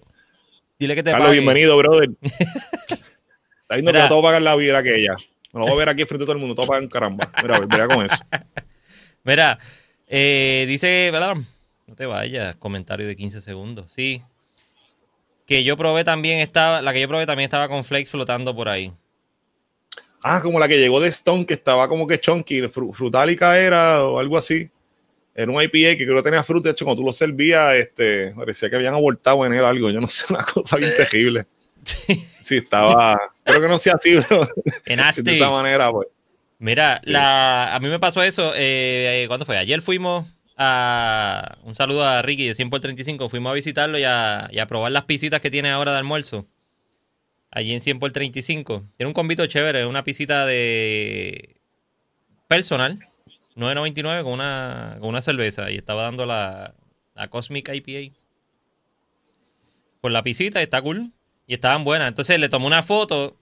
dile 0.79 0.94
que 0.94 1.03
te 1.03 1.11
Carlos, 1.11 1.29
pague. 1.29 1.38
bienvenido, 1.40 1.77
brother. 1.77 2.11
Está 2.20 3.74
diciendo 3.77 3.92
que 3.92 3.98
Mira. 3.98 4.07
a 4.18 4.22
pagar 4.22 4.42
la 4.42 4.57
vida 4.57 4.79
aquella. 4.79 5.16
Me 5.53 5.61
lo 5.61 5.66
voy 5.66 5.72
a 5.74 5.77
ver 5.79 5.88
aquí 5.90 6.05
frente 6.05 6.24
a 6.24 6.27
todo 6.27 6.37
el 6.37 6.40
mundo, 6.40 6.55
pagar 6.66 6.83
un 6.83 6.88
caramba. 6.88 7.31
Mira, 7.42 7.61
verá 7.61 7.87
con 7.87 8.05
eso. 8.05 8.16
Mira, 9.24 9.59
eh, 10.07 10.64
dice, 10.68 11.11
¿verdad? 11.12 11.37
No 11.88 11.94
te 11.96 12.07
vayas, 12.07 12.55
comentario 12.57 13.07
de 13.07 13.16
15 13.16 13.40
segundos. 13.40 13.90
Sí. 13.94 14.22
Que 15.46 15.64
yo 15.64 15.77
probé 15.77 16.05
también 16.05 16.40
estaba, 16.40 16.83
la 16.83 16.92
que 16.92 17.01
yo 17.01 17.09
probé 17.09 17.24
también 17.27 17.46
estaba 17.46 17.68
con 17.68 17.83
flakes 17.83 18.11
flotando 18.11 18.55
por 18.55 18.68
ahí. 18.68 18.92
Ah, 20.22 20.40
como 20.42 20.59
la 20.61 20.68
que 20.68 20.79
llegó 20.79 21.01
de 21.01 21.09
Stone, 21.09 21.46
que 21.46 21.55
estaba 21.55 21.88
como 21.88 22.07
que 22.07 22.20
chunky, 22.20 22.61
fru- 22.62 22.92
frutálica 22.92 23.59
era 23.59 24.05
o 24.05 24.18
algo 24.18 24.37
así. 24.37 24.68
Era 25.35 25.51
un 25.51 25.62
IPA 25.62 25.96
que 25.96 26.05
creo 26.05 26.16
que 26.16 26.22
tenía 26.24 26.42
fruta, 26.42 26.68
de 26.68 26.72
hecho, 26.72 26.85
cuando 26.85 27.01
tú 27.01 27.07
lo 27.07 27.12
servías, 27.12 27.74
este, 27.77 28.33
parecía 28.35 28.68
que 28.68 28.77
habían 28.77 28.94
abortado 28.94 29.46
en 29.46 29.55
él 29.55 29.64
algo. 29.64 29.88
Yo 29.90 30.01
no 30.01 30.09
sé, 30.09 30.24
una 30.29 30.44
cosa 30.44 30.77
bien 30.77 30.92
terrible. 30.96 31.46
Sí, 31.85 32.57
estaba. 32.57 33.18
Creo 33.44 33.61
que 33.61 33.68
no 33.68 33.79
sea 33.79 33.94
así, 33.94 34.18
pero 34.29 34.46
de 34.85 35.37
esa 35.37 35.51
manera, 35.51 35.90
pues. 35.92 36.09
Mira, 36.59 37.01
Sí. 37.05 37.11
la, 37.12 37.74
a 37.74 37.79
mí 37.81 37.88
me 37.88 38.01
pasó 38.01 38.22
eso. 38.22 38.53
Eh, 38.57 39.24
¿Cuándo 39.29 39.46
fue? 39.46 39.57
Ayer 39.57 39.81
fuimos 39.81 40.27
a. 40.59 41.59
Un 41.62 41.75
saludo 41.75 42.05
a 42.05 42.21
Ricky 42.23 42.47
de 42.47 42.55
100 42.55 42.71
por 42.71 42.81
35. 42.81 43.29
Fuimos 43.29 43.51
a 43.51 43.55
visitarlo 43.55 43.99
y 43.99 44.05
a, 44.05 44.49
y 44.51 44.59
a 44.59 44.66
probar 44.66 44.92
las 44.92 45.05
pisitas 45.05 45.40
que 45.40 45.51
tiene 45.51 45.71
ahora 45.71 45.92
de 45.92 45.99
almuerzo. 45.99 46.47
Allí 47.51 47.73
en 47.73 47.81
100 47.81 47.99
por 47.99 48.12
35. 48.12 48.85
Tiene 48.97 49.09
un 49.09 49.14
convito 49.14 49.47
chévere, 49.47 49.87
una 49.87 50.05
pisita 50.05 50.44
de. 50.47 51.57
personal. 52.49 52.99
9.99 53.57 54.23
con 54.23 54.35
una, 54.35 54.97
con 55.01 55.09
una 55.09 55.23
cerveza. 55.23 55.71
Y 55.71 55.77
estaba 55.77 56.03
dando 56.03 56.27
la, 56.27 56.75
la 57.14 57.29
Cosmic 57.29 57.71
IPA. 57.73 58.14
Por 60.01 60.12
la 60.12 60.23
pisita, 60.23 60.62
está 60.62 60.81
cool. 60.81 61.12
Y 61.47 61.55
estaban 61.55 61.83
buenas. 61.83 62.09
Entonces 62.09 62.38
le 62.38 62.49
tomé 62.49 62.66
una 62.66 62.83
foto 62.83 63.37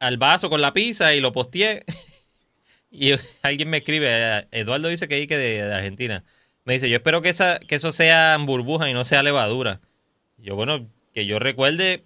al 0.00 0.16
vaso 0.16 0.50
con 0.50 0.60
la 0.60 0.72
pizza 0.72 1.14
y 1.14 1.20
lo 1.20 1.30
posteé. 1.32 1.84
Y 2.90 3.12
alguien 3.42 3.70
me 3.70 3.78
escribe, 3.78 4.46
Eduardo 4.50 4.88
dice 4.88 5.08
que 5.08 5.26
que 5.26 5.36
de, 5.36 5.62
de 5.62 5.74
Argentina. 5.74 6.24
Me 6.64 6.74
dice, 6.74 6.90
yo 6.90 6.96
espero 6.96 7.22
que, 7.22 7.30
esa, 7.30 7.58
que 7.58 7.76
eso 7.76 7.90
sea 7.92 8.36
burbuja 8.38 8.90
y 8.90 8.94
no 8.94 9.04
sea 9.04 9.22
levadura. 9.22 9.80
Yo, 10.36 10.56
bueno, 10.56 10.86
que 11.14 11.26
yo 11.26 11.38
recuerde, 11.38 12.04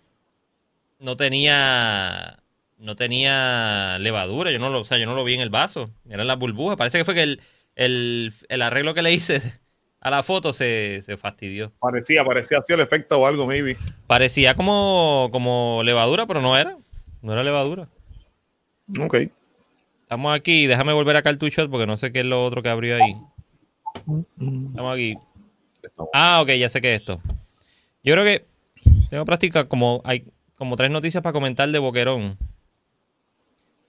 no 0.98 1.16
tenía 1.16 2.38
no 2.78 2.96
tenía 2.96 3.98
levadura, 3.98 4.50
yo 4.50 4.58
no 4.58 4.68
lo, 4.68 4.80
o 4.80 4.84
sea, 4.84 4.98
yo 4.98 5.06
no 5.06 5.14
lo 5.14 5.24
vi 5.24 5.34
en 5.34 5.40
el 5.40 5.50
vaso, 5.50 5.90
eran 6.08 6.26
las 6.26 6.38
burbujas. 6.38 6.76
Parece 6.76 6.98
que 6.98 7.04
fue 7.04 7.14
que 7.14 7.22
el, 7.22 7.40
el, 7.76 8.32
el 8.48 8.62
arreglo 8.62 8.94
que 8.94 9.02
le 9.02 9.12
hice 9.12 9.42
a 10.00 10.10
la 10.10 10.22
foto 10.22 10.52
se, 10.52 11.02
se 11.02 11.16
fastidió. 11.16 11.72
Parecía, 11.80 12.24
parecía 12.24 12.58
así 12.58 12.72
el 12.72 12.80
efecto 12.80 13.18
o 13.18 13.26
algo, 13.26 13.46
maybe. 13.46 13.76
Parecía 14.06 14.54
como, 14.54 15.30
como 15.32 15.82
levadura, 15.82 16.26
pero 16.26 16.40
no 16.40 16.56
era. 16.56 16.76
No 17.22 17.32
era 17.32 17.42
levadura. 17.42 17.88
Ok. 19.00 19.16
Estamos 20.14 20.32
aquí, 20.32 20.68
déjame 20.68 20.92
volver 20.92 21.16
acá 21.16 21.28
al 21.28 21.38
porque 21.38 21.86
no 21.88 21.96
sé 21.96 22.12
qué 22.12 22.20
es 22.20 22.26
lo 22.26 22.44
otro 22.44 22.62
que 22.62 22.68
abrió 22.68 22.94
ahí. 22.94 23.16
Estamos 23.96 24.94
aquí. 24.94 25.16
Ah, 26.12 26.40
ok, 26.40 26.50
ya 26.50 26.70
sé 26.70 26.80
qué 26.80 26.94
es 26.94 27.00
esto. 27.00 27.20
Yo 28.04 28.14
creo 28.14 28.24
que 28.24 28.44
tengo 29.10 29.24
práctica 29.24 29.64
como 29.64 30.02
hay 30.04 30.24
como 30.54 30.76
tres 30.76 30.92
noticias 30.92 31.20
para 31.20 31.32
comentar 31.32 31.68
de 31.68 31.80
Boquerón. 31.80 32.38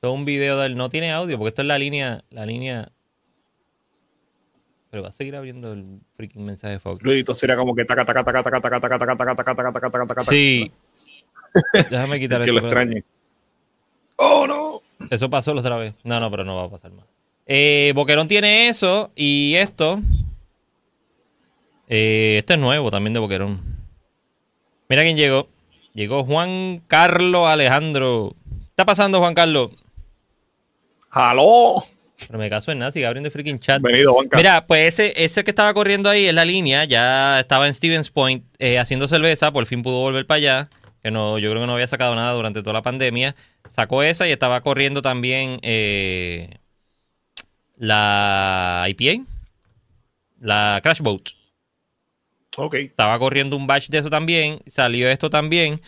Todo 0.02 0.14
un 0.14 0.26
video 0.26 0.58
del 0.58 0.76
no 0.76 0.90
tiene 0.90 1.12
audio 1.12 1.38
porque 1.38 1.50
esto 1.50 1.62
es 1.62 1.68
la 1.68 1.78
línea 1.78 2.24
la 2.32 2.48
línea 2.48 2.92
pero 4.90 5.04
va 5.04 5.10
a 5.10 5.14
seguir 5.14 5.36
abriendo 5.36 5.74
el 5.74 6.00
freaking 6.16 6.44
mensaje 6.44 6.74
de 6.74 6.80
Fox. 6.80 7.04
Ruidito 7.04 7.36
sería 7.36 7.56
como 7.56 7.76
que 7.76 7.86
taca, 7.86 8.04
Sí. 10.24 10.72
Déjame 11.92 12.20
quitar 12.20 12.44
Que 12.44 12.52
lo 12.52 12.62
extrañe. 12.62 13.04
¡Oh, 14.18 14.48
no! 14.48 14.82
Eso 15.10 15.30
pasó 15.30 15.54
la 15.54 15.62
otra 15.62 15.78
vez. 15.78 15.94
No, 16.04 16.20
no, 16.20 16.32
pero 16.32 16.44
no 16.44 16.56
va 16.56 16.64
a 16.64 16.70
pasar 16.70 16.92
más. 16.92 17.06
Eh, 17.46 17.92
Boquerón 17.96 18.28
tiene 18.28 18.68
eso 18.70 19.12
y 19.16 19.56
esto. 19.56 20.00
Eh, 21.88 22.38
este 22.40 22.54
es 22.54 22.60
nuevo 22.60 22.90
también 22.90 23.14
de 23.14 23.20
Boquerón. 23.20 23.62
Mira 24.90 25.04
quién 25.04 25.18
llegó. 25.18 25.48
Llegó 25.94 26.24
Juan 26.24 26.82
Carlos 26.88 27.48
Alejandro. 27.48 28.36
¿Qué 28.50 28.66
está 28.70 28.86
pasando, 28.86 29.20
Juan 29.20 29.34
Carlos? 29.34 29.72
¡Halo! 31.10 31.86
Pero 32.28 32.40
me 32.40 32.50
caso 32.50 32.72
en 32.72 32.80
nada, 32.80 32.92
sigue 32.92 33.06
abriendo 33.06 33.30
freaking 33.30 33.60
chat. 33.60 33.82
Bienvenido, 33.82 34.14
Juan 34.14 34.28
Carlos. 34.28 34.44
Mira, 34.44 34.68
pues 34.68 34.94
ese, 34.94 35.14
ese 35.24 35.44
que 35.44 35.52
estaba 35.52 35.74
corriendo 35.74 36.10
ahí 36.10 36.28
en 36.28 36.36
la 36.36 36.46
línea, 36.46 36.86
ya 36.86 37.40
estaba 37.40 37.68
en 37.68 37.76
Stevens 37.76 38.10
Point 38.10 38.44
eh, 38.60 38.80
haciendo 38.80 39.08
cerveza, 39.08 39.52
por 39.52 39.66
fin 39.66 39.84
pudo 39.84 40.00
volver 40.00 40.26
para 40.26 40.38
allá. 40.38 40.70
Que 41.06 41.12
no, 41.12 41.38
yo 41.38 41.52
creo 41.52 41.62
que 41.62 41.68
no 41.68 41.74
había 41.74 41.88
sacado 41.88 42.16
nada 42.16 42.34
durante 42.34 42.62
toda 42.62 42.74
la 42.74 42.82
pandemia. 42.82 43.36
Sacó 43.70 44.02
esa 44.02 44.28
y 44.28 44.32
estaba 44.32 44.62
corriendo 44.62 45.04
también 45.04 45.60
eh, 45.62 46.50
la 47.78 48.88
IPA, 48.90 49.24
la 50.40 50.80
Crash 50.82 51.02
Boat. 51.02 51.30
Ok. 52.58 52.74
Estaba 52.74 53.20
corriendo 53.20 53.56
un 53.56 53.68
batch 53.68 53.90
de 53.90 54.00
eso 54.00 54.10
también. 54.10 54.62
Salió 54.66 55.08
esto 55.08 55.30
también, 55.30 55.80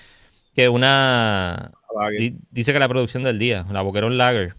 que 0.53 0.69
una... 0.69 1.71
Di- 2.15 2.35
dice 2.51 2.71
que 2.71 2.77
la 2.77 2.87
producción 2.87 3.23
del 3.23 3.39
día, 3.39 3.65
la 3.71 3.81
Boquerón 3.81 4.19
Lager. 4.19 4.53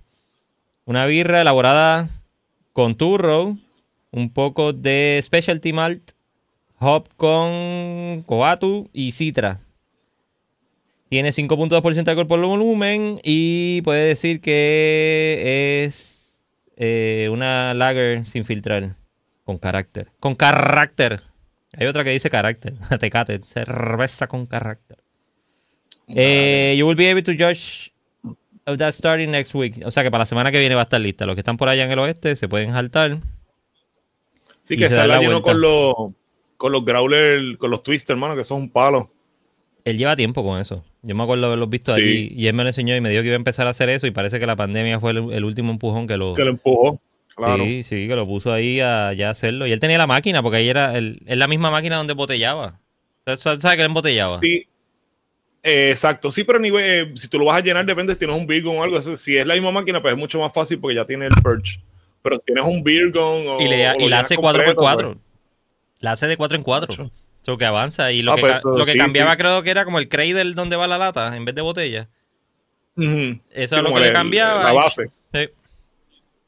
Una 0.86 1.06
birra 1.06 1.40
elaborada 1.40 2.08
con 2.72 2.96
turro, 2.96 3.56
un 4.10 4.32
poco 4.32 4.72
de 4.72 5.20
specialty 5.22 5.72
malt, 5.72 6.10
hop 6.80 7.08
con 7.16 8.24
coatu 8.26 8.90
y 8.92 9.12
citra. 9.12 9.60
Tiene 11.08 11.30
5.2% 11.30 12.04
de 12.04 12.10
alcohol 12.10 12.26
por 12.26 12.40
volumen 12.40 13.20
y 13.22 13.80
puede 13.82 14.08
decir 14.08 14.40
que 14.40 15.84
es 15.84 16.38
eh, 16.76 17.28
una 17.30 17.72
lager 17.72 18.26
sin 18.26 18.44
filtrar, 18.44 18.96
con 19.44 19.58
carácter. 19.58 20.10
Con 20.20 20.34
carácter. 20.34 21.22
Hay 21.72 21.86
otra 21.86 22.04
que 22.04 22.10
dice 22.10 22.28
carácter. 22.28 22.74
Tecate, 23.00 23.40
cerveza 23.44 24.26
con 24.26 24.46
carácter. 24.46 24.98
Eh, 26.08 26.74
you 26.78 26.86
will 26.86 26.96
be 26.96 27.10
able 27.10 27.22
to 27.22 27.32
judge 27.32 27.92
of 28.66 28.78
that 28.78 28.92
starting 28.92 29.30
next 29.30 29.54
week. 29.54 29.80
O 29.84 29.90
sea 29.90 30.02
que 30.02 30.10
para 30.10 30.22
la 30.22 30.26
semana 30.26 30.50
que 30.50 30.58
viene 30.58 30.74
va 30.74 30.82
a 30.82 30.84
estar 30.84 31.00
lista. 31.00 31.26
Los 31.26 31.34
que 31.34 31.40
están 31.40 31.56
por 31.56 31.68
allá 31.68 31.84
en 31.84 31.90
el 31.90 31.98
oeste 31.98 32.36
se 32.36 32.48
pueden 32.48 32.72
saltar. 32.72 33.18
Sí, 34.64 34.76
que 34.76 34.90
se 34.90 35.06
la 35.06 35.18
llenó 35.20 35.40
con 35.40 35.60
los, 35.60 35.94
con 36.58 36.72
los 36.72 36.84
growler, 36.84 37.56
con 37.56 37.70
los 37.70 37.82
twister, 37.82 38.14
hermano, 38.14 38.36
que 38.36 38.44
son 38.44 38.62
un 38.62 38.70
palo. 38.70 39.10
Él 39.84 39.96
lleva 39.96 40.14
tiempo 40.14 40.44
con 40.44 40.60
eso. 40.60 40.84
Yo 41.02 41.14
me 41.14 41.22
acuerdo 41.22 41.46
haberlos 41.46 41.70
visto 41.70 41.94
sí. 41.94 42.00
allí 42.00 42.32
y 42.34 42.46
él 42.48 42.54
me 42.54 42.64
lo 42.64 42.70
enseñó 42.70 42.96
y 42.96 43.00
me 43.00 43.10
dijo 43.10 43.22
que 43.22 43.28
iba 43.28 43.36
a 43.36 43.36
empezar 43.36 43.66
a 43.66 43.70
hacer 43.70 43.88
eso 43.88 44.06
y 44.06 44.10
parece 44.10 44.40
que 44.40 44.46
la 44.46 44.56
pandemia 44.56 44.98
fue 44.98 45.12
el, 45.12 45.44
último 45.44 45.70
empujón 45.70 46.06
que 46.06 46.16
lo... 46.16 46.34
Que 46.34 46.44
lo 46.44 46.50
empujó. 46.50 47.00
Claro. 47.36 47.64
Sí, 47.64 47.84
sí, 47.84 48.08
que 48.08 48.16
lo 48.16 48.26
puso 48.26 48.52
ahí 48.52 48.80
a 48.80 49.12
ya 49.12 49.30
hacerlo. 49.30 49.66
Y 49.68 49.72
él 49.72 49.78
tenía 49.78 49.96
la 49.96 50.08
máquina, 50.08 50.42
porque 50.42 50.56
ahí 50.56 50.68
era 50.68 50.98
el, 50.98 51.20
es 51.24 51.36
la 51.38 51.46
misma 51.46 51.70
máquina 51.70 51.96
donde 51.96 52.14
botellaba. 52.14 52.80
¿Sabes 53.24 53.62
sabe 53.62 53.76
que 53.76 53.82
él 53.82 53.86
embotellaba? 53.86 54.40
Sí. 54.40 54.66
Eh, 55.62 55.90
exacto, 55.90 56.32
sí, 56.32 56.44
pero 56.44 56.58
nivel, 56.58 56.84
eh, 56.84 57.12
si 57.16 57.28
tú 57.28 57.38
lo 57.38 57.46
vas 57.46 57.58
a 57.58 57.64
llenar, 57.64 57.84
depende 57.84 58.12
si 58.12 58.18
tienes 58.18 58.36
un 58.36 58.46
Virgon 58.46 58.78
o 58.78 58.82
algo. 58.82 59.00
Si 59.16 59.36
es 59.36 59.46
la 59.46 59.54
misma 59.54 59.70
máquina, 59.70 60.00
pues 60.00 60.14
es 60.14 60.18
mucho 60.18 60.38
más 60.38 60.52
fácil 60.52 60.78
porque 60.78 60.96
ya 60.96 61.04
tiene 61.04 61.26
el 61.26 61.42
perch. 61.42 61.80
Pero 62.22 62.38
tienes 62.38 62.64
un 62.64 62.82
Virgon 62.82 63.46
o. 63.46 63.60
Y, 63.60 63.68
le, 63.68 63.92
y 63.98 64.08
la 64.08 64.20
hace 64.20 64.36
4x4. 64.36 64.74
Pues. 64.74 65.16
La 66.00 66.12
hace 66.12 66.26
de 66.26 66.36
4 66.36 66.56
en 66.56 66.62
4. 66.62 66.94
8. 66.94 67.10
Que 67.56 67.64
avanza. 67.64 68.12
Y 68.12 68.22
lo 68.22 68.32
ah, 68.32 68.36
que, 68.36 68.40
pues 68.42 68.62
lo 68.64 68.84
que 68.84 68.96
cambiaba 68.96 69.36
creo 69.36 69.62
que 69.62 69.70
era 69.70 69.84
como 69.84 69.98
el 69.98 70.08
cradle 70.08 70.52
donde 70.52 70.76
va 70.76 70.86
la 70.86 70.98
lata 70.98 71.36
en 71.36 71.44
vez 71.44 71.54
de 71.54 71.62
botella. 71.62 72.08
Eso 72.96 73.76
es 73.76 73.82
lo 73.82 73.94
que 73.94 74.00
le 74.00 74.12
cambiaba. 74.12 74.64
La 74.64 74.72
base. 74.72 75.10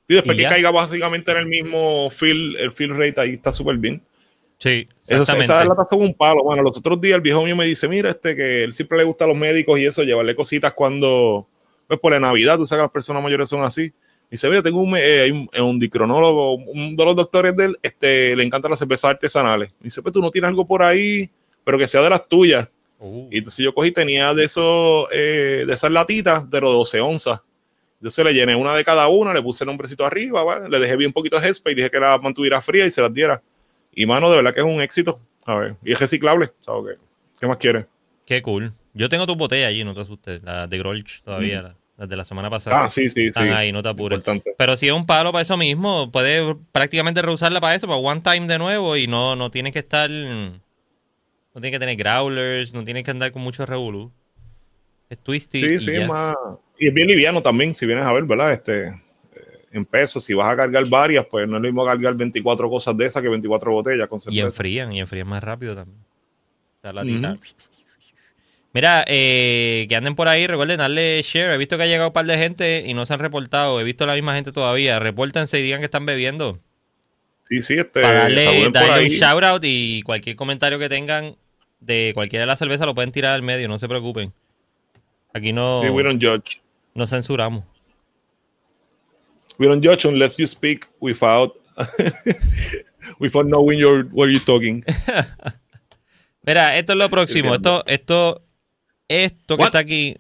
Y 0.09 0.15
después 0.15 0.37
que 0.37 0.43
caiga 0.43 0.73
básicamente 0.73 1.31
en 1.31 1.39
el 1.39 1.47
mismo 1.47 2.11
field, 2.11 2.57
el 2.57 2.73
field 2.73 2.99
rate 2.99 3.21
ahí 3.21 3.35
está 3.35 3.53
súper 3.53 3.77
bien. 3.77 4.03
Sí, 4.59 4.89
exactamente. 5.07 5.45
Esas 5.45 5.69
latas 5.69 5.89
son 5.89 6.03
un 6.03 6.13
palo. 6.13 6.43
Bueno, 6.43 6.65
los 6.65 6.77
otros 6.77 7.01
días 7.01 7.15
el 7.15 7.21
viejo 7.21 7.45
mío 7.45 7.55
me 7.55 7.65
dice, 7.65 7.87
mira, 7.87 8.11
este 8.11 8.35
que 8.35 8.65
él 8.65 8.75
siempre 8.75 8.99
le 8.99 9.05
gusta 9.05 9.25
a 9.25 9.29
los 9.29 9.39
médicos 9.39 9.79
y 9.79 9.87
eso, 9.87 10.03
llevarle 10.03 10.35
cositas 10.35 10.73
cuando, 10.73 11.47
pues 11.87 12.01
por 12.01 12.13
la 12.13 12.19
Navidad, 12.19 12.57
tú 12.59 12.67
sabes 12.67 12.81
que 12.81 12.85
las 12.87 12.93
personas 12.93 13.23
mayores 13.23 13.49
son 13.49 13.63
así. 13.63 13.93
Dice, 14.31 14.49
mira, 14.49 14.63
tengo 14.63 14.81
un, 14.81 14.95
eh, 14.97 15.31
un, 15.33 15.49
eh, 15.53 15.61
un 15.61 15.79
dicronólogo, 15.79 16.55
un 16.55 16.93
de 16.95 17.05
los 17.05 17.17
doctores 17.17 17.57
de 17.57 17.65
él, 17.67 17.79
este, 17.83 18.37
le 18.37 18.45
encantan 18.45 18.71
las 18.71 18.79
cervezas 18.79 19.11
artesanales. 19.11 19.73
Dice, 19.81 20.01
pues 20.03 20.13
tú 20.13 20.21
no 20.21 20.31
tienes 20.31 20.49
algo 20.49 20.65
por 20.67 20.83
ahí, 20.83 21.29
pero 21.65 21.77
que 21.79 21.89
sea 21.89 22.01
de 22.03 22.11
las 22.11 22.27
tuyas. 22.29 22.69
Uh, 23.01 23.29
Y 23.31 23.39
entonces 23.39 23.65
yo 23.65 23.75
cogí, 23.75 23.91
tenía 23.91 24.33
de 24.35 24.45
esos, 24.45 25.09
eh, 25.13 25.65
de 25.67 25.73
esas 25.73 25.91
latitas, 25.91 26.49
de 26.49 26.61
los 26.61 26.73
12 26.73 27.01
onzas. 27.01 27.41
Entonces 27.99 28.25
le 28.25 28.33
llené 28.33 28.55
una 28.55 28.75
de 28.75 28.85
cada 28.85 29.09
una, 29.09 29.35
le 29.35 29.43
puse 29.43 29.65
el 29.65 29.69
nombrecito 29.69 30.07
arriba, 30.07 30.43
¿vale? 30.45 30.69
le 30.69 30.79
dejé 30.79 30.97
bien 30.97 31.13
poquito 31.13 31.39
de 31.39 31.47
Headspace 31.49 31.73
y 31.73 31.75
dije 31.77 31.91
que 31.91 31.99
la 32.01 32.17
mantuviera 32.19 32.63
fría 32.63 32.87
y 32.87 32.91
se 32.91 33.03
las 33.03 33.13
diera. 33.13 33.43
Y 33.95 34.07
mano, 34.07 34.31
de 34.31 34.37
verdad 34.37 34.55
que 34.55 34.61
es 34.61 34.67
un 34.67 34.81
éxito. 34.81 35.19
A 35.45 35.57
ver, 35.57 35.77
y 35.85 35.93
es 35.93 35.99
reciclable, 35.99 36.51
¿sabes 36.61 36.95
qué? 36.97 37.05
¿Qué 37.41 37.47
más 37.47 37.57
quieres? 37.57 37.87
qué 38.27 38.43
cool. 38.43 38.73
Yo 38.95 39.09
tengo 39.09 39.27
tu 39.27 39.35
botella 39.35 39.67
allí, 39.67 39.83
no 39.83 39.93
te 39.95 40.03
asustes. 40.03 40.43
La 40.45 40.67
de 40.69 40.79
Grolsch 40.79 41.23
todavía, 41.23 41.63
la- 41.63 41.77
las 42.01 42.09
de 42.09 42.17
la 42.17 42.25
semana 42.25 42.49
pasada. 42.49 42.85
Ah, 42.85 42.89
sí, 42.91 43.05
sí, 43.11 43.11
sí. 43.11 43.27
Están 43.29 43.53
ahí, 43.53 43.73
no 43.73 43.83
te 43.83 43.91
apures. 43.91 44.17
Importante. 44.19 44.55
Pero 44.57 44.75
si 44.77 44.87
es 44.89 44.93
un 44.93 45.05
palo 45.05 45.33
para 45.33 45.43
eso 45.43 45.57
mismo, 45.59 46.11
puedes 46.11 46.57
prácticamente 46.73 47.21
reusarla 47.21 47.61
para 47.61 47.75
eso, 47.75 47.87
para 47.87 47.99
one 47.99 48.23
time 48.23 48.47
de 48.47 48.59
nuevo 48.59 48.97
y 48.97 49.07
no, 49.07 49.37
no 49.37 49.51
tienes 49.51 49.73
que 49.75 49.81
estar... 49.81 50.11
No 50.11 51.61
tienes 51.61 51.73
que 51.73 51.79
tener 51.81 51.97
growlers, 51.97 52.73
no 52.73 52.85
tienes 52.85 53.05
que 53.05 53.11
andar 53.11 53.33
con 53.33 53.43
mucho 53.43 53.67
revolú. 53.67 54.11
Es 55.11 55.19
twisty. 55.19 55.59
Sí, 55.61 55.67
y 55.75 55.81
sí, 55.81 55.93
ya. 55.93 56.03
es 56.03 56.09
más. 56.09 56.37
Y 56.79 56.87
es 56.89 56.95
bien 56.95 57.09
liviano 57.09 57.43
también, 57.43 57.75
si 57.75 57.85
vienes 57.85 58.05
a 58.07 58.13
ver, 58.13 58.23
¿verdad? 58.25 58.53
Este, 58.53 58.87
eh, 58.87 58.95
en 59.73 59.85
pesos, 59.85 60.23
si 60.25 60.33
vas 60.33 60.49
a 60.51 60.57
cargar 60.57 60.87
varias, 60.89 61.27
pues 61.27 61.47
no 61.49 61.57
es 61.57 61.63
lo 61.63 61.69
mismo 61.69 61.85
cargar 61.85 62.15
24 62.15 62.71
cosas 62.71 62.97
de 62.97 63.05
esas 63.05 63.21
que 63.21 63.29
24 63.29 63.73
botellas 63.73 64.09
con 64.09 64.19
Y 64.19 64.23
cerveza. 64.23 64.47
enfrían, 64.47 64.93
y 64.93 65.01
enfrían 65.01 65.29
más 65.29 65.43
rápido 65.43 65.75
también. 65.75 65.99
O 66.79 66.81
sea, 66.81 66.93
la. 66.93 67.03
Ujú. 67.03 67.41
Mira, 68.73 69.05
eh, 69.09 69.87
que 69.89 69.97
anden 69.97 70.15
por 70.15 70.29
ahí, 70.29 70.47
recuerden 70.47 70.79
darle 70.79 71.21
share. 71.23 71.53
He 71.53 71.59
visto 71.59 71.77
que 71.77 71.83
ha 71.83 71.87
llegado 71.87 72.09
un 72.09 72.13
par 72.13 72.27
de 72.27 72.39
gente 72.39 72.85
y 72.87 72.95
no 72.95 73.05
se 73.05 73.15
han 73.15 73.21
reportado. 73.21 73.81
He 73.81 73.85
visto 73.85 74.07
la 74.07 74.15
misma 74.15 74.35
gente 74.35 74.53
todavía. 74.53 74.99
Repórtense 75.01 75.59
y 75.59 75.63
digan 75.63 75.81
que 75.81 75.87
están 75.87 76.07
bebiendo. 76.07 76.61
Sí, 77.49 77.63
sí, 77.63 77.75
este. 77.75 78.01
para 78.01 78.21
darle, 78.21 78.71
darle 78.71 79.07
un 79.07 79.11
shout 79.11 79.43
out 79.43 79.63
y 79.65 80.03
cualquier 80.03 80.37
comentario 80.37 80.79
que 80.79 80.89
tengan 80.89 81.37
de 81.81 82.13
cualquiera 82.15 82.45
de 82.45 82.47
la 82.47 82.57
cerveza 82.57 82.87
lo 82.87 82.95
pueden 82.95 83.11
tirar 83.11 83.33
al 83.33 83.43
medio, 83.43 83.67
no 83.67 83.79
se 83.79 83.89
preocupen. 83.89 84.33
Aquí 85.35 85.53
no, 85.53 85.81
Sí, 85.83 85.89
we 85.89 86.03
don't 86.05 86.23
judge. 86.23 86.61
no 86.95 87.07
censuramos. 87.07 87.65
We 89.59 89.67
don't 89.67 89.85
judge 89.85 90.07
unless 90.07 90.37
you 90.37 90.47
speak 90.47 90.87
without 91.01 91.55
without 93.19 93.47
knowing 93.47 93.79
your, 93.79 94.07
what 94.13 94.29
you're 94.29 94.45
talking. 94.45 94.85
Mira, 96.43 96.79
esto 96.79 96.93
es 96.93 96.99
lo 96.99 97.11
próximo. 97.11 97.55
Esto, 97.55 97.85
esto, 97.87 98.43
esto 99.11 99.57
que 99.57 99.63
What? 99.63 99.69
está 99.69 99.81
aquí 99.81 100.17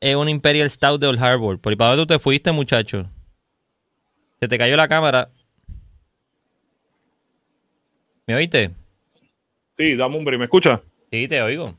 es 0.00 0.14
un 0.14 0.28
Imperial 0.28 0.70
Stout 0.70 1.00
de 1.00 1.08
Old 1.08 1.22
Harbor. 1.22 1.58
¿Por 1.58 1.72
y 1.72 1.76
para 1.76 1.90
dónde 1.90 2.04
tú 2.04 2.06
te 2.14 2.18
fuiste, 2.20 2.52
muchacho? 2.52 3.10
Se 4.40 4.46
te 4.46 4.56
cayó 4.56 4.76
la 4.76 4.86
cámara. 4.86 5.30
¿Me 8.26 8.34
oíste? 8.36 8.70
Sí, 9.72 9.96
dame 9.96 10.16
un 10.16 10.24
break. 10.24 10.38
¿Me 10.38 10.44
escucha? 10.44 10.82
Sí, 11.10 11.26
te 11.26 11.42
oigo. 11.42 11.74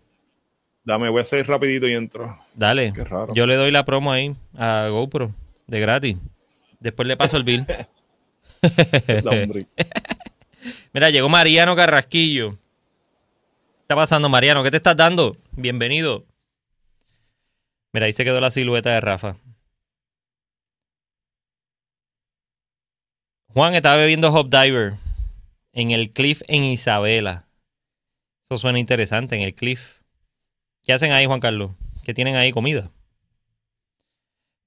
Dame, 0.83 1.09
voy 1.09 1.19
a 1.19 1.21
hacer 1.21 1.47
rapidito 1.47 1.87
y 1.87 1.93
entro. 1.93 2.37
Dale. 2.53 2.91
Qué 2.93 3.03
raro. 3.03 3.33
Yo 3.33 3.45
le 3.45 3.55
doy 3.55 3.71
la 3.71 3.85
promo 3.85 4.11
ahí 4.11 4.35
a 4.57 4.87
GoPro 4.89 5.33
de 5.67 5.79
gratis. 5.79 6.17
Después 6.79 7.07
le 7.07 7.15
paso 7.17 7.37
el 7.37 7.43
bill. 7.43 7.65
Mira, 10.93 11.09
llegó 11.09 11.29
Mariano 11.29 11.75
Carrasquillo. 11.75 12.57
¿Qué 13.87 13.93
está 13.93 14.01
pasando, 14.01 14.27
Mariano? 14.27 14.63
¿Qué 14.63 14.71
te 14.71 14.75
estás 14.75 14.97
dando? 14.97 15.37
Bienvenido. 15.53 16.25
Mira, 17.93 18.07
ahí 18.07 18.11
se 18.11 18.25
quedó 18.25 18.41
la 18.41 18.51
silueta 18.51 18.89
de 18.89 18.99
Rafa. 18.99 19.37
Juan 23.53 23.75
estaba 23.75 23.95
bebiendo 23.95 24.29
Hop 24.33 24.49
Diver 24.49 24.95
en 25.71 25.91
el 25.91 26.11
Cliff 26.11 26.41
en 26.49 26.65
Isabela. 26.65 27.47
Eso 28.43 28.57
suena 28.57 28.77
interesante, 28.77 29.37
en 29.37 29.43
el 29.43 29.55
Cliff. 29.55 30.01
¿Qué 30.83 30.91
hacen 30.91 31.13
ahí, 31.13 31.25
Juan 31.25 31.39
Carlos? 31.39 31.71
¿Qué 32.03 32.13
tienen 32.13 32.35
ahí 32.35 32.51
comida? 32.51 32.91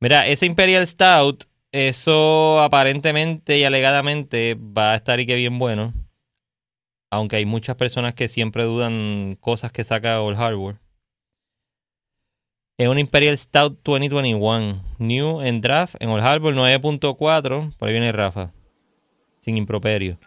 Mira, 0.00 0.28
ese 0.28 0.46
Imperial 0.46 0.86
Stout, 0.88 1.44
eso 1.72 2.62
aparentemente 2.62 3.58
y 3.58 3.64
alegadamente 3.64 4.56
va 4.58 4.92
a 4.92 4.96
estar 4.96 5.20
y 5.20 5.26
que 5.26 5.34
bien 5.34 5.58
bueno. 5.58 5.92
Aunque 7.10 7.36
hay 7.36 7.44
muchas 7.44 7.76
personas 7.76 8.14
que 8.14 8.28
siempre 8.28 8.64
dudan 8.64 9.36
cosas 9.40 9.72
que 9.72 9.84
saca 9.84 10.22
Old 10.22 10.38
Hardware. 10.38 10.76
Es 12.78 12.88
un 12.88 12.98
Imperial 12.98 13.36
Stout 13.36 13.80
2021. 13.84 14.82
New 14.98 15.42
en 15.42 15.60
draft 15.60 15.96
en 16.00 16.08
Old 16.08 16.24
Harbor 16.24 16.54
9.4. 16.54 17.76
Por 17.76 17.88
ahí 17.88 17.92
viene 17.92 18.10
Rafa. 18.10 18.52
Sin 19.38 19.58
improperio. 19.58 20.18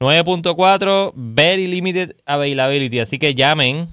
9.4. 0.00 1.12
Very 1.14 1.66
limited 1.66 2.16
availability. 2.24 3.00
Así 3.00 3.18
que 3.18 3.34
llamen. 3.34 3.88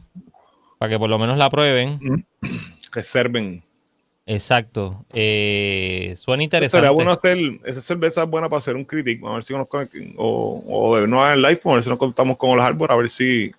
Para 0.79 0.91
que 0.91 0.97
por 0.97 1.09
lo 1.09 1.19
menos 1.19 1.37
la 1.37 1.49
prueben. 1.49 2.25
Reserven. 2.93 3.64
Exacto. 4.25 5.05
Eh, 5.13 6.15
suena 6.17 6.43
interesante. 6.43 6.77
Sería 6.77 6.91
bueno 6.91 7.11
hacer, 7.11 7.37
esa 7.63 7.81
cerveza 7.81 8.23
es 8.23 8.29
buena 8.29 8.49
para 8.49 8.59
hacer 8.59 8.75
un 8.75 8.85
crítico, 8.85 9.29
a 9.29 9.35
ver 9.35 9.43
si 9.43 9.53
nos 9.53 9.67
o, 10.17 10.63
o 10.67 11.07
no 11.07 11.31
en 11.31 11.41
live, 11.41 11.59
a 11.63 11.73
ver 11.73 11.83
si 11.83 11.89
nos 11.89 11.99
contamos 11.99 12.37
con 12.37 12.55
los 12.57 12.65
árboles, 12.65 12.91
a 12.91 12.95
ver 12.95 13.09
si 13.09 13.51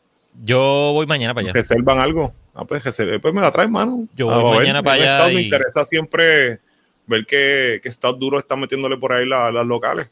yo 0.44 0.90
voy 0.92 1.06
mañana 1.06 1.34
para 1.34 1.44
allá. 1.46 1.52
Reservan 1.52 1.98
algo. 1.98 2.32
Ah, 2.54 2.64
pues, 2.64 2.82
pues 2.82 3.34
me 3.34 3.40
la 3.40 3.50
traes, 3.50 3.70
mano. 3.70 4.06
Yo 4.16 4.26
voy 4.26 4.58
mañana 4.58 4.82
para 4.82 5.02
allá. 5.02 5.34
Me 5.34 5.42
interesa 5.42 5.84
siempre 5.84 6.60
ver 7.06 7.26
qué, 7.26 7.80
qué 7.82 7.88
estado 7.88 8.14
duro 8.14 8.38
están 8.38 8.60
metiéndole 8.60 8.96
por 8.96 9.12
ahí 9.12 9.26
las 9.26 9.66
locales. 9.66 10.08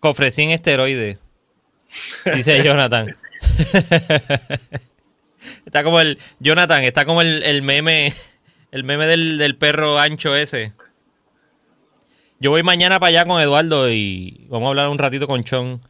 Cofrecín 0.00 0.50
esteroide. 0.50 1.18
Dice 2.34 2.62
Jonathan. 2.62 3.16
está 5.66 5.82
como 5.82 6.00
el. 6.00 6.18
Jonathan, 6.40 6.82
está 6.84 7.04
como 7.04 7.22
el, 7.22 7.42
el 7.42 7.62
meme. 7.62 8.12
El 8.74 8.82
meme 8.82 9.06
del, 9.06 9.38
del, 9.38 9.56
perro 9.56 10.00
ancho 10.00 10.34
ese. 10.34 10.72
Yo 12.40 12.50
voy 12.50 12.64
mañana 12.64 12.98
para 12.98 13.10
allá 13.10 13.24
con 13.24 13.40
Eduardo 13.40 13.88
y 13.88 14.48
vamos 14.48 14.66
a 14.66 14.70
hablar 14.70 14.88
un 14.88 14.98
ratito 14.98 15.28
con 15.28 15.44
Chon 15.44 15.80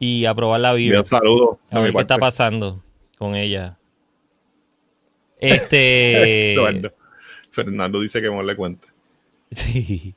y 0.00 0.24
a 0.24 0.34
probar 0.34 0.58
la 0.58 0.72
vida. 0.72 0.98
Un 0.98 1.04
saludo. 1.04 1.60
A, 1.70 1.78
ver 1.78 1.92
qué 1.92 2.00
está 2.00 2.18
pasando 2.18 2.82
con 3.18 3.36
ella. 3.36 3.78
Este. 5.38 6.56
Fernando 7.52 8.00
dice 8.00 8.20
que 8.20 8.26
no 8.26 8.42
le 8.42 8.56
cuente. 8.56 8.88
Sí. 9.52 10.12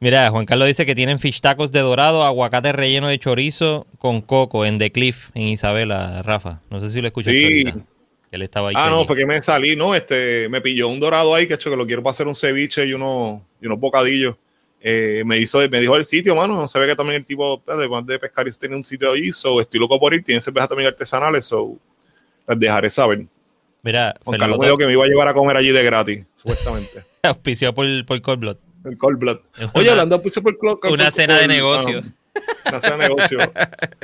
Mira, 0.00 0.28
Juan 0.28 0.44
Carlos 0.44 0.68
dice 0.68 0.84
que 0.84 0.94
tienen 0.94 1.18
fish 1.18 1.40
tacos 1.40 1.72
de 1.72 1.80
dorado, 1.80 2.24
aguacate 2.24 2.72
relleno 2.72 3.08
de 3.08 3.18
chorizo 3.18 3.86
con 3.98 4.20
coco 4.20 4.66
en 4.66 4.76
The 4.76 4.92
Cliff, 4.92 5.30
en 5.32 5.44
Isabela, 5.44 6.20
Rafa. 6.22 6.60
No 6.68 6.78
sé 6.78 6.90
si 6.90 7.00
lo 7.00 7.06
escuchaste. 7.06 7.72
Sí. 7.72 7.82
Él 8.30 8.42
estaba 8.42 8.68
ahí. 8.68 8.74
Ah, 8.76 8.88
no, 8.90 9.06
porque 9.06 9.24
me 9.24 9.40
salí, 9.40 9.76
no, 9.76 9.94
este, 9.94 10.48
me 10.48 10.60
pilló 10.60 10.88
un 10.88 11.00
dorado 11.00 11.34
ahí, 11.34 11.46
que 11.46 11.54
hecho 11.54 11.70
que 11.70 11.76
lo 11.76 11.86
quiero 11.86 12.02
para 12.02 12.12
hacer 12.12 12.26
un 12.26 12.34
ceviche 12.34 12.84
y 12.84 12.92
unos, 12.92 13.40
y 13.60 13.66
unos 13.66 13.78
bocadillos. 13.78 14.36
Eh, 14.80 15.22
me, 15.24 15.38
hizo, 15.38 15.58
me 15.68 15.80
dijo 15.80 15.96
el 15.96 16.04
sitio, 16.04 16.34
mano. 16.34 16.68
Se 16.68 16.78
ve 16.78 16.86
que 16.86 16.94
también 16.94 17.16
el 17.16 17.24
tipo 17.24 17.62
de, 17.66 18.12
de 18.12 18.18
pescar 18.18 18.46
tiene 18.58 18.76
un 18.76 18.84
sitio 18.84 19.12
ahí. 19.12 19.30
So, 19.32 19.60
estoy 19.60 19.80
loco 19.80 19.98
por 19.98 20.14
ir. 20.14 20.22
Tiene 20.22 20.40
cervezas 20.40 20.68
también 20.68 20.88
artesanales. 20.88 21.44
So, 21.46 21.76
les 22.46 22.58
dejaré 22.58 22.90
saber. 22.90 23.26
Mira, 23.82 24.14
Juan 24.24 24.38
Carlos 24.38 24.58
me 24.58 24.66
dijo 24.66 24.78
que 24.78 24.86
me 24.86 24.92
iba 24.92 25.04
a 25.04 25.08
llevar 25.08 25.28
a 25.28 25.34
comer 25.34 25.56
allí 25.56 25.70
de 25.70 25.82
gratis, 25.82 26.26
supuestamente. 26.36 27.04
Auspició 27.22 27.74
por, 27.74 27.86
por 28.04 28.20
Cold 28.20 28.40
Blood. 28.40 28.56
El 28.84 28.98
Cold 28.98 29.18
Blood. 29.18 29.40
Oye, 29.74 29.90
hablando 29.90 30.16
auspició 30.16 30.42
por 30.42 30.56
Cold 30.58 30.80
Blood. 30.80 30.92
Una 30.92 31.10
cena 31.10 31.38
de 31.38 31.48
negocio. 31.48 32.02
una 32.66 32.80
cena 32.80 32.96
de 32.96 33.08
negocio. 33.08 33.38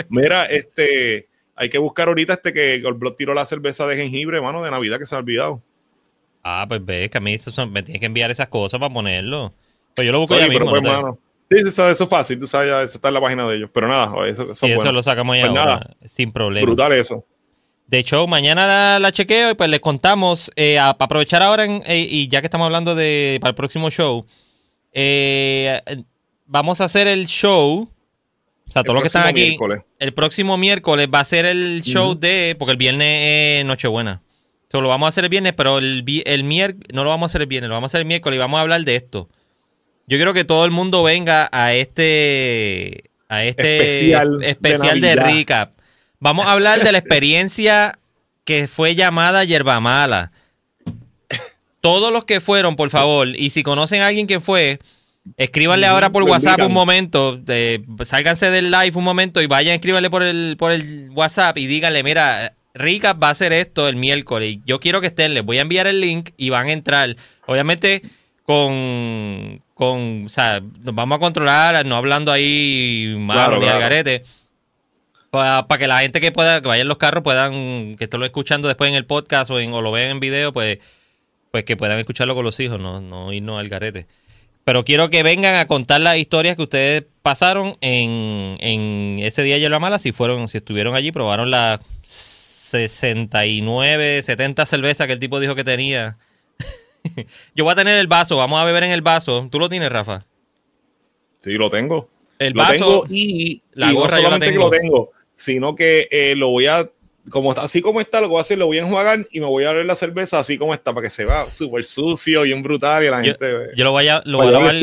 Mira, 0.08 0.46
este. 0.46 1.28
Hay 1.62 1.70
que 1.70 1.79
buscar 1.79 2.09
ahorita 2.09 2.33
este 2.33 2.53
que 2.53 2.83
Cold 2.83 2.98
Blood 2.98 3.14
tiró 3.14 3.35
la 3.35 3.46
cerveza 3.46 3.87
de 3.87 3.94
jengibre, 3.94 4.40
mano, 4.40 4.64
de 4.64 4.70
Navidad 4.72 4.98
que 4.98 5.07
se 5.07 5.14
ha 5.14 5.18
olvidado. 5.18 5.62
Ah, 6.42 6.66
pues 6.68 6.85
ves 6.85 7.09
que 7.09 7.18
a 7.18 7.20
mí 7.20 7.35
eso 7.35 7.66
me 7.68 7.85
tienes 7.85 8.01
que 8.01 8.07
enviar 8.07 8.33
esas 8.33 8.48
cosas 8.48 8.81
para 8.81 8.92
ponerlo. 8.92 9.53
Pues 9.94 10.05
yo 10.05 10.11
lo 10.11 10.18
busco 10.18 10.37
ya 10.37 10.48
mismo. 10.48 10.68
Pues, 10.68 10.83
sí, 11.62 11.68
eso, 11.68 11.88
es 11.88 12.09
fácil, 12.09 12.40
tú 12.40 12.48
sabes, 12.48 12.68
eso 12.68 12.98
está 12.98 13.07
en 13.09 13.14
la 13.14 13.20
página 13.20 13.48
de 13.48 13.59
ellos. 13.59 13.70
Pero 13.72 13.87
nada, 13.87 14.12
eso, 14.27 14.42
eso, 14.42 14.57
sí, 14.57 14.72
eso 14.72 14.90
lo 14.90 15.05
sacamos 15.05 15.37
ya 15.37 15.88
pues 16.01 16.12
sin 16.12 16.33
problema. 16.33 16.66
Brutal 16.66 16.94
eso. 16.94 17.25
De 17.87 18.01
hecho, 18.01 18.27
mañana 18.27 18.98
la, 18.98 19.12
chequeo 19.12 19.53
y 19.53 19.55
pues 19.55 19.70
les 19.70 19.79
contamos, 19.79 20.51
eh, 20.57 20.79
para 20.79 21.05
aprovechar 21.05 21.42
ahora 21.42 21.64
eh, 21.64 22.09
y 22.11 22.27
ya 22.27 22.40
que 22.40 22.48
estamos 22.48 22.64
hablando 22.64 22.96
de 22.96 23.38
para 23.40 23.51
el 23.51 23.55
próximo 23.55 23.88
show, 23.88 24.27
eh, 24.92 25.81
vamos 26.44 26.81
a 26.81 26.87
hacer 26.87 27.07
el 27.07 27.27
show. 27.27 27.88
O 28.72 28.74
sea, 28.74 28.85
todos 28.85 28.94
los 28.94 29.02
que 29.02 29.08
están 29.08 29.26
aquí, 29.26 29.58
el 29.98 30.14
próximo 30.14 30.56
miércoles 30.56 31.06
va 31.12 31.20
a 31.20 31.24
ser 31.26 31.44
el 31.44 31.82
show 31.82 32.14
de, 32.14 32.56
porque 32.58 32.72
el 32.72 32.78
viernes 32.78 33.61
es 33.61 33.66
Nochebuena. 33.66 34.22
Lo 34.72 34.88
vamos 34.88 35.06
a 35.06 35.08
hacer 35.11 35.24
el 35.24 35.28
viernes, 35.28 35.52
pero 35.54 35.76
el, 35.76 36.02
el 36.24 36.44
miércoles, 36.44 36.88
no 36.94 37.04
lo 37.04 37.11
vamos 37.11 37.28
a 37.28 37.30
hacer 37.32 37.42
el 37.42 37.48
viernes, 37.48 37.68
lo 37.68 37.74
vamos 37.74 37.90
a 37.90 37.90
hacer 37.90 38.00
el 38.00 38.06
miércoles 38.06 38.37
y 38.37 38.40
vamos 38.40 38.56
a 38.56 38.62
hablar 38.62 38.82
de 38.82 38.96
esto. 38.96 39.28
Yo 40.06 40.16
quiero 40.16 40.32
que 40.32 40.44
todo 40.44 40.64
el 40.64 40.70
mundo 40.70 41.02
venga 41.02 41.50
a 41.52 41.74
este, 41.74 43.11
a 43.28 43.44
este 43.44 43.78
especial, 44.48 45.00
de, 45.02 45.16
recap. 45.16 45.74
Vamos 46.18 46.46
a 46.46 46.52
hablar 46.52 46.82
de 46.82 46.92
la 46.92 46.98
experiencia 46.98 47.98
que 48.44 48.68
fue 48.68 48.94
llamada 48.94 49.44
Yerba 49.44 49.78
Mala. 49.80 50.32
Todos 51.82 52.11
los 52.11 52.24
que 52.24 52.40
fueron, 52.40 52.74
por 52.74 52.88
favor, 52.88 53.28
y 53.28 53.50
si 53.50 53.62
conocen 53.62 54.00
a 54.00 54.06
alguien 54.06 54.26
que 54.26 54.40
fue, 54.40 54.78
escríbanle 55.37 55.87
ahora 55.87 56.11
por 56.11 56.22
WhatsApp 56.24 56.62
un 56.62 56.72
momento, 56.72 57.37
de, 57.37 57.85
sálganse 58.04 58.50
del 58.50 58.70
live 58.70 58.92
un 58.96 59.04
momento 59.04 59.40
y 59.40 59.46
vayan, 59.46 59.74
escríbanle 59.74 60.11
por 60.11 60.22
el, 60.22 60.56
por 60.58 60.72
el 60.72 61.11
WhatsApp 61.11 61.58
y 61.58 61.66
díganle, 61.66 62.02
mira, 62.02 62.54
Recap 62.74 63.22
va 63.22 63.28
a 63.28 63.32
hacer 63.32 63.52
esto 63.52 63.88
el 63.88 63.96
miércoles. 63.96 64.58
Yo 64.64 64.80
quiero 64.80 65.00
que 65.00 65.06
estén, 65.08 65.35
les 65.35 65.44
voy 65.44 65.58
a 65.58 65.62
enviar 65.62 65.87
el 65.87 66.00
link 66.00 66.30
y 66.37 66.50
van 66.50 66.68
a 66.68 66.72
entrar. 66.72 67.16
Obviamente 67.46 68.02
con, 68.44 69.62
con, 69.74 70.26
o 70.26 70.28
sea, 70.28 70.61
nos 70.61 70.94
vamos 70.94 71.16
a 71.16 71.20
controlar, 71.20 71.85
no 71.87 71.96
hablando 71.96 72.32
ahí 72.32 73.14
malo 73.18 73.58
ni 73.58 73.68
al 73.68 73.78
garete. 73.78 74.22
Para, 75.30 75.66
que 75.78 75.87
la 75.87 76.00
gente 76.00 76.20
que 76.20 76.30
pueda, 76.30 76.61
que 76.61 76.68
vaya 76.68 76.82
en 76.82 76.88
los 76.88 76.98
carros 76.98 77.22
puedan, 77.22 77.96
que 77.96 78.04
estén 78.04 78.20
lo 78.20 78.26
escuchando 78.26 78.68
después 78.68 78.90
en 78.90 78.96
el 78.96 79.06
podcast 79.06 79.50
o, 79.50 79.58
en, 79.58 79.72
o 79.72 79.80
lo 79.80 79.90
vean 79.90 80.11
en 80.11 80.20
video, 80.20 80.52
pues, 80.52 80.78
pues 81.50 81.64
que 81.64 81.76
puedan 81.76 81.98
escucharlo 81.98 82.35
con 82.35 82.44
los 82.44 82.61
hijos, 82.61 82.78
no, 82.78 83.00
no 83.00 83.32
irnos 83.32 83.58
al 83.58 83.70
garete. 83.70 84.06
Pero 84.64 84.85
quiero 84.85 85.11
que 85.11 85.22
vengan 85.22 85.57
a 85.57 85.66
contar 85.66 86.01
las 86.01 86.18
historias 86.18 86.57
que 86.57 86.62
ustedes 86.62 87.05
pasaron 87.22 87.77
en, 87.81 88.57
en 88.61 89.18
ese 89.20 89.42
día 89.42 89.59
de 89.59 89.68
la 89.68 89.81
mala, 89.81 89.98
si 89.98 90.12
fueron, 90.12 90.48
si 90.48 90.59
estuvieron 90.59 90.94
allí, 90.94 91.11
probaron 91.11 91.51
las 91.51 91.81
69, 92.03 94.22
70 94.22 94.66
cervezas 94.66 95.07
que 95.07 95.14
el 95.14 95.18
tipo 95.18 95.40
dijo 95.40 95.55
que 95.55 95.64
tenía 95.64 96.18
yo 97.55 97.64
voy 97.64 97.72
a 97.72 97.77
tener 97.77 97.98
el 97.98 98.07
vaso, 98.07 98.37
vamos 98.37 98.61
a 98.61 98.64
beber 98.64 98.85
en 98.85 98.90
el 98.90 99.03
vaso. 99.03 99.48
¿Tú 99.51 99.59
lo 99.59 99.68
tienes, 99.68 99.90
Rafa? 99.90 100.25
Sí, 101.40 101.53
lo 101.53 101.70
tengo. 101.70 102.09
El 102.38 102.55
vaso 102.55 103.05
y 103.09 103.62
la 103.75 103.92
gorra 103.92 104.16
no 104.16 104.22
solamente 104.22 104.53
que 104.53 104.59
lo 104.59 104.70
tengo, 104.70 105.12
sino 105.37 105.75
que 105.75 106.09
eh, 106.11 106.35
lo 106.37 106.48
voy 106.48 106.66
a 106.66 106.90
como 107.30 107.52
así 107.52 107.80
como 107.80 108.00
está, 108.00 108.20
lo 108.20 108.26
que 108.26 108.32
voy 108.32 108.38
a 108.38 108.42
hacer, 108.42 108.58
lo 108.58 108.66
voy 108.66 108.78
a 108.78 108.82
enjuagar 108.82 109.26
y 109.30 109.40
me 109.40 109.46
voy 109.46 109.64
a 109.64 109.72
ver 109.72 109.87
la 109.87 109.94
cerveza 109.94 110.40
así 110.40 110.58
como 110.58 110.74
está, 110.74 110.92
para 110.92 111.04
que 111.06 111.11
se 111.11 111.24
vea 111.24 111.46
súper 111.46 111.85
sucio, 111.85 112.42
bien 112.42 112.62
brutal 112.62 113.04
y 113.04 113.11
la 113.11 113.22
gente... 113.22 113.70
Yo 113.76 113.85
lo 113.85 113.92
voy 113.92 114.08
a, 114.08 114.22
lo 114.24 114.38
voy 114.38 114.48
a 114.48 114.50
lavar 114.50 114.74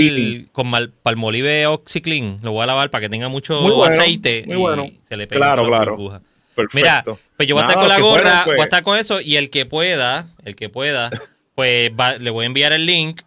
con 0.51 0.71
palmolive 1.03 1.67
OxyClean, 1.67 2.39
lo 2.41 2.51
voy 2.51 2.63
a 2.63 2.67
lavar 2.67 2.89
para 2.89 3.01
que 3.01 3.09
tenga 3.09 3.27
mucho 3.27 3.83
aceite 3.83 4.43
muy 4.47 4.57
bueno. 4.57 4.85
y 4.85 4.99
se 5.01 5.17
le 5.17 5.27
pegue 5.27 5.39
Claro, 5.39 5.65
claro. 5.65 6.21
Perfecto. 6.55 6.75
Mira, 6.75 7.03
pues 7.37 7.47
yo 7.47 7.55
voy 7.55 7.63
a 7.63 7.67
estar 7.67 7.79
con 7.79 7.89
la 7.89 7.99
gorra, 7.99 8.43
voy 8.45 8.53
a 8.53 8.57
pues. 8.57 8.59
estar 8.63 8.83
con 8.83 8.97
eso 8.97 9.21
y 9.21 9.37
el 9.37 9.49
que 9.49 9.65
pueda, 9.65 10.27
el 10.43 10.55
que 10.55 10.69
pueda, 10.69 11.09
pues 11.55 11.91
le 12.19 12.29
voy 12.29 12.43
a 12.43 12.47
enviar 12.47 12.73
el 12.73 12.85
link. 12.85 13.21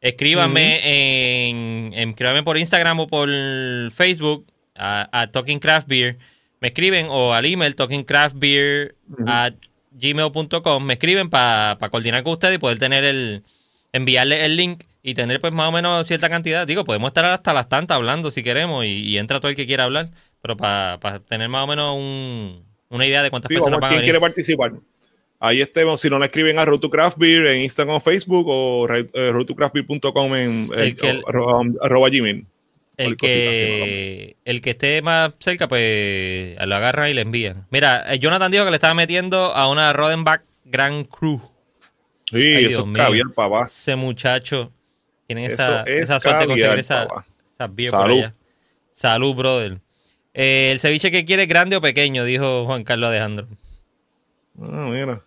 Escríbame 0.00 1.48
en, 1.48 1.94
escríbame 1.94 2.42
por 2.42 2.58
Instagram 2.58 3.00
o 3.00 3.06
por 3.06 3.28
Facebook 3.92 4.46
a, 4.74 5.28
Talking 5.32 5.58
Craft 5.58 5.88
Beer. 5.88 6.18
Me 6.64 6.68
escriben 6.68 7.08
o 7.10 7.34
al 7.34 7.44
email 7.44 7.76
talkingcraftbeer 7.76 8.94
at 9.26 9.52
gmail.com. 9.92 10.82
Me 10.82 10.94
escriben 10.94 11.28
para 11.28 11.76
coordinar 11.90 12.22
con 12.22 12.32
ustedes 12.32 12.54
y 12.54 12.58
poder 12.58 12.78
tener 12.78 13.04
el 13.04 13.42
enviarle 13.92 14.46
el 14.46 14.56
link 14.56 14.84
y 15.02 15.12
tener 15.12 15.42
pues 15.42 15.52
más 15.52 15.68
o 15.68 15.72
menos 15.72 16.08
cierta 16.08 16.30
cantidad. 16.30 16.66
Digo, 16.66 16.86
podemos 16.86 17.08
estar 17.08 17.26
hasta 17.26 17.52
las 17.52 17.68
tantas 17.68 17.96
hablando 17.96 18.30
si 18.30 18.42
queremos 18.42 18.86
y, 18.86 19.18
entra 19.18 19.40
todo 19.40 19.50
el 19.50 19.56
que 19.56 19.66
quiera 19.66 19.84
hablar, 19.84 20.08
pero 20.40 20.56
para 20.56 20.98
tener 21.28 21.50
más 21.50 21.64
o 21.64 21.66
menos 21.66 22.54
una 22.88 23.06
idea 23.06 23.22
de 23.22 23.28
cuántas 23.28 23.50
personas 23.50 23.78
van 23.78 23.84
a 23.84 23.96
venir. 23.96 24.04
quiere 24.04 24.20
participar? 24.20 24.72
Ahí 25.40 25.60
estemos, 25.60 26.00
si 26.00 26.08
no 26.08 26.18
le 26.18 26.24
escriben 26.24 26.58
a 26.58 26.64
Road 26.64 26.80
to 26.80 26.88
Craft 26.88 27.18
Beer 27.18 27.44
en 27.48 27.60
Instagram 27.60 27.96
o 27.96 28.00
Facebook 28.00 28.46
o 28.48 28.84
uh, 28.84 28.88
en 30.34 30.68
el 30.78 30.96
que 30.96 31.20
arroba, 31.82 32.08
Gmail. 32.08 32.46
El 32.96 33.16
que, 33.16 34.36
el 34.44 34.60
que 34.60 34.70
esté 34.70 35.02
más 35.02 35.32
cerca, 35.40 35.66
pues 35.66 36.56
lo 36.64 36.76
agarra 36.76 37.10
y 37.10 37.14
le 37.14 37.22
envían. 37.22 37.66
Mira, 37.70 38.04
eh, 38.12 38.18
Jonathan 38.20 38.52
dijo 38.52 38.64
que 38.64 38.70
le 38.70 38.76
estaba 38.76 38.94
metiendo 38.94 39.52
a 39.52 39.68
una 39.68 39.92
Rodenbach 39.92 40.42
Grand 40.64 41.08
Cru. 41.08 41.42
Sí, 42.30 42.64
eso 42.64 42.86
es 42.86 42.96
caviar, 42.96 43.32
papá. 43.34 43.64
Ese 43.64 43.96
muchacho 43.96 44.72
tiene 45.26 45.46
esa, 45.46 45.82
esa 45.82 46.20
suerte 46.20 46.42
de 46.42 46.46
conseguir 46.46 46.78
esa, 46.78 47.08
beer 47.70 47.90
Salud. 47.90 48.22
por 48.22 48.32
Salud, 48.92 49.34
brother. 49.34 49.80
Eh, 50.32 50.70
el 50.72 50.80
ceviche 50.80 51.10
que 51.10 51.24
quiere, 51.24 51.46
grande 51.46 51.76
o 51.76 51.80
pequeño, 51.80 52.24
dijo 52.24 52.64
Juan 52.66 52.84
Carlos 52.84 53.10
Alejandro. 53.10 53.48
Ah, 54.60 54.88
mira. 54.90 55.22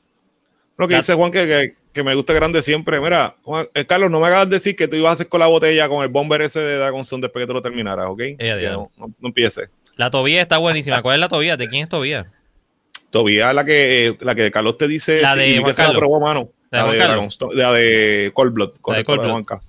Lo 0.78 0.88
que 0.88 0.96
dice 0.96 1.14
Juan 1.16 1.32
que, 1.32 1.74
que, 1.92 2.04
me 2.04 2.14
gusta 2.14 2.34
grande 2.34 2.62
siempre. 2.62 3.00
Mira, 3.00 3.36
Juan, 3.42 3.68
eh, 3.74 3.86
Carlos, 3.86 4.12
no 4.12 4.20
me 4.20 4.28
hagas 4.28 4.50
decir 4.50 4.76
que 4.76 4.88
tú 4.88 4.96
ibas 4.96 5.10
a 5.10 5.14
hacer 5.16 5.28
con 5.28 5.40
la 5.40 5.48
botella 5.48 5.90
con 5.90 6.04
el 6.04 6.10
bomber 6.10 6.42
ese 6.44 6.60
de 6.60 6.78
Dagonson 6.78 7.20
después 7.20 7.44
que 7.44 7.48
tú 7.48 7.54
lo 7.54 7.62
terminaras, 7.62 8.08
¿ok? 8.10 8.20
Eh, 8.22 8.70
no, 8.72 8.92
no, 8.98 9.14
no 9.20 9.28
empieces. 9.28 9.70
La 9.96 10.12
Tobía 10.12 10.44
está 10.44 10.60
buenísima. 10.60 11.02
¿Cuál 11.02 11.16
es 11.16 11.22
la 11.22 11.30
Tobía? 11.30 11.58
¿De 11.58 11.68
quién 11.68 11.84
es 11.84 11.90
Tobía? 11.90 12.32
Tobía 13.10 13.52
la 13.54 13.66
que, 13.66 14.16
la 14.22 14.36
que 14.36 14.52
Carlos 14.52 14.78
te 14.78 14.88
dice. 14.88 15.22
La 15.22 15.36
de 15.36 15.60
Juan 15.60 15.74
Carlos. 15.74 15.98
probó, 15.98 16.20
mano. 16.20 16.52
La, 16.70 16.92
de, 16.92 16.98
la 17.54 17.74
de 17.74 18.32
Cold 18.34 18.54
Blood. 18.54 18.74
La 18.86 18.98
de 18.98 19.04
Cold 19.04 19.22
Blood. 19.22 19.60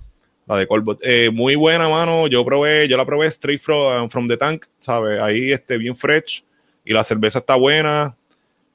La 0.45 0.57
de 0.57 0.67
Cold 0.67 0.83
Blood. 0.83 0.97
Eh, 1.01 1.31
muy 1.31 1.55
buena, 1.55 1.89
mano. 1.89 2.27
Yo 2.27 2.45
probé, 2.45 2.87
yo 2.87 2.97
la 2.97 3.05
probé 3.05 3.27
straight 3.27 3.61
from, 3.61 4.09
from 4.09 4.27
the 4.27 4.37
tank, 4.37 4.65
¿sabes? 4.79 5.19
Ahí, 5.19 5.51
este, 5.51 5.77
bien 5.77 5.95
fresh. 5.95 6.43
Y 6.85 6.93
la 6.93 7.03
cerveza 7.03 7.39
está 7.39 7.55
buena. 7.55 8.15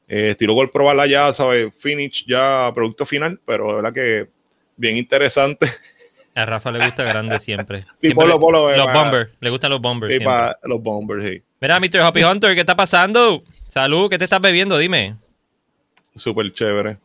Eh, 0.09 0.35
tiró 0.39 0.53
gol 0.55 0.71
probarla 0.71 1.07
ya, 1.07 1.33
¿sabes? 1.33 1.73
Finish 1.79 2.25
ya, 2.27 2.71
producto 2.75 3.07
final, 3.07 3.41
pero 3.47 3.69
la 3.69 3.75
verdad 3.77 3.93
que 3.95 4.29
bien 4.77 4.97
interesante. 4.97 5.67
A 6.35 6.45
Rafa 6.45 6.71
le 6.73 6.85
gusta 6.85 7.05
grande 7.05 7.39
siempre. 7.41 7.83
Sí, 8.01 8.09
Siempre 8.09 8.15
polo, 8.15 8.35
le- 8.35 8.41
polo, 8.41 8.71
eh, 8.73 8.77
los 8.77 8.93
bombers. 8.93 9.31
Le 9.41 9.51
gustan 9.51 9.71
los 9.71 9.81
bombers. 9.81 10.13
Sí, 10.13 10.19
siempre. 10.19 10.35
para 10.37 10.59
los 10.65 10.83
bombers, 10.83 11.25
sí. 11.25 11.43
Mira, 11.61 11.81
Mr. 11.81 12.01
Hoppy 12.01 12.23
Hunter, 12.25 12.55
¿qué 12.55 12.61
está 12.61 12.77
pasando? 12.77 13.43
Salud, 13.69 14.11
¿qué 14.11 14.19
te 14.19 14.25
estás 14.25 14.41
bebiendo? 14.41 14.77
Dime. 14.77 15.17
Súper 16.15 16.53
chévere. 16.53 16.99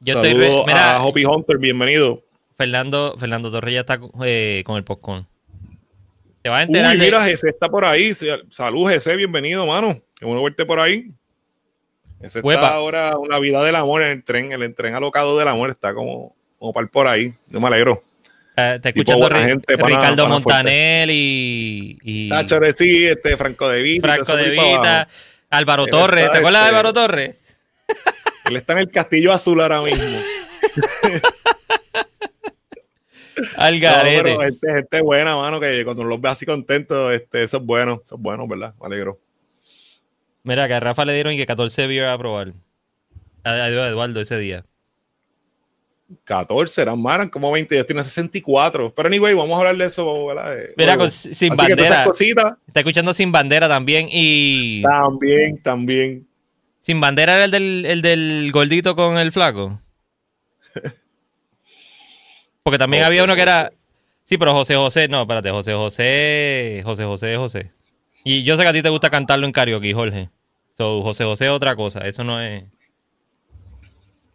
Yo 0.00 0.14
estoy. 0.14 0.34
re- 0.34 0.46
Saludos 0.46 0.66
Mira, 0.66 0.96
a 0.96 1.04
Hoppy 1.04 1.24
Hunter, 1.24 1.58
bienvenido. 1.58 2.22
Fernando, 2.56 3.16
Fernando 3.18 3.50
Torres 3.50 3.74
ya 3.74 3.80
está 3.80 3.98
eh, 4.24 4.62
con 4.66 4.76
el 4.76 4.84
popcorn. 4.84 5.26
Te 6.42 6.50
vas 6.50 6.58
a 6.58 6.62
Uy, 6.62 6.66
enterar 6.66 6.92
de- 6.92 6.98
mira, 7.04 7.22
Jesse 7.24 7.44
está 7.44 7.68
por 7.68 7.84
ahí. 7.84 8.12
Salud, 8.50 8.88
Jesse, 8.90 9.16
bienvenido, 9.16 9.64
mano. 9.66 10.00
Qué 10.18 10.24
bueno 10.26 10.42
verte 10.42 10.66
por 10.66 10.78
ahí. 10.80 11.10
Ese 12.22 12.38
está 12.38 12.68
ahora 12.74 13.16
una 13.18 13.38
vida 13.38 13.62
del 13.64 13.74
amor 13.76 14.02
en 14.02 14.10
el 14.12 14.22
tren, 14.24 14.52
el 14.52 14.74
tren 14.74 14.94
alocado 14.94 15.38
del 15.38 15.48
amor 15.48 15.70
está 15.70 15.92
como, 15.94 16.34
como 16.58 16.72
par 16.72 16.88
por 16.88 17.06
ahí. 17.08 17.34
Yo 17.48 17.60
me 17.60 17.66
alegro. 17.68 18.02
Tipo 18.54 18.88
escuchando 18.88 19.18
buena 19.28 19.38
Ri- 19.40 19.48
gente, 19.48 19.78
pana- 19.78 19.88
Ricardo 19.96 20.22
pana 20.24 20.34
Montanel 20.34 21.10
y, 21.10 21.98
y 22.02 22.30
sí, 22.76 23.06
este, 23.06 23.36
Franco 23.36 23.68
de 23.68 23.82
Vita. 23.82 24.06
Franco 24.14 24.36
de 24.36 24.50
Vita. 24.50 25.08
Álvaro 25.50 25.84
Él 25.84 25.90
Torres. 25.90 26.30
¿Te 26.32 26.38
acuerdas 26.38 26.62
de 26.62 26.66
este, 26.66 26.76
Álvaro 26.76 26.92
Torres? 26.92 27.36
Él 28.44 28.56
está 28.56 28.72
en 28.74 28.78
el 28.80 28.90
Castillo 28.90 29.32
Azul 29.32 29.60
ahora 29.60 29.80
mismo. 29.80 30.04
Al 33.56 33.74
No, 33.76 33.80
garete. 33.80 34.22
pero 34.22 34.40
gente, 34.40 34.72
gente 34.72 35.00
buena, 35.00 35.34
mano, 35.36 35.58
que 35.58 35.84
cuando 35.84 36.04
los 36.04 36.20
ve 36.20 36.28
así 36.28 36.44
contentos, 36.44 37.12
este, 37.14 37.44
eso 37.44 37.56
es 37.56 37.62
bueno, 37.64 38.02
eso 38.04 38.16
es 38.16 38.20
bueno, 38.20 38.46
¿verdad? 38.46 38.74
Me 38.80 38.86
alegro. 38.86 39.18
Mira, 40.44 40.66
que 40.68 40.74
a 40.74 40.80
Rafa 40.80 41.04
le 41.04 41.14
dieron 41.14 41.32
y 41.32 41.36
que 41.36 41.46
14 41.46 41.86
beer 41.86 42.06
a 42.06 42.18
probar. 42.18 42.52
A, 43.44 43.50
a 43.50 43.68
Eduardo 43.68 44.20
ese 44.20 44.38
día. 44.38 44.64
14, 46.24 46.82
eran 46.82 47.00
más, 47.00 47.14
eran 47.14 47.28
como 47.30 47.50
20, 47.50 47.74
ya 47.74 47.84
tiene 47.84 48.02
64. 48.04 48.92
Pero 48.94 49.06
anyway, 49.08 49.34
vamos 49.34 49.54
a 49.54 49.58
hablar 49.60 49.76
de 49.76 49.84
eso, 49.86 50.26
¿verdad? 50.26 50.56
Mira, 50.76 50.96
con- 50.98 51.10
sin 51.10 51.32
Así 51.32 51.48
bandera. 51.48 52.04
Está 52.66 52.80
escuchando 52.80 53.14
Sin 53.14 53.32
Bandera 53.32 53.68
también. 53.68 54.08
Y 54.10 54.82
también, 54.82 55.62
también. 55.62 56.26
Sin 56.82 57.00
Bandera 57.00 57.34
era 57.34 57.44
el 57.46 57.50
del, 57.50 57.86
el 57.86 58.02
del 58.02 58.50
gordito 58.52 58.94
con 58.96 59.16
el 59.16 59.32
flaco. 59.32 59.80
Porque 62.62 62.78
también 62.78 63.02
José 63.02 63.06
había 63.08 63.24
uno 63.24 63.34
que 63.34 63.42
era. 63.42 63.72
Sí, 64.24 64.38
pero 64.38 64.52
José 64.52 64.76
José, 64.76 65.08
no, 65.08 65.22
espérate, 65.22 65.50
José 65.50 65.72
José. 65.74 66.82
José 66.84 67.04
José 67.04 67.36
José. 67.36 67.72
Y 68.24 68.44
yo 68.44 68.56
sé 68.56 68.62
que 68.62 68.68
a 68.68 68.72
ti 68.72 68.82
te 68.82 68.88
gusta 68.88 69.10
cantarlo 69.10 69.46
en 69.46 69.52
karaoke, 69.52 69.92
Jorge. 69.92 70.30
So, 70.76 71.02
José 71.02 71.24
José 71.24 71.46
es 71.46 71.50
otra 71.50 71.76
cosa. 71.76 72.00
Eso 72.00 72.24
no 72.24 72.40
es. 72.40 72.64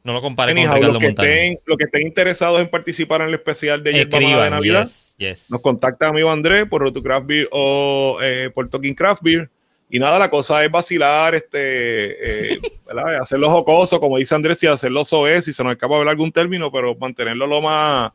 No 0.04 0.14
lo 0.14 0.22
compare 0.22 0.54
con 0.54 0.64
Ricardo 0.64 0.94
los, 0.94 1.02
que 1.02 1.08
estén, 1.08 1.60
los 1.66 1.78
que 1.78 1.84
estén 1.84 2.08
interesados 2.08 2.62
en 2.62 2.70
participar 2.70 3.20
en 3.22 3.28
el 3.28 3.34
especial 3.34 3.84
de 3.84 3.92
Yerba 3.92 4.44
de 4.46 4.50
Navidad, 4.52 4.84
yes, 4.84 5.16
yes. 5.18 5.52
nos 5.52 5.62
contacta 5.62 6.08
amigo 6.08 6.32
Andrés 6.32 6.66
por 6.66 6.82
Roto 6.82 7.04
Craft 7.04 7.28
Beer 7.28 7.50
o 7.52 8.18
eh, 8.22 8.50
por 8.56 8.70
Talking 8.70 8.96
Craft 8.96 9.22
Beer. 9.22 9.50
Y 9.90 10.00
nada, 10.00 10.18
la 10.18 10.30
cosa 10.30 10.64
es 10.64 10.72
vacilar, 10.72 11.36
este, 11.36 12.54
eh, 12.54 12.60
hacerlo 13.20 13.50
jocoso, 13.50 14.00
como 14.00 14.18
dice 14.18 14.34
Andrés, 14.34 14.64
y 14.64 14.68
hacerlo 14.68 15.04
soez, 15.04 15.44
si 15.44 15.52
se 15.52 15.62
nos 15.62 15.74
escapa 15.74 15.98
hablar 15.98 16.12
algún 16.12 16.32
término, 16.32 16.72
pero 16.72 16.96
mantenerlo 16.96 17.46
lo 17.46 17.62
más 17.62 18.12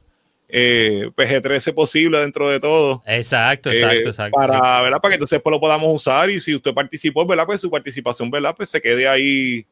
eh, 0.55 1.11
PG-13 1.17 1.73
posible 1.75 2.21
dentro 2.21 2.49
de 2.49 2.61
todo. 2.61 3.03
Exacto, 3.07 3.71
Eh, 3.71 3.79
exacto, 3.79 4.09
exacto. 4.11 4.39
Para, 4.39 4.83
¿verdad? 4.83 4.99
para 5.01 5.13
que 5.13 5.15
entonces 5.15 5.41
pues, 5.43 5.51
lo 5.51 5.59
podamos 5.59 5.89
usar 5.95 6.29
y 6.29 6.41
si 6.41 6.55
usted 6.55 6.75
participó, 6.75 7.27
¿verdad? 7.27 7.47
Pues 7.47 7.61
su 7.63 7.71
participación, 7.71 8.31
¿verdad? 8.31 8.55
Pues 8.55 8.69
se 8.69 8.81
quede 8.81 9.09
ahí 9.09 9.65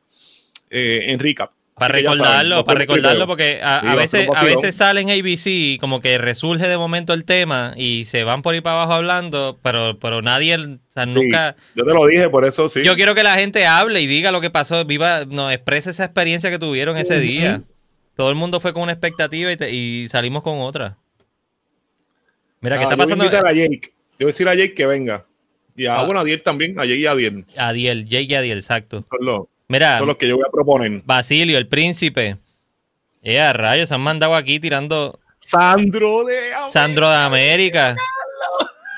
eh, 0.70 1.04
en 1.08 1.18
recap. 1.18 1.50
Para 1.74 1.94
saben, 1.94 2.04
recordarlo, 2.04 2.64
para 2.64 2.78
recordarlo, 2.78 3.26
porque 3.26 3.60
a, 3.62 3.80
Sí, 3.80 3.96
veces, 3.96 4.28
a 4.34 4.44
veces 4.44 4.74
sale 4.74 5.00
en 5.00 5.10
ABC 5.10 5.46
y 5.46 5.78
como 5.78 6.00
que 6.02 6.18
resurge 6.18 6.66
de 6.68 6.76
momento 6.76 7.14
el 7.14 7.24
tema 7.24 7.72
y 7.74 8.04
se 8.04 8.22
van 8.22 8.42
por 8.42 8.54
ahí 8.54 8.60
para 8.60 8.76
abajo 8.82 8.92
hablando, 8.94 9.58
pero, 9.62 9.98
pero 9.98 10.20
nadie, 10.20 10.56
o 10.56 10.78
sea, 10.90 11.04
Sí, 11.06 11.10
nunca... 11.12 11.56
Yo 11.74 11.84
te 11.84 11.94
lo 11.94 12.06
dije, 12.06 12.28
por 12.28 12.44
eso 12.44 12.68
sí. 12.68 12.82
Yo 12.84 12.96
quiero 12.96 13.14
que 13.14 13.22
la 13.22 13.34
gente 13.36 13.66
hable 13.66 14.02
y 14.02 14.06
diga 14.06 14.30
lo 14.30 14.42
que 14.42 14.50
pasó, 14.50 14.84
viva, 14.84 15.24
nos 15.24 15.54
exprese 15.54 15.90
esa 15.90 16.04
experiencia 16.04 16.50
que 16.50 16.58
tuvieron 16.58 16.98
ese 16.98 17.14
Ujú. 17.14 17.22
día. 17.22 17.62
Todo 18.20 18.28
el 18.28 18.34
mundo 18.34 18.60
fue 18.60 18.74
con 18.74 18.82
una 18.82 18.92
expectativa 18.92 19.50
y, 19.50 19.56
te- 19.56 19.70
y 19.70 20.06
salimos 20.08 20.42
con 20.42 20.58
otra. 20.60 20.98
Mira, 22.60 22.76
¿qué 22.76 22.84
Ah, 22.84 22.88
está 22.88 22.90
yo 22.90 22.96
voy 23.16 23.26
a 23.26 23.30
pasando? 23.30 23.48
a 23.48 23.52
Jake. 23.54 23.80
Yo 23.86 23.92
voy 24.18 24.24
a 24.24 24.26
decir 24.26 24.46
a 24.46 24.54
Jake 24.54 24.74
que 24.74 24.84
venga. 24.84 25.24
Y 25.74 25.86
a, 25.86 26.00
Ah. 26.00 26.04
bueno, 26.04 26.20
a 26.20 26.24
Diel 26.24 26.42
también, 26.42 26.78
a 26.78 26.82
Jake 26.84 26.98
y 26.98 27.06
a 27.06 27.14
Diel. 27.14 27.46
Adiel, 27.56 28.04
Jake 28.04 28.24
y 28.24 28.34
Adiel, 28.34 28.58
exacto. 28.58 29.06
Son 29.08 29.24
los, 29.24 29.40
Mira, 29.68 29.96
son 29.96 30.06
los 30.08 30.18
que 30.18 30.28
yo 30.28 30.36
voy 30.36 30.44
a 30.46 30.50
proponer. 30.50 31.00
Basilio, 31.06 31.56
el 31.56 31.66
príncipe. 31.66 32.36
Eh, 33.22 33.40
a 33.40 33.54
rayos, 33.54 33.88
se 33.88 33.94
han 33.94 34.02
mandado 34.02 34.34
aquí 34.34 34.60
tirando 34.60 35.18
Sandro 35.38 36.24
de 36.26 36.50
Sandro 36.70 37.08
de 37.08 37.16
América. 37.16 37.96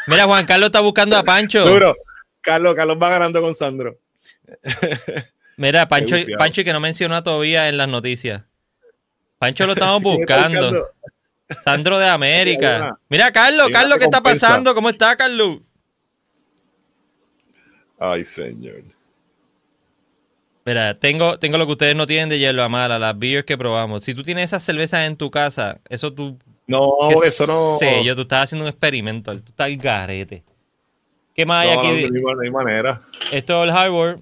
Mira, 0.08 0.24
Juan 0.24 0.46
Carlos 0.46 0.66
está 0.66 0.80
buscando 0.80 1.16
a 1.16 1.22
Pancho. 1.22 1.64
Duro. 1.64 1.94
Carlos, 2.40 2.74
Carlos 2.74 2.98
va 3.00 3.08
ganando 3.08 3.40
con 3.40 3.54
Sandro. 3.54 3.96
Mira, 5.56 5.86
Pancho. 5.88 6.16
Pancho 6.36 6.62
y 6.62 6.64
que 6.64 6.72
no 6.72 6.80
mencionó 6.80 7.22
todavía 7.22 7.68
en 7.68 7.76
las 7.76 7.86
noticias. 7.88 8.42
Pancho 9.42 9.66
lo 9.66 9.72
estamos 9.72 10.00
¿Quién 10.02 10.20
está 10.20 10.48
buscando. 10.48 10.90
Sandro 11.64 11.98
de 11.98 12.04
Hay 12.06 12.12
América. 12.12 12.96
Mira, 13.08 13.32
Carlos, 13.32 13.66
hay 13.66 13.72
Carlos, 13.72 13.98
¿qué 13.98 14.04
está 14.04 14.22
pasando? 14.22 14.72
¿Cómo 14.72 14.88
está, 14.88 15.16
Carlos? 15.16 15.58
Ay, 17.98 18.24
señor. 18.24 18.84
Mira, 20.64 20.94
tengo, 20.94 21.40
tengo 21.40 21.58
lo 21.58 21.66
que 21.66 21.72
ustedes 21.72 21.96
no 21.96 22.06
tienen 22.06 22.28
de 22.28 22.38
hierba 22.38 22.68
mala, 22.68 23.00
las 23.00 23.18
beers 23.18 23.44
que 23.44 23.58
probamos. 23.58 24.04
Si 24.04 24.14
tú 24.14 24.22
tienes 24.22 24.44
esas 24.44 24.62
cervezas 24.62 25.08
en 25.08 25.16
tu 25.16 25.28
casa, 25.28 25.80
eso 25.88 26.12
tú. 26.12 26.38
No, 26.68 27.10
eso 27.24 27.44
no. 27.44 27.78
sé 27.78 28.04
yo, 28.04 28.14
tú 28.14 28.22
estás 28.22 28.44
haciendo 28.44 28.64
un 28.64 28.68
experimento. 28.68 29.32
Tú 29.40 29.48
estás 29.48 29.66
al 29.66 29.76
garete. 29.76 30.44
¿Qué 31.34 31.44
más 31.44 31.66
hay 31.66 31.74
no, 31.74 31.80
aquí? 31.80 31.88
no, 31.88 31.94
de 31.96 32.10
ninguna 32.12 32.50
manera. 32.52 33.02
Esto 33.32 33.64
es 33.64 33.68
el 33.68 33.74
hardware. 33.74 34.20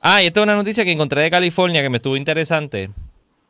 Ah, 0.00 0.20
y 0.20 0.26
esto 0.26 0.40
es 0.40 0.44
una 0.44 0.56
noticia 0.56 0.84
que 0.84 0.90
encontré 0.90 1.22
de 1.22 1.30
California 1.30 1.80
que 1.80 1.90
me 1.90 1.98
estuvo 1.98 2.16
interesante. 2.16 2.90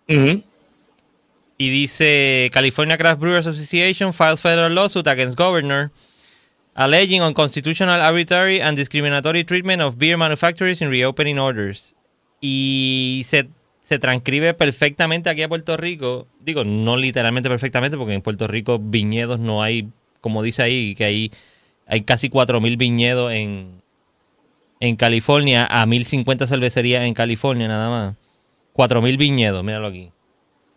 Y 0.09 1.71
dice 1.71 2.51
California 2.53 2.99
Craft 2.99 3.21
Brewers 3.21 3.47
Association 3.47 4.13
files 4.13 4.41
federal 4.41 4.75
lawsuit 4.75 5.07
against 5.07 5.39
governor 5.39 5.91
alleging 6.75 7.23
unconstitutional 7.23 8.01
arbitrary 8.01 8.61
and 8.61 8.77
discriminatory 8.77 9.45
treatment 9.45 9.83
of 9.83 9.99
beer 9.99 10.17
manufacturers 10.17 10.81
in 10.81 10.91
reopening 10.91 11.39
orders. 11.39 11.95
Y 12.41 13.23
se, 13.27 13.49
se 13.89 13.99
transcribe 13.99 14.55
perfectamente 14.55 15.31
aquí 15.31 15.43
a 15.43 15.49
Puerto 15.49 15.77
Rico. 15.77 16.27
Digo, 16.41 16.65
no 16.65 16.97
literalmente 16.97 17.49
perfectamente, 17.49 17.97
porque 17.97 18.15
en 18.15 18.23
Puerto 18.23 18.47
Rico 18.49 18.79
viñedos 18.79 19.39
no 19.39 19.63
hay, 19.63 19.89
como 20.21 20.43
dice 20.43 20.63
ahí, 20.63 20.95
que 20.95 21.05
hay, 21.05 21.31
hay 21.87 22.03
casi 22.03 22.29
4.000 22.29 22.77
viñedos 22.77 23.33
en, 23.33 23.83
en 24.81 24.97
California, 24.97 25.67
a 25.67 25.87
1.050 25.87 26.47
cervecerías 26.47 27.05
en 27.05 27.15
California 27.15 27.69
nada 27.69 27.89
más. 27.91 28.17
4.000 28.75 29.17
viñedos, 29.17 29.63
míralo 29.65 29.87
aquí. 29.89 30.11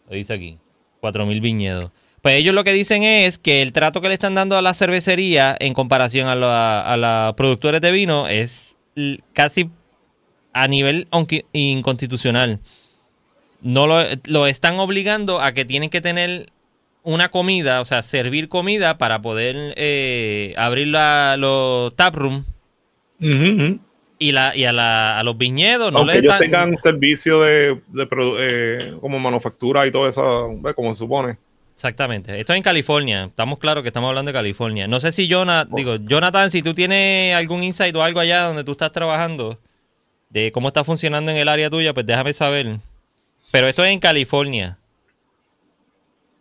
Lo 0.10 0.16
dice 0.16 0.34
aquí. 0.34 0.60
4.000 1.02 1.40
viñedos. 1.42 1.92
Pues 2.22 2.36
ellos 2.36 2.56
lo 2.56 2.64
que 2.64 2.74
dicen 2.74 3.04
es 3.04 3.38
que 3.38 3.62
el 3.62 3.72
trato 3.72 4.02
que 4.02 4.08
le 4.08 4.16
están 4.16 4.34
dando 4.36 4.58
a 4.58 4.62
la 4.62 4.74
cervecería 4.74 5.56
en 5.60 5.74
comparación 5.74 6.28
a, 6.28 6.36
la- 6.36 6.82
a 6.82 6.98
los 6.98 7.36
productores 7.36 7.82
de 7.82 7.92
vino 7.92 8.28
es 8.28 8.78
casi 9.34 9.70
a 10.54 10.68
nivel 10.68 11.08
inconstitucional. 11.54 12.60
No 13.62 13.88
lo, 13.88 13.98
lo 14.26 14.48
están 14.48 14.80
obligando 14.80 15.40
a 15.42 15.52
que 15.54 15.66
tienen 15.66 15.90
que 15.90 16.02
tener 16.02 16.52
una 17.04 17.30
comida, 17.30 17.82
o 17.82 17.86
sea, 17.86 18.02
servir 18.04 18.50
comida 18.50 18.98
para 18.98 19.22
poder 19.22 19.74
eh, 19.78 20.54
abrir 20.58 20.88
la- 20.88 21.36
los 21.38 21.96
taproom 21.96 22.44
Ujú, 23.22 23.30
ujú. 23.64 23.80
Y, 24.18 24.32
la, 24.32 24.56
y 24.56 24.66
a, 24.66 24.72
la- 24.72 25.20
a 25.20 25.24
los 25.24 25.38
viñedos. 25.38 25.92
No 25.92 26.00
Aunque 26.00 26.14
le 26.14 26.20
ellos 26.20 26.40
tengan 26.40 26.78
servicio 26.78 27.40
de, 27.42 27.80
de 27.88 28.08
eh, 28.40 28.94
como 29.02 29.20
manufactura 29.20 29.86
y 29.88 29.92
todo 29.92 30.08
eso, 30.08 30.50
como 30.76 30.94
se 30.94 31.00
supone. 31.00 31.38
Exactamente. 31.74 32.40
Esto 32.40 32.54
es 32.54 32.58
en 32.58 32.64
California. 32.64 33.26
Estamos 33.26 33.60
claros 33.60 33.82
que 33.84 33.90
estamos 33.90 34.08
hablando 34.08 34.30
de 34.30 34.34
California. 34.34 34.88
No 34.88 35.00
sé 35.02 35.12
si 35.12 35.28
Jonathan, 35.28 35.76
digo, 35.76 35.96
Jonathan, 35.96 36.50
si 36.50 36.62
tú 36.64 36.74
tienes 36.74 37.36
algún 37.36 37.64
insight 37.64 37.94
o 37.96 38.02
algo 38.02 38.22
allá 38.22 38.44
donde 38.44 38.64
tú 38.64 38.72
estás 38.72 38.94
trabajando 38.94 39.60
de 40.30 40.52
cómo 40.54 40.70
está 40.70 40.86
funcionando 40.86 41.32
en 41.32 41.38
el 41.38 41.50
área 41.50 41.70
tuya, 41.70 41.94
pues 41.94 42.06
déjame 42.06 42.34
saber. 42.34 42.78
Pero 43.52 43.68
esto 43.68 43.84
es 43.84 43.92
en 43.92 44.00
California. 44.00 44.78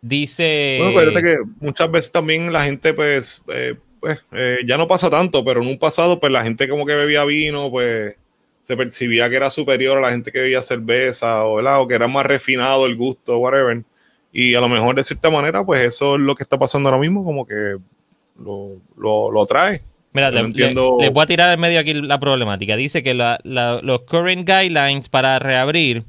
Dice. 0.01 0.77
Bueno, 0.79 1.09
fíjate 1.11 1.23
que 1.23 1.35
muchas 1.59 1.91
veces 1.91 2.11
también 2.11 2.53
la 2.53 2.61
gente, 2.63 2.93
pues, 2.93 3.41
eh, 3.53 3.75
pues 4.05 4.23
eh, 4.33 4.59
ya 4.67 4.77
no 4.77 4.87
pasa 4.87 5.09
tanto, 5.09 5.43
pero 5.43 5.61
en 5.61 5.67
un 5.67 5.79
pasado, 5.79 6.19
pues 6.19 6.31
la 6.31 6.43
gente 6.43 6.67
como 6.69 6.85
que 6.85 6.93
bebía 6.95 7.25
vino, 7.25 7.71
pues 7.71 8.15
se 8.61 8.77
percibía 8.77 9.29
que 9.29 9.35
era 9.35 9.49
superior 9.49 9.97
a 9.97 10.01
la 10.01 10.11
gente 10.11 10.31
que 10.31 10.39
bebía 10.41 10.61
cerveza 10.61 11.43
o, 11.43 11.55
¿verdad? 11.55 11.81
o 11.81 11.87
que 11.87 11.95
era 11.95 12.07
más 12.07 12.25
refinado 12.25 12.85
el 12.85 12.95
gusto, 12.95 13.37
whatever. 13.37 13.83
Y 14.31 14.53
a 14.55 14.61
lo 14.61 14.67
mejor 14.69 14.95
de 14.95 15.03
cierta 15.03 15.29
manera, 15.29 15.65
pues 15.65 15.81
eso 15.81 16.15
es 16.15 16.21
lo 16.21 16.35
que 16.35 16.43
está 16.43 16.57
pasando 16.59 16.89
ahora 16.89 16.99
mismo, 17.01 17.23
como 17.23 17.45
que 17.47 17.77
lo, 18.43 18.73
lo, 18.97 19.31
lo 19.31 19.45
trae. 19.45 19.81
Mira, 20.13 20.29
Yo 20.29 20.35
le- 20.35 20.41
no 20.41 20.47
entiendo- 20.47 20.97
le- 20.99 21.09
voy 21.09 21.23
a 21.23 21.25
tirar 21.27 21.53
en 21.53 21.59
medio 21.59 21.79
aquí 21.79 21.93
la 21.93 22.19
problemática. 22.19 22.75
Dice 22.75 23.01
que 23.03 23.13
la- 23.13 23.39
la- 23.43 23.79
los 23.81 24.01
current 24.01 24.47
guidelines 24.47 25.09
para 25.09 25.39
reabrir 25.39 26.03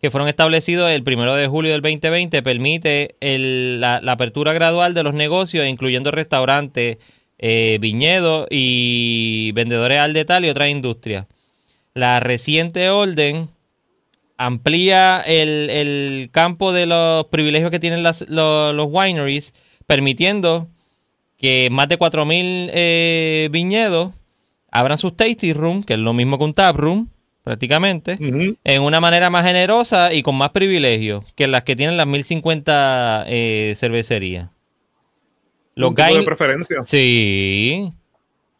que 0.00 0.10
fueron 0.10 0.28
establecidos 0.28 0.90
el 0.90 1.02
primero 1.02 1.34
de 1.34 1.46
julio 1.46 1.72
del 1.72 1.82
2020 1.82 2.42
permite 2.42 3.16
la, 3.20 3.96
apertura 3.96 4.52
gradual 4.52 4.94
de 4.94 5.02
los 5.02 5.14
negocios, 5.14 5.66
incluyendo 5.66 6.10
restaurantes, 6.10 6.98
eh, 7.38 7.78
viñedos 7.80 8.46
y 8.50 9.52
vendedores 9.52 9.98
al 9.98 10.12
detalle 10.12 10.46
y 10.46 10.50
otras 10.50 10.70
industrias. 10.70 11.26
La 11.92 12.20
reciente 12.20 12.88
orden 12.88 13.50
amplía 14.38 15.20
el, 15.26 16.30
campo 16.32 16.72
de 16.72 16.86
los 16.86 17.26
privilegios 17.26 17.70
que 17.70 17.80
tienen 17.80 18.02
los, 18.02 18.24
wineries, 18.88 19.52
permitiendo 19.86 20.68
que 21.36 21.68
más 21.70 21.88
de 21.88 21.98
4.000 21.98 22.70
eh, 22.72 23.48
viñedos 23.50 24.12
abran 24.70 24.96
sus 24.96 25.14
tasting 25.14 25.54
room, 25.54 25.82
que 25.82 25.94
es 25.94 25.98
lo 25.98 26.14
mismo 26.14 26.38
que 26.38 26.44
un 26.44 26.54
tap 26.54 26.76
room, 26.76 27.10
prácticamente, 27.50 28.16
en 28.62 28.82
una 28.82 29.00
manera 29.00 29.28
más 29.28 29.44
generosa 29.44 30.12
y 30.12 30.22
con 30.22 30.36
más 30.36 30.50
privilegios 30.50 31.24
que 31.34 31.48
las 31.48 31.64
que 31.64 31.74
tienen 31.74 31.96
las 31.96 32.06
1050 32.06 33.24
eh, 33.26 33.74
cervecerías. 33.76 34.50
Los 35.74 35.92
tipo 35.92 36.14
de 36.14 36.22
preferencia. 36.22 36.84
Sí. 36.84 37.92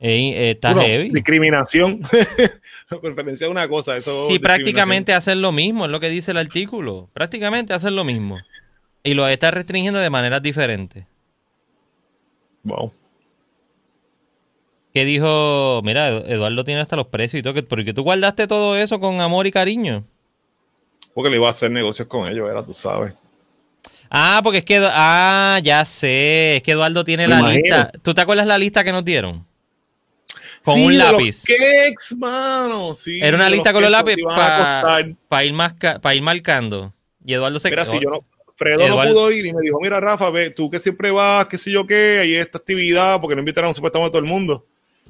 Eh, 0.01 0.51
está 0.51 0.74
heavy. 0.74 1.11
Discriminación. 1.11 2.01
preferencia 3.01 3.45
es 3.45 3.51
una 3.53 3.68
cosa. 3.68 3.97
Eso 3.97 4.26
sí, 4.26 4.41
prácticamente 4.41 5.12
hacen 5.12 5.41
lo 5.41 5.53
mismo, 5.53 5.84
es 5.84 5.91
lo 5.93 6.01
que 6.01 6.09
dice 6.09 6.32
el 6.32 6.38
artículo. 6.38 7.09
Prácticamente 7.12 7.72
hacen 7.72 7.95
lo 7.95 8.03
mismo. 8.03 8.38
Y 9.05 9.14
lo 9.14 9.28
está 9.28 9.53
restringiendo 9.53 10.01
de 10.01 10.11
maneras 10.11 10.43
diferentes. 10.43 11.07
Wow 12.64 12.93
que 14.93 15.05
dijo, 15.05 15.80
mira, 15.84 16.09
Eduardo 16.09 16.64
tiene 16.64 16.80
hasta 16.80 16.97
los 16.97 17.07
precios 17.07 17.41
y 17.41 17.43
todo, 17.43 17.55
porque 17.68 17.95
tú 17.95 18.03
guardaste 18.03 18.47
todo 18.47 18.76
eso 18.76 18.99
con 19.01 19.20
amor 19.20 19.47
y 19.47 19.53
cariño. 19.53 20.05
Porque 21.14 21.30
le 21.30 21.36
iba 21.36 21.49
a 21.49 21.51
hacer 21.51 21.70
negocios 21.70 22.09
con 22.09 22.28
ellos, 22.28 22.51
era, 22.51 22.64
tú 22.64 22.74
sabes. 22.74 23.14
Ah, 24.11 24.41
porque 24.43 24.59
es 24.59 24.64
que, 24.64 24.80
ah, 24.82 25.61
ya 25.62 25.84
sé, 25.84 26.57
es 26.57 26.62
que 26.62 26.72
Eduardo 26.72 27.05
tiene 27.05 27.28
la 27.28 27.43
lista. 27.43 27.93
¿Tú 28.03 28.12
te 28.12 28.20
acuerdas 28.20 28.47
la 28.47 28.59
lista 28.59 28.82
que 28.82 28.91
nos 28.91 29.05
dieron? 29.05 29.47
Con 30.64 30.80
un 30.80 30.99
lápiz. 30.99 31.45
Los 31.49 32.18
mano. 32.18 32.95
Sí, 32.95 33.20
Era 33.22 33.36
una 33.36 33.49
lista 33.49 33.72
con 33.72 33.82
los 33.82 33.91
lápices 33.91 34.24
para 34.28 35.01
ir, 35.01 35.16
ir 36.14 36.22
marcando. 36.22 36.93
Y 37.24 37.34
Eduardo 37.34 37.59
se 37.59 37.70
Mira, 37.70 37.86
si 37.86 38.01
yo 38.01 38.11
no, 38.11 38.24
Fredo 38.57 38.88
no 38.88 38.97
pudo 38.97 39.30
ir 39.30 39.47
y 39.47 39.53
me 39.53 39.62
dijo, 39.62 39.78
mira, 39.80 40.01
Rafa, 40.01 40.28
ve, 40.30 40.51
tú 40.51 40.68
que 40.70 40.78
siempre 40.78 41.11
vas, 41.11 41.47
qué 41.47 41.57
sé 41.57 41.70
yo 41.70 41.86
qué, 41.86 42.18
hay 42.20 42.34
esta 42.34 42.59
actividad, 42.59 43.20
porque 43.20 43.34
no 43.34 43.41
invitaron 43.41 43.72
supuestamente 43.72 44.09
a 44.09 44.12
todo 44.12 44.22
el 44.22 44.28
mundo. 44.28 44.66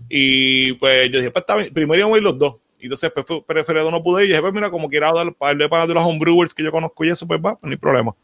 Y 0.08 0.72
pues 0.74 1.10
yo 1.10 1.18
dije, 1.18 1.30
pues 1.30 1.42
está 1.42 1.56
bien. 1.56 1.72
Primero 1.72 2.00
íbamos 2.00 2.16
a 2.16 2.18
ir 2.18 2.24
los 2.24 2.38
dos. 2.38 2.56
Y 2.78 2.84
entonces, 2.84 3.12
pues, 3.14 3.26
preferido 3.46 3.90
no 3.90 4.02
pude 4.02 4.22
ir. 4.22 4.26
Y 4.26 4.32
dije, 4.32 4.40
pues 4.40 4.52
mira, 4.52 4.70
como 4.70 4.88
quiera 4.88 5.12
dar 5.12 5.32
par 5.34 5.56
de 5.56 5.68
panas 5.68 5.88
de 5.88 5.94
los 5.94 6.02
homebrewers 6.02 6.54
que 6.54 6.62
yo 6.62 6.72
conozco 6.72 7.04
y 7.04 7.10
eso, 7.10 7.26
pues 7.26 7.38
va, 7.38 7.56
pues 7.56 7.62
no 7.62 7.70
hay 7.70 7.76
problema. 7.76 8.14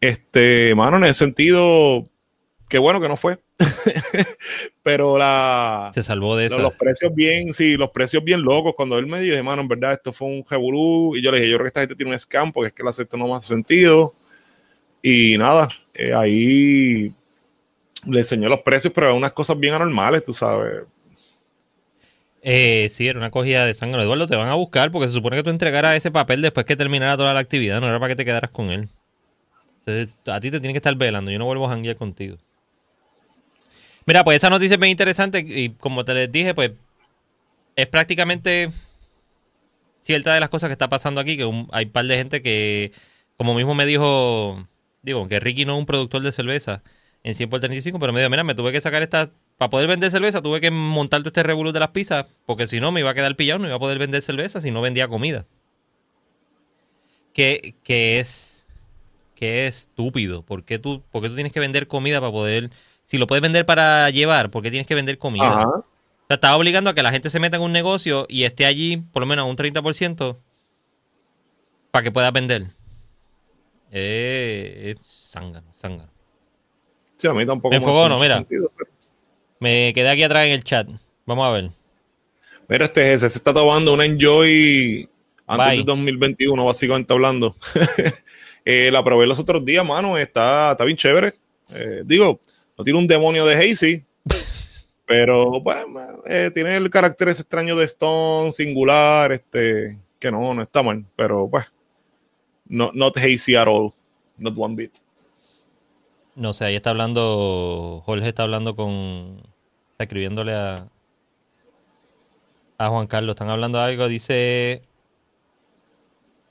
Este, 0.00 0.74
mano, 0.74 0.96
en 0.96 1.04
ese 1.04 1.24
sentido, 1.24 2.04
qué 2.68 2.78
bueno 2.78 3.00
que 3.00 3.08
no 3.08 3.16
fue. 3.16 3.38
Pero 4.82 5.16
la. 5.18 5.90
Se 5.94 6.02
salvó 6.02 6.36
de 6.36 6.46
eso. 6.46 6.58
Los 6.58 6.74
precios 6.74 7.14
bien, 7.14 7.54
sí, 7.54 7.76
los 7.76 7.90
precios 7.90 8.24
bien 8.24 8.42
locos. 8.42 8.74
Cuando 8.76 8.98
él 8.98 9.06
me 9.06 9.20
dijo, 9.20 9.42
mano, 9.44 9.62
en 9.62 9.68
verdad, 9.68 9.92
esto 9.92 10.12
fue 10.12 10.28
un 10.28 10.44
revolú. 10.48 11.16
Y 11.16 11.22
yo 11.22 11.30
le 11.30 11.38
dije, 11.38 11.50
yo 11.50 11.56
creo 11.56 11.64
que 11.64 11.68
esta 11.68 11.80
gente 11.80 11.94
tiene 11.94 12.12
un 12.12 12.18
scam 12.18 12.52
porque 12.52 12.68
es 12.68 12.74
que 12.74 12.82
el 12.82 12.88
acepto 12.88 13.16
no 13.16 13.34
hace 13.34 13.48
sentido. 13.48 14.14
Y 15.02 15.36
nada, 15.36 15.68
eh, 15.92 16.14
ahí 16.14 17.12
le 18.06 18.20
enseñó 18.20 18.48
los 18.48 18.60
precios, 18.60 18.92
pero 18.94 19.14
unas 19.14 19.32
cosas 19.32 19.58
bien 19.58 19.74
anormales, 19.74 20.24
tú 20.24 20.32
sabes. 20.32 20.82
Eh, 22.42 22.88
sí, 22.90 23.08
era 23.08 23.18
una 23.18 23.30
cogida 23.30 23.64
de 23.64 23.74
sangre. 23.74 24.02
Eduardo, 24.02 24.26
te 24.26 24.36
van 24.36 24.48
a 24.48 24.54
buscar 24.54 24.90
porque 24.90 25.08
se 25.08 25.14
supone 25.14 25.36
que 25.36 25.42
tú 25.42 25.50
entregaras 25.50 25.96
ese 25.96 26.10
papel 26.10 26.42
después 26.42 26.66
que 26.66 26.76
terminara 26.76 27.16
toda 27.16 27.32
la 27.32 27.40
actividad, 27.40 27.80
no 27.80 27.88
era 27.88 27.98
para 27.98 28.10
que 28.10 28.16
te 28.16 28.24
quedaras 28.24 28.50
con 28.50 28.70
él. 28.70 28.88
Entonces, 29.86 30.16
a 30.26 30.40
ti 30.40 30.50
te 30.50 30.60
tiene 30.60 30.74
que 30.74 30.78
estar 30.78 30.94
velando, 30.94 31.30
yo 31.30 31.38
no 31.38 31.46
vuelvo 31.46 31.66
a 31.66 31.70
janguear 31.70 31.96
contigo. 31.96 32.36
Mira, 34.06 34.24
pues 34.24 34.36
esa 34.36 34.50
noticia 34.50 34.74
es 34.74 34.80
bien 34.80 34.90
interesante 34.90 35.38
y 35.46 35.70
como 35.70 36.04
te 36.04 36.12
les 36.12 36.30
dije, 36.30 36.54
pues 36.54 36.72
es 37.76 37.86
prácticamente 37.86 38.70
cierta 40.02 40.34
de 40.34 40.40
las 40.40 40.50
cosas 40.50 40.68
que 40.68 40.72
está 40.72 40.88
pasando 40.88 41.22
aquí, 41.22 41.38
que 41.38 41.44
hay 41.72 41.84
un 41.86 41.92
par 41.92 42.04
de 42.04 42.16
gente 42.16 42.42
que, 42.42 42.92
como 43.38 43.54
mismo 43.54 43.74
me 43.74 43.86
dijo, 43.86 44.66
digo, 45.00 45.26
que 45.28 45.40
Ricky 45.40 45.64
no 45.64 45.74
es 45.74 45.78
un 45.78 45.86
productor 45.86 46.20
de 46.20 46.32
cerveza 46.32 46.82
en 47.24 47.34
100 47.34 47.50
por 47.50 47.58
35, 47.58 47.98
pero 47.98 48.12
me 48.12 48.20
dijo, 48.20 48.30
mira, 48.30 48.44
me 48.44 48.54
tuve 48.54 48.70
que 48.70 48.80
sacar 48.80 49.02
esta 49.02 49.30
para 49.56 49.70
poder 49.70 49.86
vender 49.86 50.10
cerveza 50.10 50.42
tuve 50.42 50.60
que 50.60 50.70
montar 50.70 51.20
todo 51.20 51.28
este 51.28 51.42
revolú 51.42 51.72
de 51.72 51.80
las 51.80 51.90
pizzas, 51.90 52.26
porque 52.44 52.66
si 52.66 52.80
no 52.80 52.92
me 52.92 53.00
iba 53.00 53.10
a 53.10 53.14
quedar 53.14 53.34
pillado, 53.36 53.60
no 53.60 53.66
iba 53.66 53.76
a 53.76 53.80
poder 53.80 53.98
vender 53.98 54.20
cerveza 54.22 54.60
si 54.60 54.70
no 54.70 54.80
vendía 54.80 55.08
comida. 55.08 55.46
Que, 57.32 57.74
que 57.82 58.20
es 58.20 58.54
que 59.34 59.66
es 59.66 59.76
estúpido. 59.76 60.42
¿Por 60.42 60.64
qué, 60.64 60.78
tú, 60.78 61.02
¿Por 61.10 61.22
tú 61.22 61.34
tienes 61.34 61.52
que 61.52 61.60
vender 61.60 61.88
comida 61.88 62.20
para 62.20 62.32
poder... 62.32 62.70
Si 63.04 63.18
lo 63.18 63.26
puedes 63.26 63.42
vender 63.42 63.66
para 63.66 64.08
llevar, 64.10 64.50
¿por 64.50 64.62
qué 64.62 64.70
tienes 64.70 64.86
que 64.86 64.94
vender 64.94 65.18
comida? 65.18 65.66
O 65.66 65.84
sea, 66.28 66.36
estás 66.36 66.54
obligando 66.54 66.88
a 66.88 66.94
que 66.94 67.02
la 67.02 67.10
gente 67.10 67.28
se 67.28 67.40
meta 67.40 67.56
en 67.56 67.62
un 67.62 67.72
negocio 67.72 68.26
y 68.28 68.44
esté 68.44 68.64
allí 68.64 68.96
por 68.96 69.20
lo 69.20 69.26
menos 69.26 69.48
un 69.48 69.56
30% 69.56 70.38
para 71.90 72.02
que 72.02 72.12
pueda 72.12 72.30
vender. 72.30 72.70
Eh, 73.90 74.94
es 74.96 75.30
zángano, 75.30 75.72
zángano. 75.74 76.13
Sí, 77.24 77.28
a 77.28 77.32
mí 77.32 77.46
tampoco 77.46 77.74
me 77.74 77.80
no, 77.80 78.20
mira. 78.20 78.44
Me 79.58 79.94
quedé 79.94 80.10
aquí 80.10 80.22
atrás 80.22 80.44
en 80.44 80.52
el 80.52 80.62
chat. 80.62 80.86
Vamos 81.24 81.46
a 81.46 81.52
ver. 81.52 81.70
Mira, 82.68 82.84
este 82.84 83.18
se 83.18 83.26
está 83.28 83.54
tomando 83.54 83.94
una 83.94 84.04
Enjoy 84.04 85.08
antes 85.46 85.70
del 85.70 85.86
2021, 85.86 86.62
básicamente 86.62 87.14
hablando. 87.14 87.56
eh, 88.66 88.90
la 88.92 89.02
probé 89.02 89.26
los 89.26 89.38
otros 89.38 89.64
días, 89.64 89.86
mano. 89.86 90.18
Está, 90.18 90.72
está 90.72 90.84
bien 90.84 90.98
chévere. 90.98 91.32
Eh, 91.70 92.02
digo, 92.04 92.40
no 92.76 92.84
tiene 92.84 92.98
un 92.98 93.06
demonio 93.06 93.46
de 93.46 93.54
Hazy, 93.54 94.04
pero 95.06 95.62
pues, 95.64 95.78
eh, 96.26 96.50
tiene 96.52 96.76
el 96.76 96.90
carácter 96.90 97.28
ese 97.30 97.40
extraño 97.40 97.74
de 97.74 97.86
Stone, 97.86 98.52
singular, 98.52 99.32
este, 99.32 99.98
que 100.18 100.30
no, 100.30 100.52
no 100.52 100.60
está 100.60 100.82
mal, 100.82 101.02
pero 101.16 101.48
pues, 101.48 101.64
no, 102.66 102.90
not 102.92 103.16
Hazy 103.16 103.56
at 103.56 103.66
all, 103.66 103.94
not 104.36 104.52
one 104.58 104.74
bit. 104.74 105.03
No 106.36 106.52
sé, 106.52 106.64
ahí 106.64 106.74
está 106.74 106.90
hablando, 106.90 108.02
Jorge 108.04 108.28
está 108.28 108.42
hablando 108.42 108.74
con, 108.74 109.42
está 109.92 110.04
escribiéndole 110.04 110.52
a, 110.54 110.88
a 112.78 112.88
Juan 112.88 113.06
Carlos, 113.06 113.34
están 113.34 113.50
hablando 113.50 113.78
de 113.78 113.84
algo, 113.84 114.08
dice 114.08 114.82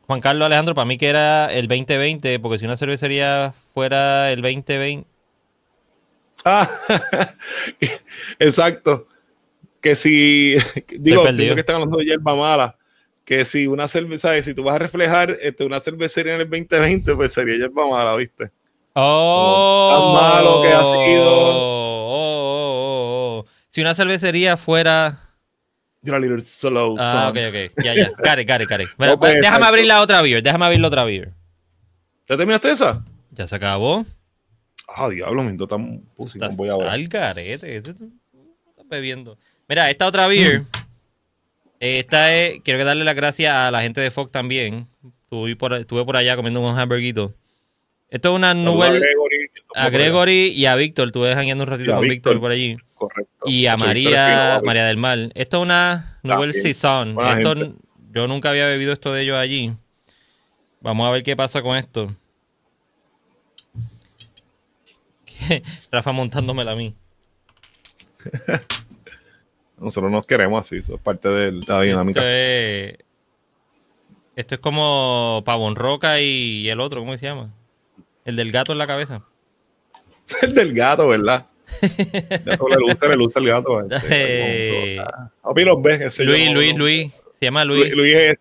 Juan 0.07 0.21
Carlos 0.21 0.45
Alejandro, 0.45 0.75
para 0.75 0.85
mí 0.85 0.97
que 0.97 1.07
era 1.07 1.51
el 1.51 1.67
2020, 1.67 2.39
porque 2.39 2.59
si 2.59 2.65
una 2.65 2.77
cervecería 2.77 3.53
fuera 3.73 4.31
el 4.31 4.41
2020... 4.41 5.07
Ah, 6.45 6.69
exacto. 8.39 9.07
Que 9.81 9.95
si, 9.95 10.55
digo, 10.99 11.23
que 11.23 11.59
están 11.59 11.75
hablando 11.75 11.97
de 11.97 12.05
yerba 12.05 12.35
mala, 12.35 12.77
que 13.23 13.45
si 13.45 13.65
una 13.67 13.87
cerveza, 13.87 14.41
si 14.41 14.53
tú 14.53 14.63
vas 14.63 14.75
a 14.75 14.79
reflejar 14.79 15.37
este, 15.41 15.65
una 15.65 15.79
cervecería 15.79 16.35
en 16.35 16.41
el 16.41 16.49
2020, 16.49 17.15
pues 17.15 17.33
sería 17.33 17.57
yerba 17.57 17.87
mala, 17.87 18.15
¿viste? 18.15 18.51
Oh, 18.95 19.89
tan 19.91 20.23
malo 20.23 20.61
que 20.61 20.71
ha 20.71 20.81
sido. 20.81 21.25
Oh, 21.25 22.09
oh, 22.09 23.39
oh, 23.39 23.45
si 23.69 23.81
una 23.81 23.95
cervecería 23.95 24.55
fuera. 24.55 25.19
You're 26.03 26.17
a 26.17 26.19
little 26.19 26.41
slow. 26.41 26.95
Ah, 26.99 27.29
ok, 27.29 27.37
ok. 27.49 27.83
Ya, 27.83 27.95
ya. 27.95 28.09
Got 28.09 28.61
it. 28.61 28.89
Pues, 28.97 29.41
déjame 29.41 29.65
abrir 29.65 29.85
la 29.85 30.01
otra 30.01 30.21
beer. 30.21 30.43
Déjame 30.43 30.65
abrir 30.65 30.79
la 30.81 30.89
otra 30.89 31.05
beer. 31.05 31.31
¿Ya 32.27 32.37
terminaste 32.37 32.71
esa? 32.71 33.03
Ya 33.31 33.47
se 33.47 33.55
acabó. 33.55 34.05
Ah, 34.87 35.09
diablo, 35.09 35.41
me 35.43 35.57
tan 35.65 36.01
pussy. 36.15 36.37
Voy 36.55 36.69
a 36.69 36.75
ver. 36.75 36.89
Al 36.89 37.09
carete. 37.09 37.77
Estás 37.77 37.95
bebiendo. 38.89 39.37
Mira, 39.67 39.89
esta 39.89 40.05
otra 40.05 40.27
beer. 40.27 40.63
esta 41.79 42.35
es. 42.35 42.59
Quiero 42.61 42.83
darle 42.83 43.05
las 43.05 43.15
gracias 43.15 43.55
a 43.55 43.71
la 43.71 43.81
gente 43.81 44.01
de 44.01 44.11
Fox 44.11 44.31
también. 44.31 44.87
Estuve 45.23 45.55
por, 45.55 45.73
estuve 45.73 46.03
por 46.05 46.17
allá 46.17 46.35
comiendo 46.35 46.59
un 46.59 46.77
hamburguito. 46.77 47.33
Esto 48.13 48.29
es 48.29 48.35
una 48.35 48.53
nube. 48.53 49.01
A 49.75 49.89
Gregory, 49.89 50.49
y 50.49 50.67
a 50.67 50.75
Víctor. 50.75 51.07
Estuve 51.07 51.29
dejando 51.29 51.63
un 51.63 51.69
ratito 51.69 51.95
con 51.95 52.07
Víctor 52.07 52.39
por 52.39 52.51
allí. 52.51 52.77
Correcto. 52.93 53.45
Y 53.47 53.65
a 53.65 53.75
María, 53.75 54.61
María 54.63 54.85
del 54.85 54.97
Mar. 54.97 55.17
Esto 55.33 55.57
es 55.57 55.63
una 55.63 56.19
Nouvelle 56.21 56.53
Saison. 56.53 57.17
Esto, 57.19 57.55
yo 58.11 58.27
nunca 58.27 58.51
había 58.51 58.67
bebido 58.67 58.93
esto 58.93 59.11
de 59.11 59.23
ellos 59.23 59.35
allí. 59.35 59.73
Vamos 60.79 61.07
a 61.07 61.09
ver 61.09 61.23
qué 61.23 61.35
pasa 61.35 61.63
con 61.63 61.75
esto. 61.75 62.15
Rafa 65.91 66.11
montándomela 66.11 66.73
a 66.73 66.75
mí. 66.75 66.93
Nosotros 69.79 70.11
nos 70.11 70.27
queremos 70.27 70.61
así, 70.61 70.75
eso 70.75 70.93
es 70.93 71.01
parte 71.01 71.29
de 71.29 71.59
la 71.67 71.81
dinámica. 71.81 72.19
Esto 72.19 72.29
es, 72.29 72.95
esto 74.35 74.53
es 74.53 74.61
como 74.61 75.41
Pavón 75.43 75.75
Roca 75.75 76.21
y 76.21 76.69
el 76.69 76.79
otro, 76.79 76.99
¿cómo 76.99 77.17
se 77.17 77.25
llama? 77.25 77.51
El 78.25 78.35
del 78.35 78.51
gato 78.51 78.71
en 78.71 78.77
la 78.77 78.87
cabeza. 78.87 79.21
el 80.41 80.53
del 80.53 80.73
gato, 80.73 81.07
¿verdad? 81.07 81.45
le 81.81 82.77
luce, 82.79 83.09
le 83.09 83.15
luce 83.15 83.39
el 83.39 83.47
gato. 83.47 83.81
Este, 83.91 84.95
eh, 84.95 85.05
los 85.65 85.81
ves, 85.81 86.19
Luis, 86.19 86.51
Luis, 86.51 86.75
Luis. 86.75 87.11
Se 87.39 87.45
llama 87.45 87.65
Luis. 87.65 87.93
Luis, 87.95 88.15
es. 88.15 88.37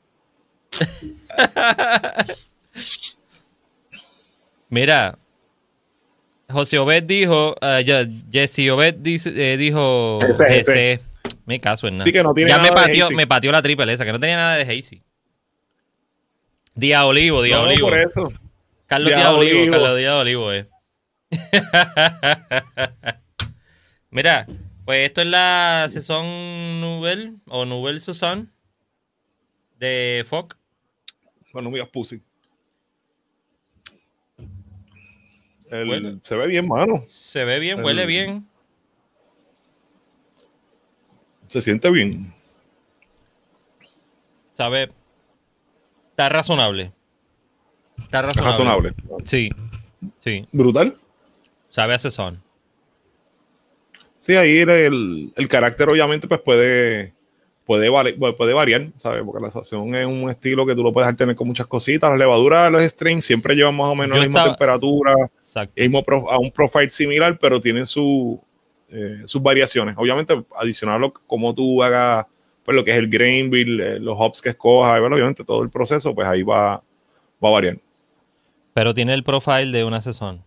Mira, 4.69 5.19
José 6.49 6.79
Obed 6.79 7.03
dijo, 7.05 7.55
uh, 7.61 7.81
ya, 7.85 8.07
Jesse 8.31 8.71
Obed 8.71 8.95
dice- 8.95 9.33
eh, 9.53 9.57
dijo 9.57 10.19
Ese, 10.27 10.59
ese. 10.61 11.01
GC. 11.25 11.37
Me 11.45 11.61
caso 11.61 11.89
en 11.89 11.99
nada. 11.99 12.07
Sí, 12.07 12.13
que 12.13 12.23
no 12.23 12.33
tiene 12.33 12.51
ya 12.51 12.59
nada 12.59 12.71
me 12.71 12.75
pateó, 12.75 13.11
me 13.11 13.27
pateó 13.27 13.53
la 13.53 13.63
triple 13.63 13.93
esa, 13.93 14.05
que 14.05 14.13
no 14.13 14.21
tenía 14.21 14.37
nada 14.37 14.57
de 14.57 14.63
Hazy. 14.63 15.03
Día 16.75 17.05
Olivo, 17.05 17.43
Día 17.43 17.57
No, 17.57 17.65
Olivo. 17.65 17.89
por 17.89 17.99
eso. 17.99 18.33
Carlos 18.93 19.09
Díaz 19.09 19.21
Díaz 19.21 19.33
Olivo, 19.35 19.59
Olivo. 19.59 19.73
Carlos 19.73 19.97
Díaz 19.97 20.21
Olivo, 20.21 20.53
eh. 20.53 20.69
Mira, 24.11 24.47
pues 24.85 25.07
esto 25.09 25.23
es 25.23 25.29
la 25.29 25.89
Saison 25.91 26.79
Nouvelle 26.79 27.33
o 27.49 27.65
Nouvelle 27.65 28.01
Saison 28.01 28.53
de 29.79 30.27
Fox. 30.29 30.59
Bueno, 31.55 31.71
mira, 31.71 31.87
pussy. 31.87 32.23
El- 35.71 35.89
Huele. 35.89 36.19
Se 36.23 36.37
ve 36.37 36.47
bien, 36.49 36.69
mano. 36.69 37.03
Se 37.09 37.47
ve 37.47 37.59
bien, 37.61 37.83
huele 37.83 38.03
El- 38.03 38.09
bien. 38.09 38.47
Se 41.49 41.63
siente 41.63 41.91
bien. 41.91 42.31
Sabe. 44.53 44.93
Está 46.11 46.29
razonable. 46.29 46.93
Está 48.21 48.31
Es 48.31 48.37
razonable. 48.47 48.93
Sí. 49.25 49.51
Sí. 50.21 50.47
Brutal. 50.53 50.97
Sabe 51.69 51.95
a 51.95 51.99
Saison. 51.99 52.41
Sí, 54.19 54.35
ahí 54.37 54.59
el, 54.59 55.33
el 55.35 55.49
carácter 55.49 55.89
obviamente 55.89 56.29
pues 56.29 56.41
puede, 56.41 57.13
puede, 57.65 57.91
puede 58.35 58.53
variar, 58.53 58.89
¿sabes? 58.99 59.23
Porque 59.25 59.41
la 59.43 59.49
estación 59.49 59.95
es 59.95 60.07
un 60.07 60.31
estilo 60.31 60.65
que 60.65 60.75
tú 60.77 60.83
lo 60.85 60.93
puedes 60.93 61.17
tener 61.17 61.35
con 61.35 61.49
muchas 61.49 61.67
cositas. 61.67 62.09
Las 62.11 62.19
levaduras 62.19 62.67
de 62.67 62.71
los 62.71 62.83
strains 62.85 63.25
siempre 63.25 63.55
llevan 63.57 63.77
más 63.77 63.89
o 63.89 63.95
menos 63.97 64.15
Yo 64.17 64.21
la 64.23 64.27
misma 64.29 64.41
estaba- 64.41 64.57
temperatura, 64.57 65.15
Exacto. 65.43 65.73
el 65.75 65.89
mismo 65.89 66.05
pro- 66.05 66.31
a 66.31 66.39
un 66.39 66.53
profile 66.53 66.91
similar, 66.91 67.37
pero 67.41 67.61
tienen 67.61 67.85
su, 67.87 68.41
eh, 68.91 69.23
sus 69.25 69.43
variaciones. 69.43 69.97
Obviamente, 69.99 70.41
adicional 70.57 71.13
como 71.27 71.53
tú 71.55 71.83
hagas 71.83 72.27
pues, 72.65 72.77
lo 72.77 72.85
que 72.85 72.93
es 72.93 72.99
el 72.99 73.09
grain 73.09 73.51
bill, 73.51 73.81
eh, 73.81 73.99
los 73.99 74.15
hops 74.17 74.41
que 74.41 74.51
escojas, 74.51 75.01
bueno, 75.01 75.17
obviamente 75.17 75.43
todo 75.45 75.63
el 75.65 75.71
proceso, 75.71 76.15
pues 76.15 76.29
ahí 76.29 76.45
va, 76.45 76.77
va 77.45 77.49
a 77.49 77.53
variar. 77.53 77.77
Pero 78.75 78.95
tiene 78.95 79.15
el 79.15 79.23
profile 79.23 79.71
de 79.71 79.85
una 79.85 80.01
Saison. 80.03 80.45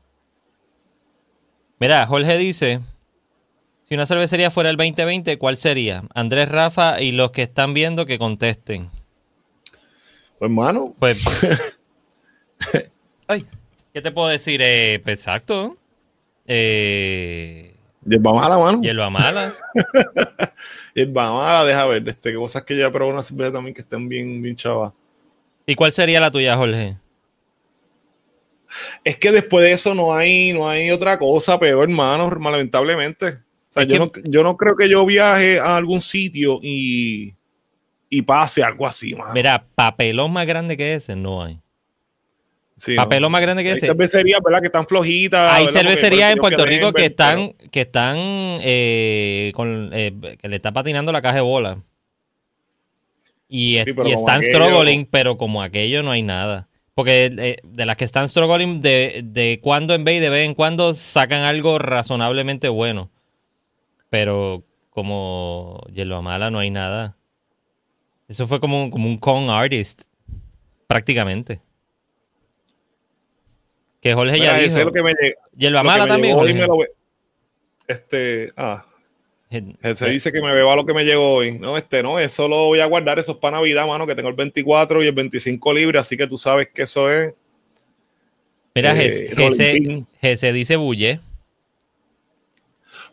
Mira, 1.80 2.06
Jorge 2.08 2.38
dice: 2.38 2.80
Si 3.84 3.94
una 3.94 4.06
cervecería 4.06 4.52
fuera 4.52 4.70
el 4.70 4.78
2020, 4.78 5.38
¿cuál 5.38 5.58
sería? 5.58 6.04
Andrés 6.14 6.50
Rafa 6.50 7.02
y 7.02 7.12
los 7.12 7.32
que 7.32 7.44
están 7.44 7.74
viendo 7.74 8.06
que 8.06 8.18
contesten. 8.18 8.90
Pues, 10.40 10.50
hermano, 10.50 10.96
Pues. 11.00 11.24
Ay, 13.28 13.46
¿qué 13.94 14.02
te 14.02 14.12
puedo 14.12 14.28
decir? 14.28 14.60
Eh, 14.64 15.02
pues, 15.04 15.18
exacto. 15.20 15.78
Eh, 16.48 17.76
vamos 18.02 18.46
a 18.46 18.50
la 18.50 18.58
mano. 18.58 18.82
hierba 18.82 19.10
mala. 19.10 19.54
Vamos 21.10 21.46
a 21.46 21.66
deja 21.66 21.86
ver, 21.88 22.08
este, 22.08 22.34
cosas 22.36 22.64
que 22.64 22.78
ya 22.78 22.90
probé 22.90 23.12
una 23.12 23.24
cerveza 23.24 23.52
también 23.52 23.74
que 23.74 23.82
estén 23.82 24.08
bien, 24.08 24.42
bien 24.42 24.56
chavas. 24.56 24.94
¿Y 25.66 25.76
cuál 25.76 25.92
sería 25.92 26.22
la 26.22 26.32
tuya, 26.32 26.56
Jorge? 26.56 26.98
Es 29.04 29.18
que 29.18 29.32
después 29.32 29.64
de 29.66 29.72
eso 29.74 29.94
no 29.96 30.14
hay, 30.16 30.54
no 30.54 30.68
hay 30.68 30.92
otra 30.92 31.18
cosa 31.20 31.60
peor, 31.60 31.84
hermano, 31.90 32.30
lamentablemente. 32.30 33.28
O 33.28 33.74
sea, 33.74 33.84
yo, 33.84 34.12
que- 34.12 34.22
no, 34.22 34.30
yo 34.32 34.44
no 34.44 34.58
creo 34.58 34.76
que 34.76 34.88
yo 34.90 35.06
viaje 35.06 35.60
a 35.60 35.76
algún 35.76 36.02
sitio 36.02 36.60
y, 36.62 37.34
y 38.10 38.22
pase 38.22 38.64
algo 38.64 38.88
así, 38.88 39.14
mano. 39.16 39.34
Mira, 39.34 39.66
papelón 39.76 40.32
más 40.32 40.46
grande 40.48 40.78
que 40.78 40.94
ese 40.96 41.16
no 41.16 41.44
hay. 41.44 41.60
Sí, 42.78 42.96
papelón 42.96 43.32
más 43.32 43.42
grande 43.42 43.64
que 43.64 43.70
Hay 43.72 43.78
ese. 43.78 43.88
cervecerías, 43.88 44.42
¿verdad? 44.44 44.60
Que 44.60 44.66
están 44.68 44.86
flojitas. 44.86 45.54
Hay 45.54 45.68
cervecerías 45.70 46.34
en 46.34 46.40
Puerto 46.40 46.66
Rico 46.66 46.92
que 46.92 47.06
están, 47.06 47.54
que 47.72 47.82
están 47.82 48.18
eh, 48.18 49.52
con, 49.56 49.90
eh, 49.94 50.12
que 50.42 50.48
le 50.50 50.58
está 50.58 50.74
patinando 50.74 51.12
la 51.14 51.22
caja 51.22 51.36
de 51.36 51.42
bola. 51.42 51.82
Y, 53.48 53.76
Sí, 53.84 53.92
están 53.92 54.42
aquello- 54.42 54.48
struggling, 54.68 55.06
pero 55.06 55.38
como 55.38 55.62
aquello 55.62 56.04
no 56.04 56.12
hay 56.12 56.22
nada. 56.24 56.68
Porque 56.96 57.26
eh, 57.38 57.58
de 57.64 57.86
las 57.86 57.98
que 57.98 58.06
están 58.06 58.30
struggling, 58.30 58.82
de, 58.82 59.22
de 59.24 59.60
cuando 59.62 59.94
en 59.94 60.04
vez 60.06 60.16
y 60.18 60.20
de 60.22 60.30
vez 60.30 60.46
en 60.46 60.56
cuando 60.56 60.94
sacan 60.94 61.42
algo 61.42 61.78
razonablemente 61.78 62.70
bueno. 62.70 63.10
Pero 64.10 64.64
como 64.92 65.82
Yellow 65.94 66.22
Mala 66.22 66.50
no 66.50 66.60
hay 66.60 66.72
nada. 66.72 67.18
Eso 68.30 68.48
fue 68.48 68.60
como, 68.62 68.84
un- 68.84 68.92
como 68.92 69.08
un 69.10 69.18
con 69.18 69.50
artist. 69.50 70.04
Prácticamente. 70.88 71.62
Que 74.02 74.14
Jorge 74.14 74.34
Mira, 74.34 74.58
ya 74.58 74.64
dijo. 74.64 74.78
es 74.78 74.86
lo 74.86 74.92
que 74.94 75.04
me, 75.04 75.14
Yellow 75.58 75.84
Mala 75.84 76.08
también. 76.08 76.36
Jorge. 76.36 76.54
me 76.54 76.66
lo 76.68 76.78
Este, 77.88 78.52
ah, 78.56 78.86
se 79.98 80.10
dice 80.10 80.32
que 80.32 80.42
me 80.42 80.54
beba 80.54 80.76
lo 80.76 80.86
que 80.86 80.94
me 80.94 81.06
llegó 81.06 81.36
hoy. 81.36 81.60
No, 81.60 81.78
este, 81.78 82.02
no, 82.04 82.20
eso 82.20 82.48
lo 82.48 82.68
voy 82.68 82.80
a 82.80 82.86
guardar, 82.86 83.20
eso 83.20 83.34
es 83.34 83.38
para 83.38 83.58
Navidad, 83.58 83.88
mano, 83.88 84.08
que 84.08 84.16
tengo 84.16 84.30
el 84.30 84.36
24 84.36 85.04
y 85.04 85.08
el 85.08 85.14
25 85.14 85.74
libre, 85.74 86.00
así 86.00 86.18
que 86.18 86.28
tú 86.28 86.38
sabes 86.38 86.70
que 86.74 86.84
eso 86.84 87.12
es. 87.12 87.34
Mira, 88.74 88.94
eh. 88.98 90.04
Gese 90.22 90.54
dice 90.54 90.76
Bulle. 90.76 91.20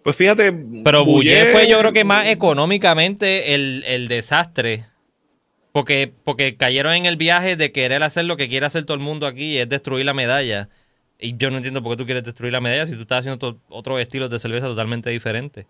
Pues 0.03 0.17
fíjate. 0.17 0.53
Pero 0.85 1.05
Bulle 1.05 1.47
fue 1.47 1.69
yo 1.69 1.79
creo 1.79 1.93
que 1.93 2.05
más 2.05 2.27
económicamente 2.27 3.55
el, 3.55 3.85
el 3.87 4.09
desastre. 4.09 4.87
Porque, 5.73 6.13
porque 6.25 6.57
cayeron 6.57 6.93
en 6.93 7.07
el 7.07 7.17
viaje 7.17 7.57
de 7.57 7.73
querer 7.73 8.03
hacer 8.03 8.27
lo 8.27 8.37
que 8.37 8.49
quiere 8.49 8.67
hacer 8.67 8.85
todo 8.85 8.95
el 8.95 9.03
mundo 9.03 9.27
aquí 9.27 9.55
y 9.55 9.59
es 9.59 9.69
destruir 9.69 10.05
la 10.05 10.13
medalla. 10.13 10.69
Y 11.19 11.37
yo 11.37 11.51
no 11.51 11.57
entiendo 11.57 11.83
por 11.83 11.93
qué 11.93 12.03
tú 12.03 12.05
quieres 12.05 12.25
destruir 12.25 12.53
la 12.53 12.61
medalla 12.61 12.87
si 12.87 12.95
tú 12.95 13.03
estás 13.03 13.21
haciendo 13.21 13.59
otros 13.69 14.01
estilos 14.01 14.29
de 14.29 14.39
cerveza 14.39 14.67
totalmente 14.67 15.09
diferentes. 15.09 15.67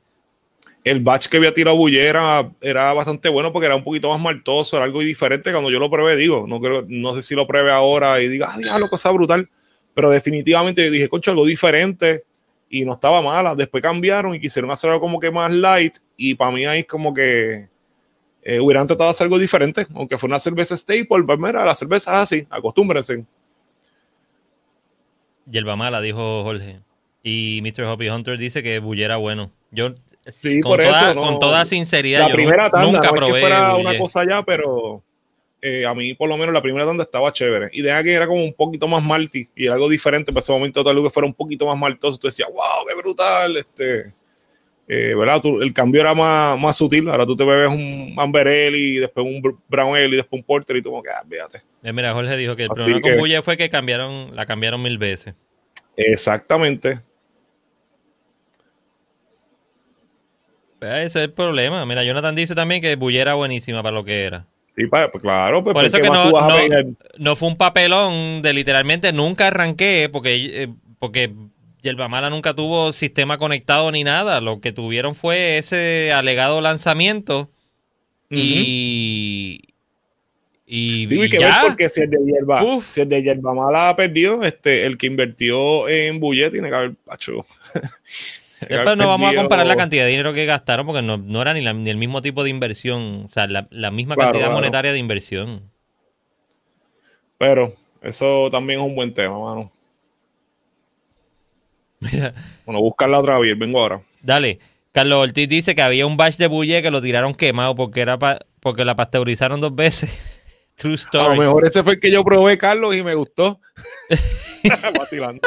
El 0.84 1.00
batch 1.00 1.28
que 1.28 1.36
había 1.36 1.54
tirado 1.54 1.76
Bulle 1.76 2.04
era, 2.04 2.42
bastante 2.92 3.28
bueno 3.28 3.52
porque 3.52 3.66
era 3.66 3.76
un 3.76 3.84
poquito 3.84 4.10
más 4.10 4.20
maltoso, 4.20 4.76
era 4.76 4.84
algo 4.84 5.00
diferente. 5.00 5.52
Cuando 5.52 5.70
yo 5.70 5.78
lo 5.78 5.90
probé, 5.90 6.16
digo, 6.16 6.46
no 6.48 6.60
creo, 6.60 6.84
no 6.88 7.14
sé 7.14 7.22
si 7.22 7.34
lo 7.34 7.46
pruebe 7.46 7.70
ahora 7.70 8.20
y 8.20 8.28
diga, 8.28 8.48
ah, 8.52 8.58
diablo, 8.58 8.88
cosa 8.88 9.10
brutal. 9.12 9.48
Pero 9.94 10.10
definitivamente 10.10 10.90
dije, 10.90 11.08
concho, 11.08 11.30
algo 11.30 11.46
diferente 11.46 12.24
y 12.68 12.84
no 12.84 12.94
estaba 12.94 13.22
mala. 13.22 13.54
Después 13.54 13.82
cambiaron 13.82 14.34
y 14.34 14.40
quisieron 14.40 14.70
hacer 14.72 14.90
algo 14.90 15.02
como 15.02 15.20
que 15.20 15.30
más 15.30 15.52
light 15.54 15.98
y 16.16 16.34
para 16.34 16.50
mí 16.50 16.64
ahí 16.66 16.80
es 16.80 16.86
como 16.86 17.14
que 17.14 17.68
eh, 18.42 18.58
hubieran 18.58 18.88
tratado 18.88 19.08
de 19.08 19.12
hacer 19.12 19.26
algo 19.26 19.38
diferente, 19.38 19.86
aunque 19.94 20.18
fue 20.18 20.28
una 20.28 20.40
cerveza 20.40 20.76
staple, 20.76 21.22
pues 21.24 21.38
mira, 21.38 21.64
la 21.64 21.76
cerveza 21.76 22.10
es 22.10 22.32
así, 22.32 22.46
acostúmbrense. 22.50 23.24
Yelba 25.46 25.76
mala, 25.76 26.00
dijo 26.00 26.42
Jorge. 26.42 26.80
Y 27.22 27.60
Mr. 27.62 27.84
Hoppy 27.84 28.08
Hunter 28.08 28.36
dice 28.38 28.62
que 28.62 28.78
Bulle 28.80 29.04
era 29.04 29.16
bueno. 29.16 29.50
Yo, 29.70 29.94
Sí, 30.40 30.60
con, 30.60 30.72
por 30.72 30.82
toda, 30.84 31.00
eso, 31.10 31.14
no. 31.14 31.22
con 31.22 31.38
toda 31.40 31.64
sinceridad, 31.64 32.20
La 32.20 32.28
yo 32.28 32.34
primera 32.34 32.64
nu- 32.64 32.70
tanda, 32.70 32.86
nunca 32.86 32.98
no 33.00 33.04
es 33.06 33.12
probé 33.20 33.32
que 33.34 33.40
fuera 33.40 33.74
una 33.74 33.98
cosa 33.98 34.24
ya, 34.28 34.42
pero 34.44 35.02
eh, 35.60 35.84
a 35.84 35.94
mí 35.94 36.14
por 36.14 36.28
lo 36.28 36.36
menos 36.36 36.52
la 36.54 36.62
primera 36.62 36.86
tanda 36.86 37.02
estaba 37.04 37.32
chévere. 37.32 37.70
Y 37.72 37.82
deja 37.82 38.02
que 38.04 38.12
era 38.12 38.26
como 38.28 38.42
un 38.44 38.52
poquito 38.54 38.86
más 38.86 39.02
malty 39.02 39.48
y 39.56 39.64
era 39.64 39.74
algo 39.74 39.88
diferente, 39.88 40.26
pero 40.32 40.38
ese 40.40 40.52
momento 40.52 40.84
tal 40.84 40.94
vez 40.96 41.04
que 41.04 41.10
fuera 41.10 41.26
un 41.26 41.34
poquito 41.34 41.66
más 41.66 41.76
maltoso, 41.76 42.18
tú 42.18 42.28
decías, 42.28 42.48
wow, 42.52 42.86
qué 42.88 42.94
brutal, 42.94 43.56
este... 43.56 44.12
eh, 44.86 45.14
¿verdad? 45.16 45.40
Tú- 45.40 45.60
el 45.62 45.72
cambio 45.72 46.00
era 46.00 46.14
más, 46.14 46.56
más 46.60 46.76
sutil. 46.76 47.08
Ahora 47.08 47.26
tú 47.26 47.34
te 47.36 47.44
bebes 47.44 47.68
un 47.72 48.14
Amber 48.16 48.46
Ale 48.46 48.78
y 48.78 48.96
después 48.98 49.26
un 49.26 49.42
Br- 49.42 49.58
Brown 49.68 49.96
Ale 49.96 50.06
y 50.08 50.16
después 50.16 50.38
un 50.40 50.44
Porter 50.44 50.76
y 50.76 50.82
tú 50.82 50.90
como 50.90 51.02
que, 51.02 51.10
ah, 51.10 51.24
fíjate. 51.28 51.62
Eh, 51.82 51.92
mira, 51.92 52.12
Jorge 52.12 52.36
dijo 52.36 52.54
que 52.54 52.62
el 52.64 52.68
Así 52.70 52.76
problema 52.76 53.00
que- 53.00 53.10
con 53.10 53.18
Bulle 53.18 53.42
fue 53.42 53.56
que 53.56 53.68
cambiaron, 53.70 54.36
la 54.36 54.46
cambiaron 54.46 54.80
mil 54.82 54.98
veces. 54.98 55.34
Exactamente. 55.96 57.00
Ese 60.82 61.06
es 61.06 61.16
el 61.16 61.32
problema. 61.32 61.84
Mira, 61.86 62.04
Jonathan 62.04 62.34
dice 62.34 62.54
también 62.54 62.80
que 62.80 62.96
Bulle 62.96 63.20
era 63.20 63.34
buenísima 63.34 63.82
para 63.82 63.94
lo 63.94 64.04
que 64.04 64.24
era. 64.24 64.46
Sí, 64.76 64.86
pa- 64.86 65.10
pues 65.10 65.22
claro, 65.22 65.62
pues 65.62 65.74
Por 65.74 65.84
eso 65.84 65.98
¿qué 65.98 66.04
que 66.04 66.08
no, 66.10 66.30
no, 67.18 67.36
fue 67.36 67.48
un 67.48 67.56
papelón 67.56 68.40
de 68.42 68.52
literalmente 68.54 69.12
nunca 69.12 69.48
arranqué 69.48 70.08
porque, 70.10 70.62
eh, 70.64 70.68
porque 70.98 71.30
Mala 72.08 72.30
nunca 72.30 72.54
tuvo 72.54 72.92
sistema 72.92 73.36
conectado 73.38 73.90
ni 73.90 74.02
nada. 74.04 74.40
Lo 74.40 74.60
que 74.60 74.72
tuvieron 74.72 75.14
fue 75.14 75.58
ese 75.58 76.12
alegado 76.12 76.60
lanzamiento 76.60 77.50
y, 78.30 79.60
y, 80.64 81.06
Digo, 81.06 81.24
y 81.24 81.28
que 81.28 81.38
ya. 81.38 81.60
porque 81.66 81.90
si 81.90 82.00
el 82.02 82.10
de 82.10 82.18
hierba, 82.24 82.64
Uf. 82.64 82.94
si 82.94 83.02
el 83.02 83.08
de 83.10 83.22
hierba 83.22 83.52
mala 83.52 83.90
ha 83.90 83.96
perdido, 83.96 84.42
este, 84.42 84.86
el 84.86 84.96
que 84.96 85.06
invirtió 85.06 85.86
en 85.88 86.18
Bullet 86.18 86.50
tiene 86.50 86.70
que 86.70 86.74
haber 86.74 86.94
pacho. 87.04 87.44
Después 88.68 88.96
no 88.96 89.08
vamos 89.08 89.32
a 89.32 89.36
comparar 89.36 89.66
la 89.66 89.76
cantidad 89.76 90.04
de 90.04 90.10
dinero 90.10 90.32
que 90.32 90.46
gastaron 90.46 90.86
porque 90.86 91.02
no, 91.02 91.16
no 91.18 91.42
era 91.42 91.54
ni, 91.54 91.60
la- 91.60 91.72
ni 91.72 91.90
el 91.90 91.96
mismo 91.96 92.22
tipo 92.22 92.44
de 92.44 92.50
inversión, 92.50 93.24
o 93.26 93.30
sea, 93.30 93.46
la, 93.46 93.66
la 93.70 93.90
misma 93.90 94.14
Claro, 94.14 94.28
cantidad 94.32 94.46
claro. 94.46 94.54
monetaria 94.54 94.92
de 94.92 94.98
inversión. 94.98 95.70
Pero 97.38 97.74
eso 98.02 98.48
también 98.50 98.80
es 98.80 98.86
un 98.86 98.94
buen 98.94 99.12
tema, 99.12 99.38
mano. 99.38 99.70
Mira, 102.00 102.34
Bueno, 102.66 102.80
buscarla 102.80 103.20
otra 103.20 103.38
vez, 103.38 103.56
vengo 103.58 103.78
ahora. 103.80 104.02
dale. 104.22 104.58
Carlos 104.92 105.20
Ortiz 105.22 105.48
dice 105.48 105.74
que 105.74 105.80
había 105.80 106.04
un 106.04 106.18
batch 106.18 106.36
de 106.36 106.48
bulle 106.48 106.82
que 106.82 106.90
lo 106.90 107.00
tiraron 107.00 107.34
quemado 107.34 107.74
porque 107.74 108.02
era 108.02 108.18
pa- 108.18 108.40
porque 108.60 108.84
la 108.84 108.94
pasteurizaron 108.94 109.60
dos 109.60 109.74
veces. 109.74 110.10
True 110.76 110.92
A 110.92 110.96
story. 110.96 111.36
lo 111.36 111.42
mejor 111.42 111.66
ese 111.66 111.82
fue 111.82 111.94
el 111.94 112.00
que 112.00 112.10
yo 112.10 112.24
probé, 112.24 112.58
Carlos, 112.58 112.94
y 112.96 113.02
me 113.02 113.14
gustó. 113.14 113.58
Vacilando. 114.98 115.40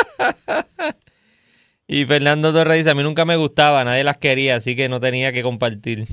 Y 1.88 2.06
Fernando 2.06 2.52
Torres 2.54 2.78
dice, 2.80 2.90
a 2.92 2.96
mí 2.96 3.04
nunca 3.04 3.26
me 3.26 3.36
gustaba, 3.36 3.84
nadie 3.84 4.04
las 4.04 4.18
quería, 4.18 4.56
así 4.56 4.76
que 4.76 4.90
no 4.90 5.00
tenía 5.00 5.32
que 5.32 5.44
compartir. 5.44 6.06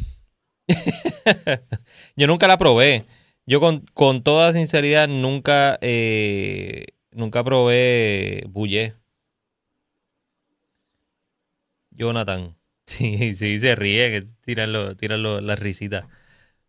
Yo 2.17 2.27
nunca 2.27 2.47
la 2.49 2.59
probé. 2.59 3.05
Yo 3.47 3.61
con, 3.61 3.81
con 3.95 4.23
toda 4.23 4.53
sinceridad 4.53 5.09
nunca, 5.09 5.79
eh, 5.83 6.87
nunca 7.11 7.43
probé 7.45 8.45
Bullé. 8.49 8.95
Jonathan. 11.91 12.57
Sí, 12.85 13.35
sí, 13.37 13.61
se 13.61 13.75
ríe, 13.77 14.11
que 14.11 14.23
tiran, 14.45 14.73
lo- 14.73 14.97
tiran 14.97 15.23
lo- 15.23 15.41
las 15.41 15.59
risitas. 15.59 16.05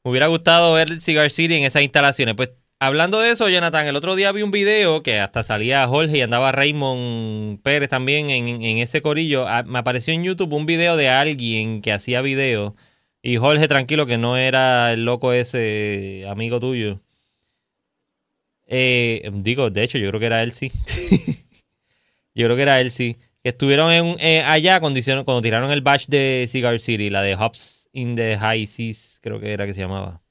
Me 0.04 0.12
hubiera 0.12 0.28
gustado 0.28 0.74
ver 0.74 1.02
Cigar 1.02 1.32
City 1.32 1.56
en 1.56 1.64
esas 1.66 1.84
instalaciones. 1.84 2.36
Pues 2.36 2.52
hablando 2.86 3.20
de 3.20 3.32
eso, 3.32 3.50
Jonathan, 3.50 3.88
el 3.88 3.96
otro 3.96 4.16
día 4.16 4.32
vi 4.32 4.42
un 4.42 4.52
video 4.52 5.04
que 5.04 5.20
hasta 5.20 5.44
salía 5.44 5.88
Jorge 5.88 6.18
y 6.18 6.22
andaba 6.22 6.52
Raymond 6.52 7.62
Pérez 7.62 7.90
también 7.90 8.30
en, 8.30 8.48
en 8.48 8.78
ese 8.80 9.02
corillo. 9.02 9.48
Ah, 9.48 9.64
me 9.64 9.80
apareció 9.80 10.14
en 10.14 10.24
YouTube 10.24 10.54
un 10.54 10.66
video 10.66 10.98
de 10.98 11.10
alguien 11.10 11.82
que 11.82 11.92
hacía 11.92 12.22
video. 12.22 12.76
Y 13.22 13.38
Jorge, 13.38 13.68
tranquilo, 13.68 14.06
que 14.06 14.18
no 14.18 14.38
era 14.38 14.92
el 14.94 15.06
loco 15.06 15.34
ese 15.34 16.26
amigo 16.28 16.60
tuyo. 16.60 17.02
Eh, 18.68 19.30
digo, 19.34 19.70
de 19.70 19.84
hecho, 19.84 19.98
yo 19.98 20.10
creo 20.10 20.20
que 20.20 20.26
era 20.26 20.44
él 20.44 20.52
sí. 20.52 20.72
yo 22.36 22.46
creo 22.48 22.56
que 22.56 22.62
era 22.64 22.82
él 22.82 22.92
sí. 22.92 23.18
Que 23.44 23.50
estuvieron 23.50 23.92
en, 23.92 24.18
eh, 24.20 24.42
allá 24.42 24.80
cuando, 24.80 25.00
tiraron 25.42 25.72
el 25.72 25.82
batch 25.82 26.08
de 26.08 26.48
Cigar 26.50 26.80
City, 26.80 27.10
la 27.10 27.22
de 27.22 27.36
Hops 27.36 27.90
in 27.94 28.16
the 28.16 28.38
High 28.38 28.68
Seas, 28.68 29.20
creo 29.22 29.40
que 29.40 29.52
era 29.52 29.66
que 29.68 29.74
se 29.74 29.82
llamaba. 29.82 30.23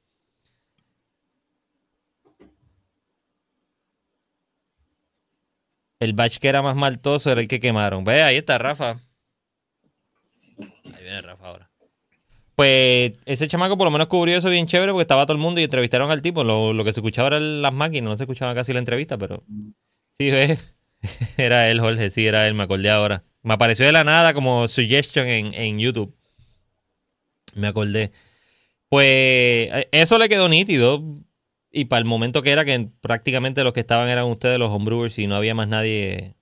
El 6.03 6.14
batch 6.14 6.38
que 6.38 6.48
era 6.48 6.62
más 6.62 6.74
maltoso 6.74 7.30
era 7.30 7.40
el 7.40 7.46
que 7.46 7.61
quemaron. 7.61 8.03
Ve, 8.03 8.24
ahí 8.24 8.36
está 8.36 8.59
Rafa. 8.59 8.98
Ahí 10.59 11.03
viene 11.03 11.22
Rafa 11.22 11.46
ahora. 11.46 11.70
Pues 12.57 13.12
ese 13.24 13.46
chamaco 13.46 13.78
por 13.78 13.84
lo 13.84 13.92
menos 13.92 14.09
cubrió 14.09 14.36
eso 14.36 14.50
bien 14.50 14.66
chévere 14.66 14.90
porque 14.90 15.03
estaba 15.03 15.26
todo 15.26 15.36
el 15.36 15.40
mundo 15.40 15.61
y 15.61 15.64
entrevistaron 15.64 16.11
al 16.11 16.20
tipo. 16.20 16.42
Lo, 16.42 16.72
lo 16.72 16.84
que 16.84 16.92
se 16.92 16.98
escuchaba 16.98 17.28
eran 17.28 17.62
las 17.62 17.72
máquinas, 17.72 18.11
no 18.11 18.16
se 18.16 18.24
escuchaba 18.24 18.53
casi 18.53 18.72
la 18.72 18.80
entrevista, 18.80 19.16
pero 19.16 19.44
sí, 20.18 20.28
ve. 20.30 20.59
Era 21.36 21.70
él, 21.70 21.78
Jorge, 21.78 22.11
sí, 22.11 22.26
era 22.26 22.48
él, 22.48 22.55
me 22.55 22.64
acordé 22.64 22.90
ahora. 22.90 23.22
Me 23.42 23.55
apareció 23.55 23.86
de 23.86 23.92
la 23.92 24.03
nada 24.03 24.34
como 24.34 24.66
suggestion 24.66 25.28
en, 25.28 25.55
en 25.55 25.78
YouTube. 25.78 26.16
Me 27.55 27.68
acordé. 27.68 28.11
Pues 28.88 29.07
eh, 29.07 29.88
eso 29.92 30.18
le 30.18 30.28
quedó 30.28 30.48
nítido. 30.48 31.03
Y 31.73 31.87
para 31.87 31.99
el 32.01 32.05
momento 32.05 32.43
que 32.43 32.51
era 32.51 32.64
que 32.66 32.89
prácticamente 33.01 33.64
los 33.64 33.73
que 33.73 33.81
estaban 33.81 34.09
eran 34.09 34.27
ustedes, 34.27 34.59
los 34.59 34.70
homebrewers, 34.70 35.18
y 35.18 35.27
no 35.27 35.37
había 35.37 35.55
más 35.55 35.68
nadie 35.68 36.35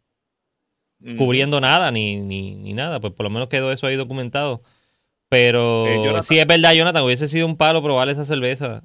cubriendo 1.16 1.60
nada 1.60 1.90
ni, 1.90 2.16
ni, 2.16 2.54
ni 2.56 2.72
nada. 2.74 3.00
Pues 3.00 3.12
por 3.12 3.24
lo 3.24 3.30
menos 3.30 3.48
quedó 3.48 3.72
eso 3.72 3.86
ahí 3.86 3.96
documentado. 3.96 4.62
Pero 5.28 5.86
Eh, 5.86 6.22
sí 6.24 6.38
es 6.38 6.46
verdad, 6.46 6.72
Jonathan, 6.74 7.04
hubiese 7.04 7.28
sido 7.28 7.46
un 7.46 7.56
palo 7.56 7.82
probar 7.82 8.08
esa 8.08 8.24
cerveza. 8.24 8.82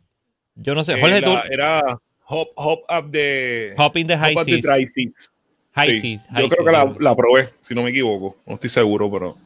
Yo 0.53 0.75
no 0.75 0.83
sé, 0.83 0.93
Eh, 0.93 1.01
Jorge, 1.01 1.21
la- 1.21 1.27
tú, 1.27 1.47
Era 1.51 1.99
Hop, 2.27 2.47
hop 2.55 2.79
Up 2.89 3.09
de. 3.11 3.73
Hop 3.77 3.97
in 3.97 4.07
the 4.07 4.17
High 4.17 4.35
Hop 4.35 4.41
Up 4.41 4.45
the 4.45 4.61
Seas. 4.61 4.63
Dry 4.63 4.87
Seas. 4.87 5.31
High 5.73 5.99
Sí, 5.99 6.17
Seas, 6.17 6.27
Yo 6.29 6.47
creo 6.49 6.63
Seas. 6.63 6.65
que 6.65 6.71
la, 6.71 7.09
la 7.09 7.15
probé, 7.15 7.49
si 7.61 7.73
no 7.75 7.81
me 7.83 7.89
equivoco. 7.89 8.37
No 8.45 8.53
estoy 8.53 8.69
seguro, 8.69 9.11
pero. 9.11 9.37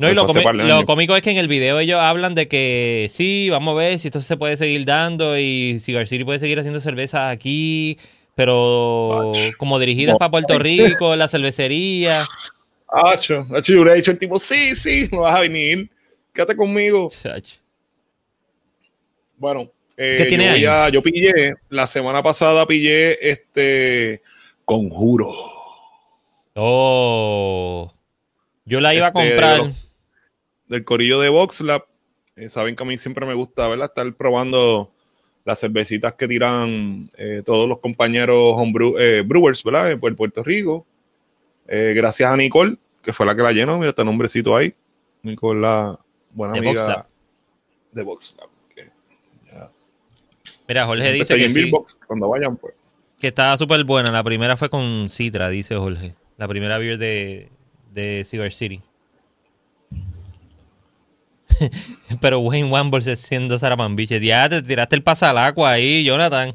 No, 0.00 0.10
y 0.10 0.14
lo, 0.14 0.26
de 0.26 0.42
lo 0.42 0.48
años. 0.48 0.84
cómico 0.86 1.14
es 1.14 1.22
que 1.22 1.30
en 1.30 1.36
el 1.36 1.46
video 1.48 1.78
ellos 1.78 2.00
hablan 2.00 2.34
de 2.34 2.48
que 2.48 3.06
sí, 3.10 3.48
vamos 3.50 3.72
a 3.72 3.78
ver 3.78 3.98
si 3.98 4.08
esto 4.08 4.20
se 4.20 4.36
puede 4.36 4.56
seguir 4.56 4.84
dando 4.86 5.38
y 5.38 5.78
Cigar 5.80 6.06
City 6.06 6.24
puede 6.24 6.40
seguir 6.40 6.58
haciendo 6.58 6.80
cerveza 6.80 7.28
aquí, 7.28 7.98
pero 8.34 9.32
como 9.58 9.78
dirigidas 9.78 10.16
para 10.16 10.30
Puerto 10.30 10.58
Rico, 10.58 11.14
la 11.16 11.28
cervecería. 11.28 12.24
Hacho, 12.88 13.46
hacho, 13.54 13.72
yo 13.72 13.82
hubiera 13.82 13.94
dicho 13.94 14.10
el 14.10 14.18
tipo, 14.18 14.38
sí, 14.38 14.74
sí, 14.74 15.08
no 15.12 15.20
vas 15.20 15.36
a 15.36 15.40
venir. 15.40 15.90
Quédate 16.32 16.56
conmigo. 16.56 17.10
Bueno, 19.36 19.70
eh, 19.96 20.14
¿Qué 20.18 20.24
tiene 20.26 20.44
yo, 20.44 20.50
voy 20.50 20.58
ahí? 20.60 20.64
a- 20.66 20.88
yo 20.88 21.02
pillé, 21.02 21.54
la 21.68 21.86
semana 21.86 22.22
pasada 22.22 22.66
pillé 22.66 23.30
este 23.30 24.22
Conjuro. 24.64 25.32
Oh. 26.54 27.92
Yo 28.64 28.80
la 28.80 28.94
iba 28.94 29.06
a 29.06 29.08
Este, 29.10 29.30
comprar. 29.30 29.60
Del 30.70 30.84
corillo 30.84 31.20
de 31.20 31.28
VoxLab. 31.28 31.84
Eh, 32.36 32.48
saben 32.48 32.74
que 32.76 32.82
a 32.82 32.86
mí 32.86 32.96
siempre 32.96 33.26
me 33.26 33.34
gusta, 33.34 33.68
¿verdad? 33.68 33.88
Estar 33.88 34.10
probando 34.14 34.90
las 35.44 35.58
cervecitas 35.60 36.14
que 36.14 36.28
tiran 36.28 37.10
eh, 37.18 37.42
todos 37.44 37.68
los 37.68 37.80
compañeros 37.80 38.54
homebrew- 38.56 38.96
eh, 38.98 39.22
brewers, 39.26 39.62
¿verdad? 39.64 39.90
En 39.90 40.00
Puer- 40.00 40.16
Puerto 40.16 40.42
Rico. 40.42 40.86
Eh, 41.66 41.92
gracias 41.94 42.30
a 42.32 42.36
Nicole, 42.36 42.76
que 43.02 43.12
fue 43.12 43.26
la 43.26 43.34
que 43.36 43.42
la 43.42 43.52
llenó. 43.52 43.76
Mira 43.78 43.90
este 43.90 44.04
nombrecito 44.04 44.56
ahí. 44.56 44.72
Nicole, 45.22 45.60
la 45.60 45.98
buena 46.32 46.52
De 46.54 46.58
amiga 46.60 47.06
de 47.92 48.02
VoxLab. 48.04 48.48
ya 49.50 49.70
Mira, 50.68 50.86
Jorge 50.86 51.12
dice 51.12 51.22
está 51.22 51.36
que 51.36 51.50
sí, 51.50 51.62
Beerbox, 51.64 51.98
Cuando 52.06 52.28
vayan, 52.28 52.56
pues. 52.56 52.74
que 53.18 53.26
estaba 53.28 53.58
súper 53.58 53.82
buena. 53.84 54.10
La 54.12 54.22
primera 54.22 54.56
fue 54.56 54.70
con 54.70 55.10
Citra, 55.10 55.48
dice 55.48 55.74
Jorge. 55.74 56.14
La 56.36 56.46
primera 56.46 56.78
beer 56.78 56.96
de, 56.96 57.48
de 57.92 58.24
Cigar 58.24 58.52
City. 58.52 58.80
Pero 62.20 62.40
Wayne 62.40 62.70
Wamble 62.70 63.16
siendo 63.16 63.58
Saramambiche. 63.58 64.20
Ya 64.20 64.48
te 64.48 64.62
tiraste 64.62 64.96
el 64.96 65.02
pasalagua 65.02 65.72
ahí, 65.72 66.04
Jonathan. 66.04 66.54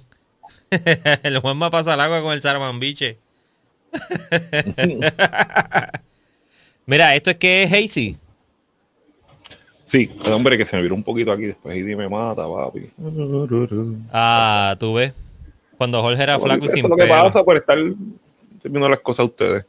el 1.23 1.39
Juan 1.39 1.61
va 1.61 1.67
a 1.67 1.71
pasar 1.71 1.99
agua 1.99 2.21
con 2.21 2.33
el 2.33 2.41
Saramambiche. 2.41 3.17
Mira, 6.85 7.15
esto 7.15 7.31
es 7.31 7.37
que 7.37 7.63
es 7.63 7.73
hazy. 7.73 8.17
Sí, 9.83 10.11
el 10.25 10.33
hombre 10.33 10.57
que 10.57 10.65
se 10.65 10.75
me 10.75 10.81
viró 10.81 10.95
un 10.95 11.03
poquito 11.03 11.31
aquí 11.31 11.43
después 11.43 11.77
y 11.77 11.95
me 11.95 12.09
mata, 12.09 12.47
papi. 12.47 12.89
Ah, 14.11 14.75
tú 14.79 14.95
ves. 14.95 15.13
Cuando 15.77 16.01
Jorge 16.01 16.23
era 16.23 16.37
Bueno, 16.37 16.55
flaco 16.55 16.65
y 16.65 16.67
eso 16.67 16.75
sin 16.75 16.85
es 16.85 16.89
lo 16.89 16.95
que 16.95 17.05
pasa 17.05 17.43
por 17.43 17.57
estar 17.57 17.77
viendo 18.63 18.89
las 18.89 18.99
cosas 18.99 19.19
a 19.19 19.23
ustedes. 19.25 19.65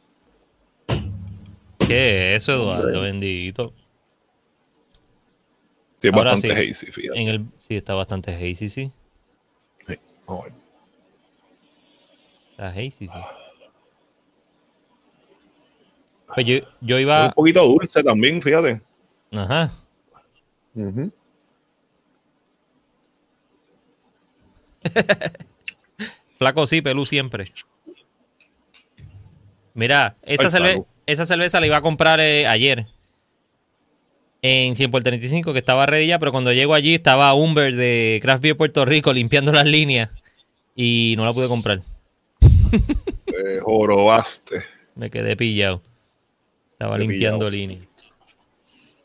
¿Qué 1.79 2.35
es 2.35 2.43
eso, 2.43 2.53
Eduardo? 2.53 3.01
Bendito. 3.01 3.73
Sí, 5.97 6.07
es 6.09 6.13
Ahora 6.13 6.31
bastante 6.31 6.55
sí. 6.55 6.69
hazy, 6.71 6.91
fíjate. 6.91 7.19
En 7.19 7.27
el, 7.27 7.45
sí, 7.57 7.75
está 7.75 7.95
bastante 7.95 8.33
hazy, 8.35 8.69
sí. 8.69 8.91
Vamos 10.27 10.45
a 10.45 10.49
ver. 10.49 10.53
Está 12.51 12.67
hazy, 12.69 12.91
sí. 12.91 13.09
Pues 16.33 16.45
yo, 16.45 16.55
yo 16.81 16.97
Es 16.97 17.01
iba. 17.03 17.27
Un 17.27 17.31
poquito 17.33 17.63
dulce 17.65 18.03
también, 18.03 18.41
fíjate. 18.41 18.81
Ajá. 19.31 19.71
Flaco 26.37 26.67
sí, 26.67 26.81
pelú 26.81 27.05
siempre. 27.05 27.51
Mira, 29.73 30.15
esa, 30.23 30.45
Ay, 30.45 30.51
cerve- 30.51 30.71
salud. 30.73 30.85
esa 31.05 31.25
cerveza 31.25 31.59
la 31.59 31.67
iba 31.67 31.77
a 31.77 31.81
comprar 31.81 32.19
eh, 32.19 32.47
ayer. 32.47 32.87
En 34.49 34.77
100 34.77 34.91
por 34.91 35.03
35, 35.03 35.51
que 35.51 35.59
estaba 35.59 35.85
ready 35.85 36.07
ya, 36.07 36.19
pero 36.19 36.31
cuando 36.31 36.53
llego 36.53 36.73
allí 36.73 36.95
estaba 36.95 37.33
Humber 37.33 37.75
de 37.75 38.19
Craft 38.21 38.41
Beer 38.41 38.55
Puerto 38.55 38.85
Rico 38.85 39.11
limpiando 39.11 39.51
las 39.51 39.65
líneas 39.65 40.09
y 40.73 41.15
no 41.17 41.25
la 41.25 41.33
pude 41.33 41.49
comprar. 41.49 41.81
Te 43.25 43.59
jorobaste. 43.59 44.61
Me 44.95 45.09
quedé 45.09 45.35
pillado. 45.35 45.81
Estaba 46.71 46.97
limpiando 46.97 47.49
líneas. 47.49 47.81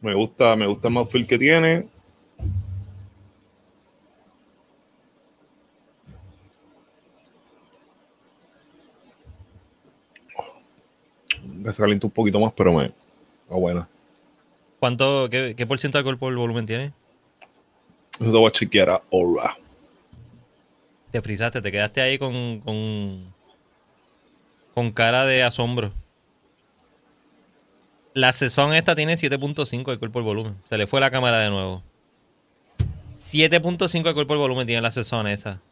Me 0.01 0.15
gusta, 0.15 0.55
me 0.55 0.67
gusta 0.69 0.89
el 1.13 1.27
que 1.27 1.39
tiene. 1.39 1.87
Me 11.43 11.73
calienta 11.73 12.07
un 12.07 12.13
poquito 12.13 12.39
más, 12.39 12.53
pero 12.53 12.73
me. 12.73 12.85
Está 12.85 13.57
buena. 13.57 13.89
¿Cuánto, 14.83 15.31
qué, 15.31 15.55
qué 15.57 15.65
por 15.65 15.79
ciento 15.79 15.97
de 15.97 16.01
alcohol 16.01 16.19
por 16.19 16.35
volumen 16.35 16.67
tiene? 16.67 16.93
Eso 18.19 18.33
te 18.33 18.37
voy 18.37 18.49
a 18.49 18.51
chequear. 18.51 19.01
Te 21.13 21.23
frizaste, 21.23 21.63
te 21.63 21.71
quedaste 21.71 22.01
ahí 22.01 22.19
con, 22.19 22.59
con, 22.59 23.33
con 24.75 24.91
cara 24.91 25.25
de 25.25 25.45
asombro. 25.45 25.93
La 28.13 28.33
sesión 28.33 28.75
esta 28.75 28.97
tiene 28.97 29.15
7.5 29.15 29.89
de 29.89 29.99
cuerpo 30.01 30.15
por 30.15 30.25
volumen. 30.25 30.57
Se 30.69 30.77
le 30.77 30.89
fue 30.89 30.99
la 30.99 31.13
cámara 31.13 31.39
de 31.39 31.51
nuevo. 31.51 31.85
7.5 33.17 34.03
de 34.03 34.15
cuerpo 34.15 34.27
por 34.27 34.39
volumen 34.39 34.67
tiene 34.67 34.83
la 34.83 34.91
sesión 34.91 35.29
esa. 35.29 35.63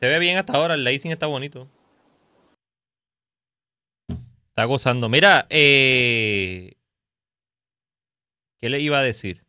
Se 0.00 0.08
ve 0.08 0.18
bien 0.18 0.38
hasta 0.38 0.54
ahora, 0.54 0.72
el 0.72 0.84
lacing 0.84 1.10
está 1.10 1.26
bonito. 1.26 1.68
Está 4.60 4.66
gozando. 4.66 5.08
Mira, 5.08 5.46
eh... 5.48 6.74
¿qué 8.58 8.68
le 8.68 8.78
iba 8.78 8.98
a 8.98 9.02
decir? 9.02 9.42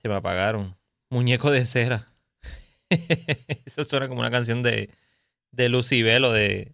Se 0.00 0.08
me 0.08 0.14
apagaron. 0.14 0.78
Muñeco 1.10 1.50
de 1.50 1.66
cera. 1.66 2.06
Eso 3.66 3.84
suena 3.84 4.08
como 4.08 4.20
una 4.20 4.30
canción 4.30 4.62
de, 4.62 4.88
de 5.50 5.68
Lucibel 5.68 6.24
o 6.24 6.32
de. 6.32 6.72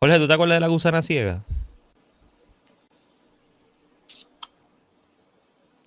Jorge, 0.00 0.18
¿tú 0.18 0.26
te 0.26 0.32
acuerdas 0.32 0.56
de 0.56 0.60
la 0.60 0.68
gusana 0.68 1.02
ciega? 1.02 1.44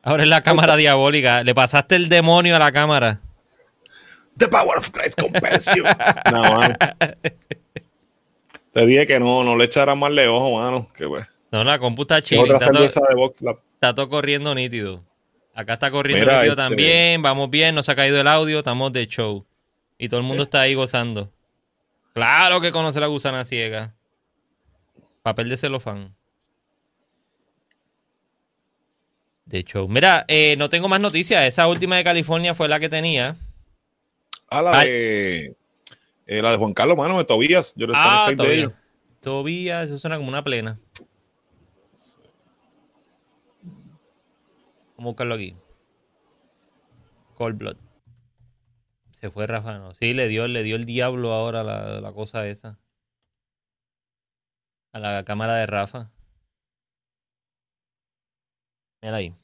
Ahora 0.03 0.21
es 0.21 0.29
la 0.29 0.41
cámara 0.41 0.75
diabólica. 0.75 1.43
Le 1.43 1.55
pasaste 1.55 1.95
el 1.95 2.07
demonio 2.07 2.55
a 2.55 2.59
la 2.59 2.71
cámara. 2.71 3.21
The 4.39 4.47
power 4.47 4.77
of 4.77 4.89
Christ 4.91 5.19
compels 5.19 5.65
you. 5.75 5.83
no, 6.31 6.41
mano. 6.41 6.75
Te 8.73 8.85
dije 8.85 9.05
que 9.05 9.19
no, 9.19 9.43
no 9.43 9.55
le 9.57 9.65
echaras 9.65 9.95
más 9.97 10.13
de 10.15 10.27
ojo, 10.27 10.57
mano. 10.59 10.87
Que 10.95 11.07
pues. 11.07 11.27
No, 11.51 11.63
la 11.63 11.77
compu 11.79 12.03
está 12.03 12.21
chile. 12.21 12.41
Otra 12.41 12.55
Está, 12.57 12.71
todo- 12.71 13.07
de 13.09 13.15
Vox 13.15 13.41
Lab. 13.41 13.59
está 13.75 13.93
todo 13.93 14.09
corriendo 14.09 14.55
nítido. 14.55 15.03
Acá 15.53 15.73
está 15.73 15.91
corriendo 15.91 16.25
Mira, 16.25 16.37
nítido 16.37 16.53
este- 16.53 16.61
también. 16.63 17.21
Vamos 17.21 17.49
bien, 17.49 17.75
no 17.75 17.83
se 17.83 17.91
ha 17.91 17.95
caído 17.95 18.19
el 18.21 18.27
audio. 18.27 18.59
Estamos 18.59 18.91
de 18.93 19.07
show. 19.07 19.45
Y 19.97 20.07
todo 20.09 20.19
el 20.21 20.25
mundo 20.25 20.43
está 20.43 20.61
ahí 20.61 20.73
gozando. 20.75 21.29
Claro 22.13 22.61
que 22.61 22.71
conoce 22.71 22.99
la 22.99 23.07
gusana 23.07 23.43
ciega. 23.45 23.93
Papel 25.21 25.49
de 25.49 25.57
celofán. 25.57 26.15
De 29.45 29.63
show. 29.63 29.87
Mira, 29.89 30.25
eh, 30.27 30.55
no 30.57 30.69
tengo 30.69 30.87
más 30.87 30.99
noticias. 31.01 31.43
Esa 31.45 31.67
última 31.67 31.97
de 31.97 32.03
California 32.03 32.53
fue 32.53 32.67
la 32.69 32.79
que 32.79 32.87
tenía. 32.89 33.35
Ah, 34.51 34.61
la 34.61 34.79
Ay. 34.79 34.89
de. 34.89 35.57
eh, 36.25 36.41
la 36.41 36.51
de 36.51 36.57
Juan 36.57 36.73
Carlos, 36.73 36.97
mano, 36.97 37.17
de 37.17 37.25
Tobías. 37.25 37.73
Yo 37.75 37.87
le 37.87 37.93
Ah, 37.95 37.99
estaba 38.01 38.25
seis 38.25 38.31
de 38.31 38.35
todavía. 38.43 38.59
ellos. 38.63 38.73
Todavía, 39.21 39.83
eso 39.83 39.97
suena 39.97 40.17
como 40.17 40.29
una 40.29 40.43
plena. 40.43 40.79
Vamos 44.97 44.97
a 44.97 45.03
buscarlo 45.03 45.35
aquí. 45.35 45.55
Cold 47.35 47.57
Blood. 47.57 47.77
Se 49.19 49.29
fue 49.29 49.47
Rafa, 49.47 49.77
no. 49.77 49.93
Sí, 49.95 50.13
le 50.13 50.27
dio, 50.27 50.47
le 50.47 50.63
dio 50.63 50.75
el 50.75 50.85
diablo 50.85 51.33
ahora 51.33 51.63
la, 51.63 51.99
la 52.01 52.11
cosa 52.13 52.47
esa. 52.47 52.79
A 54.93 54.99
la 54.99 55.23
cámara 55.23 55.55
de 55.55 55.65
Rafa. 55.67 56.09
Mira 59.01 59.15
ahí. 59.17 59.35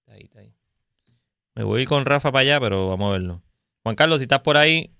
Está 0.00 0.12
ahí, 0.14 0.22
está 0.24 0.38
ahí. 0.40 0.54
Me 1.54 1.64
voy 1.64 1.80
a 1.80 1.82
ir 1.82 1.88
con 1.88 2.04
Rafa 2.06 2.30
para 2.32 2.40
allá, 2.42 2.60
pero 2.60 2.88
vamos 2.88 3.08
a 3.08 3.12
verlo. 3.12 3.42
Juan 3.82 3.96
Carlos, 3.96 4.18
si 4.18 4.24
estás 4.24 4.40
por 4.40 4.56
ahí, 4.56 4.90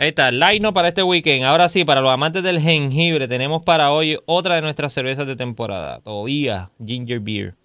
Ahí 0.00 0.10
está, 0.10 0.30
line 0.30 0.72
para 0.72 0.88
este 0.88 1.02
weekend. 1.02 1.44
Ahora 1.44 1.68
sí, 1.68 1.84
para 1.84 2.00
los 2.00 2.12
amantes 2.12 2.42
del 2.44 2.60
jengibre, 2.60 3.26
tenemos 3.26 3.64
para 3.64 3.92
hoy 3.92 4.16
otra 4.26 4.54
de 4.54 4.62
nuestras 4.62 4.92
cervezas 4.92 5.26
de 5.26 5.34
temporada. 5.34 6.00
Todavía, 6.00 6.70
Ginger 6.84 7.18
Beer. 7.18 7.56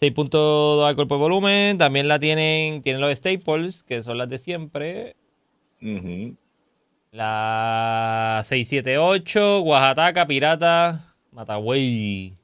6.2 0.00 0.86
alcohol 0.86 1.06
por 1.06 1.18
volumen. 1.18 1.78
También 1.78 2.08
la 2.08 2.18
tienen, 2.18 2.82
tienen 2.82 3.00
los 3.00 3.16
staples, 3.16 3.84
que 3.84 4.02
son 4.02 4.18
las 4.18 4.28
de 4.28 4.38
siempre. 4.38 5.14
Ujú. 5.80 6.36
La 7.12 8.42
678, 8.44 9.60
Oaxaca, 9.62 10.26
Pirata, 10.26 11.14
Matagüey. 11.30 12.36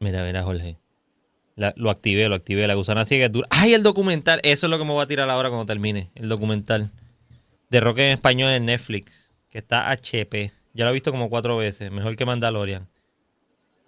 Mira, 0.00 0.24
mira, 0.24 0.42
Jorge. 0.42 0.78
La- 1.56 1.74
lo 1.76 1.90
activé, 1.90 2.26
lo 2.28 2.34
activé. 2.34 2.66
La 2.66 2.72
gusana 2.74 3.04
ciega 3.04 3.26
es 3.26 3.32
dura. 3.32 3.46
¡Ay, 3.50 3.74
el 3.74 3.82
documental! 3.82 4.40
Eso 4.42 4.66
es 4.66 4.70
lo 4.70 4.78
que 4.78 4.84
me 4.84 4.92
voy 4.92 5.02
a 5.02 5.06
tirar 5.06 5.28
ahora 5.28 5.50
cuando 5.50 5.66
termine. 5.66 6.10
El 6.14 6.28
documental. 6.30 6.90
De 7.68 7.80
rock 7.80 7.98
en 7.98 8.12
español 8.12 8.50
en 8.50 8.64
Netflix. 8.64 9.30
Que 9.50 9.58
está 9.58 9.90
HP. 9.90 10.52
Ya 10.72 10.84
lo 10.84 10.90
he 10.90 10.94
visto 10.94 11.10
como 11.10 11.28
cuatro 11.28 11.58
veces. 11.58 11.90
Mejor 11.90 12.16
que 12.16 12.24
Mandalorian. 12.24 12.88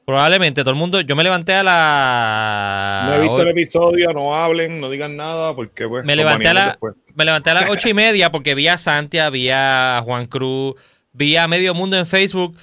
Probablemente 0.04 0.60
todo 0.62 0.72
el 0.72 0.76
mundo. 0.76 1.00
Yo 1.00 1.16
me 1.16 1.22
levanté 1.24 1.54
a 1.54 1.62
la. 1.62 3.04
No 3.08 3.14
he 3.14 3.20
visto 3.20 3.40
el 3.40 3.48
episodio, 3.48 4.12
no 4.12 4.34
hablen, 4.34 4.80
no 4.80 4.90
digan 4.90 5.16
nada, 5.16 5.54
porque 5.54 5.88
pues. 5.88 6.04
Me 6.04 6.14
levanté, 6.14 6.48
a 6.48 6.50
baneamos 6.50 6.66
la- 6.66 6.70
después. 6.72 6.94
me 7.14 7.24
levanté 7.24 7.50
a 7.50 7.54
las 7.54 7.70
ocho 7.70 7.88
y 7.88 7.94
media 7.94 8.30
porque 8.30 8.54
vi 8.54 8.68
a 8.68 8.76
Santia, 8.76 9.30
vi 9.30 9.48
a 9.50 10.02
Juan 10.04 10.26
Cruz, 10.26 10.74
vi 11.12 11.36
a 11.36 11.48
Medio 11.48 11.72
Mundo 11.72 11.96
en 11.96 12.06
Facebook. 12.06 12.54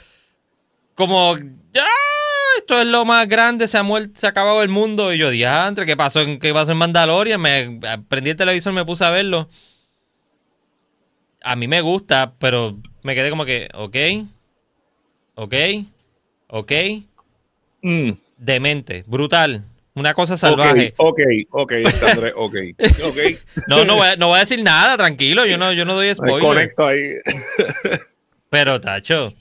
Como, 0.94 1.38
ya, 1.72 1.86
esto 2.70 2.82
es 2.84 2.88
lo 2.88 3.04
más 3.04 3.28
grande, 3.28 3.68
se 3.68 3.80
ha 3.80 3.84
muerto, 3.84 4.20
se 4.20 4.28
ha 4.28 4.30
acabado 4.30 4.62
el 4.62 4.70
mundo. 4.70 5.12
Y 5.12 5.18
yo, 5.18 5.32
diantre, 5.32 5.88
¿qué 5.88 5.98
pasó 5.98 6.20
qué 6.40 6.54
pasó 6.54 6.72
en 6.72 6.78
Mandalorian? 6.78 7.42
Me 7.42 7.80
prendí 8.08 8.30
el 8.30 8.36
televisor, 8.36 8.74
me 8.74 8.86
puse 8.86 9.04
a 9.04 9.10
verlo. 9.10 9.50
A 11.42 11.56
mí 11.56 11.68
me 11.68 11.82
gusta, 11.82 12.34
pero 12.38 12.78
me 13.02 13.16
quedé 13.16 13.32
como 13.32 13.44
que, 13.46 13.70
ok, 13.74 13.96
ok, 15.36 15.54
ok, 16.48 16.72
Mm, 17.82 18.12
demente, 18.38 19.04
brutal. 19.08 19.66
Una 19.96 20.14
cosa 20.14 20.38
salvaje. 20.38 20.94
Ok, 20.98 21.20
ok, 21.50 21.72
ok, 21.84 22.04
ok. 22.36 22.56
Ok. 23.04 23.18
No, 23.68 23.84
no 23.84 23.96
voy, 23.96 24.10
a, 24.10 24.16
no 24.16 24.28
voy 24.28 24.38
a 24.38 24.42
decir 24.42 24.62
nada, 24.62 24.96
tranquilo. 24.96 25.46
Yo 25.48 25.58
no, 25.58 25.74
yo 25.74 25.86
no 25.86 25.96
doy 25.96 26.14
spoiler. 26.14 26.42
conecto 26.42 26.86
ahí. 26.86 27.14
Pero, 28.50 28.80
Tacho, 28.80 29.34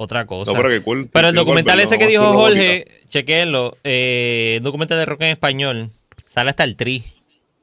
otra 0.00 0.26
cosa. 0.26 0.52
No, 0.52 0.56
pero 0.58 0.68
qué 0.68 0.80
cool. 0.80 1.08
Pero 1.12 1.28
el 1.28 1.34
documental 1.34 1.74
cool, 1.74 1.82
ese 1.84 1.98
que 1.98 2.06
dijo 2.06 2.24
Jorge, 2.32 2.86
chequenlo. 3.08 3.76
Eh, 3.84 4.60
documental 4.62 4.96
de 4.98 5.04
rock 5.06 5.22
en 5.22 5.28
español. 5.28 5.90
Sale 6.26 6.50
hasta 6.50 6.64
el 6.64 6.76
tri. 6.76 7.02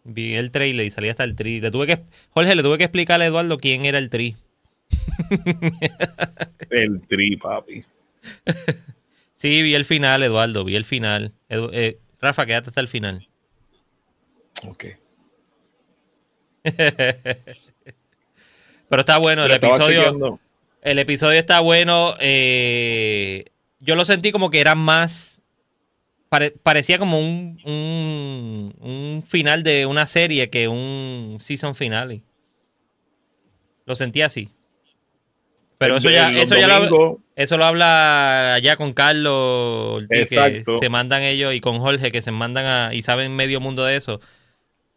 Vi 0.04 0.36
el 0.36 0.52
trailer 0.52 0.86
y 0.86 0.92
salía 0.92 1.12
hasta 1.12 1.24
el 1.24 1.36
tri. 1.36 1.62
Le 1.62 1.72
tuve 1.72 1.88
que, 1.88 2.00
Jorge, 2.32 2.54
le 2.56 2.62
tuve 2.62 2.78
que 2.78 2.84
explicarle 2.84 3.26
a 3.26 3.28
Eduardo 3.30 3.58
quién 3.58 3.86
era 3.86 3.98
el 3.98 4.10
tri. 4.10 4.36
El 6.70 7.02
tri, 7.08 7.38
papi. 7.38 7.84
Sí, 9.34 9.62
vi 9.62 9.74
el 9.76 9.86
final, 9.86 10.22
Eduardo, 10.24 10.64
vi 10.64 10.76
el 10.76 10.86
final. 10.86 11.34
Edu- 11.50 11.70
eh, 11.74 11.98
Rafa, 12.22 12.46
quédate 12.46 12.70
hasta 12.70 12.82
el 12.82 12.88
final. 12.88 13.28
Ok. 14.68 14.86
Pero 18.90 19.00
está 19.00 19.18
bueno, 19.18 19.44
el 19.46 19.60
Pero 19.60 19.68
episodio. 19.76 20.00
chequeando. 20.04 20.40
El 20.86 21.00
episodio 21.00 21.40
está 21.40 21.60
bueno. 21.62 22.16
eh, 22.20 23.46
yo 23.80 23.96
lo 23.96 24.06
sentí 24.06 24.32
como 24.32 24.50
que 24.52 24.60
era 24.62 24.76
más. 24.76 25.42
pare- 26.30 26.52
parecía 26.52 27.00
como 27.00 27.20
un, 27.20 27.60
un, 27.66 28.76
un 28.80 29.24
final 29.28 29.64
de 29.64 29.86
una 29.88 30.06
serie 30.08 30.50
que 30.50 30.68
un 30.68 31.38
season 31.42 31.74
finale. 31.76 32.22
Lo 33.86 33.96
sentí 33.96 34.22
así. 34.22 34.50
Pero 35.80 35.96
El- 35.96 35.98
eso 35.98 36.10
ya, 36.12 36.30
eso 36.44 36.56
ya 36.56 36.68
lo, 36.68 37.20
eso 37.36 37.58
lo 37.58 37.66
habla 37.66 38.54
allá 38.54 38.78
con 38.78 38.94
Carlos, 38.94 40.04
que 40.08 40.26
se 40.80 40.90
mandan 40.90 41.24
ellos, 41.24 41.54
y 41.54 41.62
con 41.62 41.80
Jorge, 41.80 42.12
que 42.12 42.22
se 42.22 42.32
mandan 42.32 42.66
a, 42.66 42.94
y 42.94 43.02
saben 43.02 43.36
medio 43.36 43.60
mundo 43.60 43.84
de 43.84 43.96
eso. 43.98 44.20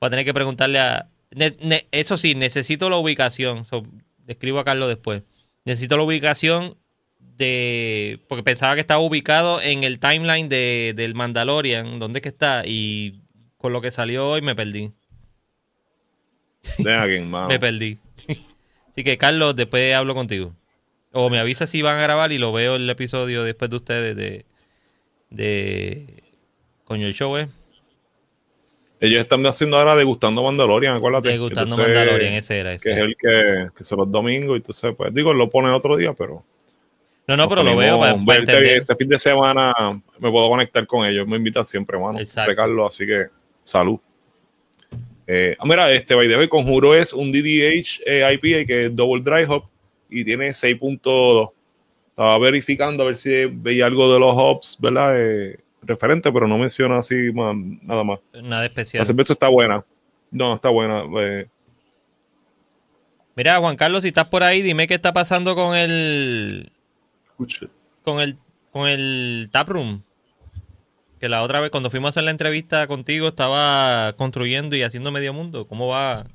Voy 0.00 0.06
a 0.06 0.10
tener 0.10 0.24
que 0.26 0.34
preguntarle 0.34 0.78
a... 0.80 1.08
ne- 1.30 1.56
ne- 1.60 1.88
eso 1.92 2.16
sí, 2.18 2.34
necesito 2.34 2.90
la 2.90 2.96
ubicación. 2.98 3.64
So, 3.64 3.82
escribo 4.26 4.58
a 4.60 4.64
Carlos 4.64 4.88
después. 4.88 5.22
Necesito 5.68 5.98
la 5.98 6.02
ubicación 6.04 6.78
de... 7.18 8.20
Porque 8.26 8.42
pensaba 8.42 8.74
que 8.74 8.80
estaba 8.80 9.00
ubicado 9.00 9.60
en 9.60 9.84
el 9.84 9.98
timeline 9.98 10.48
de, 10.48 10.94
del 10.96 11.14
Mandalorian. 11.14 11.98
¿Dónde 11.98 12.20
es 12.20 12.22
que 12.22 12.30
está? 12.30 12.62
Y 12.64 13.20
con 13.58 13.74
lo 13.74 13.82
que 13.82 13.90
salió 13.90 14.30
hoy 14.30 14.40
me 14.40 14.56
perdí. 14.56 14.92
Me 16.78 17.58
perdí. 17.58 17.98
Así 18.88 19.04
que, 19.04 19.18
Carlos, 19.18 19.54
después 19.56 19.94
hablo 19.94 20.14
contigo. 20.14 20.54
O 21.12 21.28
me 21.28 21.38
avisa 21.38 21.66
si 21.66 21.82
van 21.82 21.98
a 21.98 22.02
grabar 22.02 22.32
y 22.32 22.38
lo 22.38 22.50
veo 22.50 22.76
el 22.76 22.88
episodio 22.88 23.44
después 23.44 23.70
de 23.70 23.76
ustedes 23.76 24.16
de. 24.16 24.46
de 25.28 26.22
Coño, 26.84 27.06
el 27.06 27.14
show 27.14 27.36
es. 27.36 27.48
Ellos 29.00 29.20
están 29.20 29.46
haciendo 29.46 29.78
ahora 29.78 29.94
degustando 29.94 30.42
Mandalorian, 30.42 30.96
acuérdate. 30.96 31.28
Degustando 31.28 31.76
Entonces, 31.76 31.94
Mandalorian, 31.94 32.32
ese 32.34 32.58
era. 32.58 32.72
ese 32.72 32.82
Que 32.82 32.90
es 32.90 32.98
el 32.98 33.16
que, 33.16 33.68
que 33.76 33.84
son 33.84 33.98
los 33.98 34.10
domingos, 34.10 34.56
y 34.56 34.58
entonces, 34.58 34.94
pues, 34.96 35.14
digo, 35.14 35.32
lo 35.32 35.48
pone 35.48 35.70
otro 35.70 35.96
día, 35.96 36.12
pero. 36.14 36.44
No, 37.26 37.36
no, 37.36 37.48
pero 37.48 37.62
lo 37.62 37.76
veo 37.76 37.98
para, 37.98 38.14
para 38.24 38.38
este, 38.38 38.52
entender. 38.52 38.80
este 38.80 38.96
fin 38.96 39.08
de 39.08 39.18
semana 39.18 39.74
me 40.18 40.30
puedo 40.30 40.48
conectar 40.48 40.86
con 40.86 41.06
ellos. 41.06 41.26
Me 41.28 41.36
invitan 41.36 41.64
siempre, 41.64 41.98
mano. 41.98 42.18
Exacto. 42.18 42.56
Carlos, 42.56 42.94
así 42.94 43.06
que 43.06 43.26
salud. 43.62 44.00
Eh, 45.30 45.54
ah, 45.58 45.66
mira, 45.66 45.92
este 45.92 46.14
by 46.14 46.26
the 46.26 46.38
way, 46.38 46.48
Conjuro 46.48 46.94
es 46.94 47.12
un 47.12 47.30
DDH 47.30 48.00
eh, 48.06 48.32
IPA 48.32 48.66
que 48.66 48.86
es 48.86 48.96
Double 48.96 49.22
Dry 49.22 49.44
Hop 49.46 49.64
y 50.08 50.24
tiene 50.24 50.48
6.2. 50.48 51.50
Estaba 52.08 52.38
verificando 52.38 53.02
a 53.02 53.06
ver 53.06 53.16
si 53.18 53.44
veía 53.44 53.84
algo 53.84 54.10
de 54.10 54.18
los 54.18 54.32
hops, 54.34 54.78
¿verdad? 54.80 55.14
Eh, 55.20 55.58
referente, 55.82 56.30
pero 56.32 56.46
no 56.48 56.58
menciona 56.58 56.98
así 56.98 57.14
más- 57.32 57.54
nada 57.82 58.04
más. 58.04 58.18
Nada 58.34 58.60
La 58.62 58.66
especial. 58.66 59.06
cerveza 59.06 59.32
está 59.32 59.48
buena. 59.48 59.84
No, 60.30 60.54
está 60.56 60.68
buena. 60.68 61.04
eh, 61.22 61.46
Mira, 63.34 63.58
Juan 63.58 63.76
Carlos, 63.76 64.02
si 64.02 64.08
estás 64.08 64.26
por 64.26 64.42
ahí, 64.42 64.62
dime 64.62 64.86
qué 64.86 64.94
está 64.94 65.12
pasando 65.12 65.54
con 65.54 65.76
el. 65.76 66.72
escucha. 67.26 67.66
con 68.02 68.20
el. 68.20 68.36
con 68.72 68.88
el 68.88 69.48
taproom. 69.52 70.02
Que 71.20 71.28
la 71.28 71.42
otra 71.42 71.60
vez, 71.60 71.70
cuando 71.70 71.90
fuimos 71.90 72.08
a 72.08 72.10
hacer 72.10 72.24
la 72.24 72.30
entrevista 72.30 72.86
contigo, 72.86 73.28
estaba 73.28 74.12
construyendo 74.16 74.76
y 74.76 74.82
haciendo 74.82 75.10
medio 75.10 75.32
mundo. 75.32 75.66
¿Cómo 75.66 75.88
va? 75.88 76.26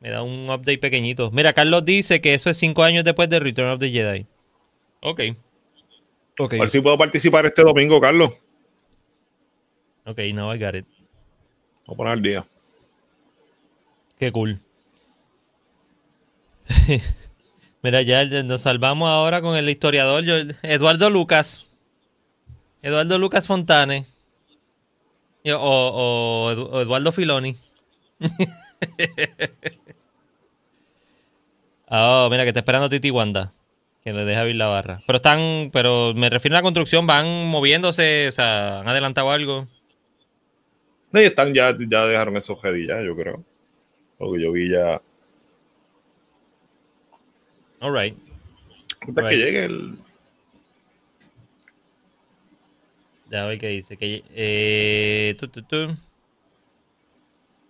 Me 0.00 0.10
da 0.10 0.22
un 0.22 0.44
update 0.50 0.78
pequeñito. 0.78 1.30
Mira, 1.30 1.52
Carlos 1.54 1.84
dice 1.84 2.20
que 2.20 2.34
eso 2.34 2.50
es 2.50 2.58
cinco 2.58 2.82
años 2.82 3.04
después 3.04 3.28
de 3.30 3.40
Return 3.40 3.70
of 3.70 3.78
the 3.80 3.90
Jedi. 3.90 4.26
Ok. 5.00 5.20
Ok. 6.38 6.54
A 6.54 6.58
ver 6.58 6.68
si 6.70 6.80
puedo 6.80 6.98
participar 6.98 7.46
este 7.46 7.62
domingo, 7.62 7.98
Carlos. 8.00 8.32
Ok, 10.06 10.18
now 10.34 10.52
I 10.52 10.58
got 10.58 10.74
it. 10.74 10.86
Voy 11.86 11.94
a 11.94 11.96
poner 11.96 12.12
el 12.14 12.22
día. 12.22 12.46
Qué 14.18 14.30
cool. 14.32 14.60
Mira, 17.82 18.02
ya 18.02 18.24
nos 18.42 18.62
salvamos 18.62 19.08
ahora 19.08 19.40
con 19.42 19.56
el 19.56 19.68
historiador 19.68 20.24
Eduardo 20.62 21.10
Lucas. 21.10 21.66
Eduardo 22.82 23.18
Lucas 23.18 23.46
Fontane. 23.46 24.06
O, 25.46 26.50
Eduardo 26.80 27.12
Filoni. 27.12 27.56
oh, 31.88 32.28
mira 32.30 32.44
que 32.44 32.48
está 32.48 32.60
esperando 32.60 32.88
Titi 32.88 33.10
Wanda. 33.10 33.52
Que 34.02 34.14
le 34.14 34.24
deja 34.24 34.40
abrir 34.40 34.56
la 34.56 34.68
barra. 34.68 35.02
Pero 35.06 35.16
están, 35.16 35.68
pero 35.72 36.14
me 36.14 36.30
refiero 36.30 36.56
a 36.56 36.60
la 36.60 36.62
construcción, 36.62 37.06
van 37.06 37.48
moviéndose, 37.48 38.28
o 38.28 38.32
sea, 38.32 38.80
han 38.80 38.88
adelantado 38.88 39.30
algo. 39.30 39.68
No, 41.14 41.20
están 41.20 41.54
ya, 41.54 41.76
ya 41.78 42.06
dejaron 42.06 42.36
esos 42.36 42.58
ya, 42.60 43.00
yo 43.00 43.14
creo. 43.14 43.44
Porque 44.18 44.42
yo 44.42 44.50
vi 44.50 44.68
ya. 44.68 45.00
Alright. 47.78 48.16
right. 49.06 49.28
que 49.28 49.36
llegue 49.36 49.64
el. 49.64 49.96
Ya 53.30 53.46
ver 53.46 53.60
qué 53.60 53.68
dice. 53.68 53.96
Que, 53.96 54.24
eh, 54.34 55.36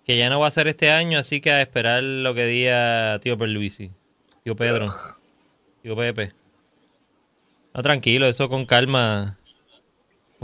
que 0.06 0.16
ya 0.16 0.30
no 0.30 0.40
va 0.40 0.46
a 0.46 0.50
ser 0.50 0.66
este 0.68 0.90
año, 0.90 1.18
así 1.18 1.42
que 1.42 1.50
a 1.50 1.60
esperar 1.60 2.02
lo 2.02 2.32
que 2.32 2.46
diga 2.46 3.18
tío 3.18 3.36
Perluisi. 3.36 3.92
Tío 4.42 4.56
Pedro. 4.56 4.86
Tío 5.82 5.94
Pepe. 5.94 6.32
No, 7.74 7.82
tranquilo, 7.82 8.26
eso 8.26 8.48
con 8.48 8.64
calma. 8.64 9.38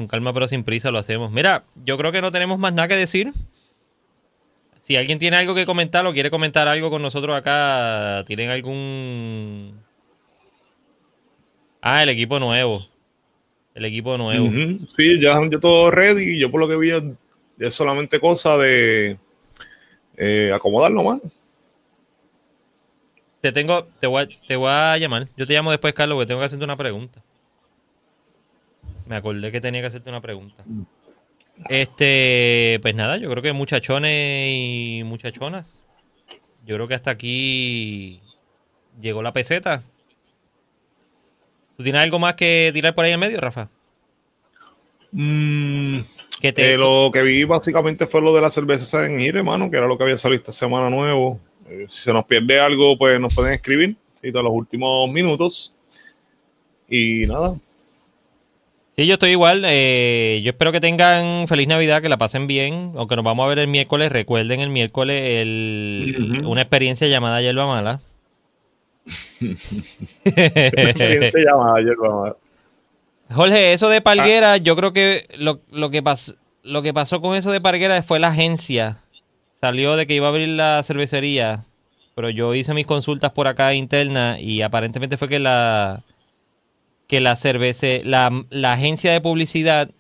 Con 0.01 0.09
calma 0.09 0.33
pero 0.33 0.49
sin 0.49 0.65
prisa 0.65 0.91
lo 0.91 0.99
hacemos. 0.99 1.31
Mira, 1.31 1.65
yo 1.85 1.99
creo 1.99 2.11
que 2.11 2.23
no 2.23 2.33
tenemos 2.33 2.59
más 2.59 2.73
nada 2.73 2.89
que 2.89 2.97
decir. 2.97 3.35
Si 4.81 4.97
alguien 4.97 5.19
tiene 5.19 5.37
algo 5.37 5.55
que 5.55 5.67
comentar 5.67 6.07
o 6.07 6.15
quiere 6.15 6.31
comentar 6.31 6.67
algo 6.69 6.89
con 6.89 7.03
nosotros 7.03 7.37
acá, 7.37 8.25
¿tienen 8.27 8.49
algún... 8.49 9.79
Ah, 11.83 12.03
el 12.03 12.09
equipo 12.09 12.39
nuevo. 12.39 12.87
El 13.75 13.85
equipo 13.85 14.17
nuevo. 14.17 14.49
Sí, 14.89 15.21
ya, 15.21 15.39
ya 15.51 15.61
todo 15.61 15.91
ready. 15.91 16.41
Yo 16.41 16.51
por 16.51 16.61
lo 16.61 16.69
que 16.69 16.79
vi 16.79 16.93
es, 17.59 17.75
solamente 17.75 18.21
cosa 18.21 18.57
de 18.57 19.19
eh, 20.17 20.51
acomodarlo 20.55 21.05
más. 21.05 21.21
Te 23.43 23.53
tengo, 23.53 23.85
te 24.01 24.07
voy, 24.07 24.23
a, 24.23 24.29
te 24.49 24.57
voy 24.57 24.71
a 24.71 24.97
llamar. 24.97 25.29
Yo 25.37 25.47
te 25.47 25.53
llamo 25.53 25.71
después, 25.71 25.93
Carlos, 25.93 26.17
porque 26.17 26.29
tengo 26.29 26.41
que 26.41 26.47
hacerte 26.47 26.65
una 26.65 26.79
pregunta. 26.79 27.23
Me 29.11 29.17
acordé 29.17 29.51
que 29.51 29.61
tenía 29.61 29.81
que 29.81 29.89
hacerte 29.89 30.09
una 30.09 30.21
pregunta. 30.21 30.65
Este, 31.69 32.79
pues 32.81 32.95
nada, 32.95 33.17
yo 33.17 33.29
creo 33.29 33.43
que 33.43 33.53
muchachones 33.53 34.55
y 34.55 35.03
muchachonas. 35.05 35.83
Yo 36.65 36.77
creo 36.77 36.87
que 36.87 36.95
hasta 36.95 37.11
aquí 37.11 38.21
llegó 39.01 39.21
la 39.21 39.33
peseta. 39.33 39.83
¿Tú 41.77 41.83
tienes 41.83 42.03
algo 42.03 42.21
más 42.21 42.35
que 42.35 42.71
tirar 42.73 42.95
por 42.95 43.05
ahí 43.05 43.11
en 43.11 43.19
medio, 43.19 43.41
Rafa? 43.41 43.69
Mm, 45.11 46.03
te... 46.55 46.77
lo 46.77 47.11
que 47.13 47.23
vi 47.23 47.43
básicamente 47.43 48.07
fue 48.07 48.23
lo 48.23 48.33
de 48.33 48.43
la 48.43 48.51
cerveza 48.51 49.05
en 49.07 49.21
ir, 49.21 49.37
hermano, 49.39 49.69
que 49.73 49.77
era 49.77 49.89
lo 49.89 49.99
que 49.99 50.05
había 50.05 50.19
salido 50.19 50.39
esta 50.39 50.53
semana 50.53 50.89
nuevo. 50.89 51.41
Eh, 51.69 51.87
si 51.89 51.99
se 52.03 52.13
nos 52.13 52.27
pierde 52.27 52.61
algo, 52.61 52.97
pues 52.97 53.19
nos 53.19 53.35
pueden 53.35 53.55
escribir. 53.55 53.97
Sí, 54.23 54.31
todos 54.31 54.45
los 54.45 54.55
últimos 54.55 55.11
minutos. 55.11 55.75
Y 56.89 57.27
nada. 57.27 57.57
Sí, 59.01 59.07
yo 59.07 59.15
estoy 59.15 59.31
igual. 59.31 59.63
Eh, 59.65 60.43
yo 60.45 60.51
espero 60.51 60.73
que 60.73 60.81
tengan 60.81 61.49
feliz 61.49 61.67
Navidad, 61.67 62.03
que 62.03 62.11
la 62.11 62.19
pasen 62.19 62.47
bien. 62.47 62.93
Aunque 62.99 63.17
nos 63.17 63.25
vamos 63.25 63.47
a 63.47 63.49
ver 63.49 63.59
el 63.59 63.67
miércoles, 63.67 64.13
recuerden 64.13 64.61
el 64.61 64.69
miércoles 64.69 65.43
una 66.45 66.61
experiencia 66.61 67.09
llamada 67.09 67.41
Yerba 67.41 67.67
Mala. 67.67 68.01
experiencia 70.27 71.41
llamada 71.43 71.81
Yerba 71.81 72.15
Mala. 72.15 72.37
Jorge, 73.35 73.73
eso 73.73 73.89
de 73.89 74.03
Palguera, 74.03 74.53
ah. 74.53 74.57
yo 74.59 74.77
creo 74.77 74.93
que 74.93 75.25
lo, 75.39 75.61
lo, 75.71 75.89
que 75.89 76.03
pasó, 76.03 76.35
lo 76.63 76.83
que 76.83 76.93
pasó 76.93 77.23
con 77.23 77.37
eso 77.37 77.51
de 77.51 77.63
Palguera 77.63 78.03
fue 78.03 78.19
la 78.19 78.29
agencia 78.29 78.99
salió 79.59 79.97
de 79.97 80.07
que 80.07 80.15
iba 80.15 80.27
a 80.27 80.29
abrir 80.29 80.49
la 80.49 80.83
cervecería, 80.85 81.65
pero 82.15 82.29
yo 82.29 82.55
hice 82.55 82.75
mis 82.75 82.87
consultas 82.87 83.33
por 83.33 83.49
acá 83.49 83.73
interna 83.73 84.39
y 84.39 84.61
aparentemente 84.61 85.17
fue 85.17 85.29
que 85.31 85.39
la 85.39 86.03
que 87.11 87.19
la 87.19 87.35
cerveza, 87.35 87.89
la, 88.05 88.73
agencia 88.73 89.13
de 89.13 89.21
publicidad 89.21 89.91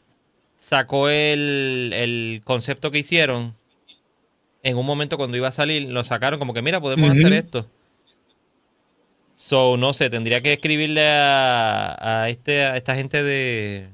sacó 0.56 1.08
el, 1.08 1.90
el, 1.92 2.40
concepto 2.44 2.92
que 2.92 3.00
hicieron 3.00 3.56
en 4.62 4.78
un 4.78 4.86
momento 4.86 5.16
cuando 5.16 5.36
iba 5.36 5.48
a 5.48 5.52
salir, 5.52 5.90
lo 5.90 6.04
sacaron 6.04 6.38
como 6.38 6.54
que 6.54 6.62
mira, 6.62 6.80
podemos 6.80 7.10
hacer 7.10 7.32
esto. 7.32 7.66
So, 9.32 9.76
no 9.76 9.92
sé, 9.92 10.08
tendría 10.08 10.40
que 10.40 10.52
escribirle 10.52 11.04
a, 11.08 11.96
a, 11.98 12.28
este, 12.28 12.62
a 12.62 12.76
esta 12.76 12.94
gente 12.94 13.24
de, 13.24 13.88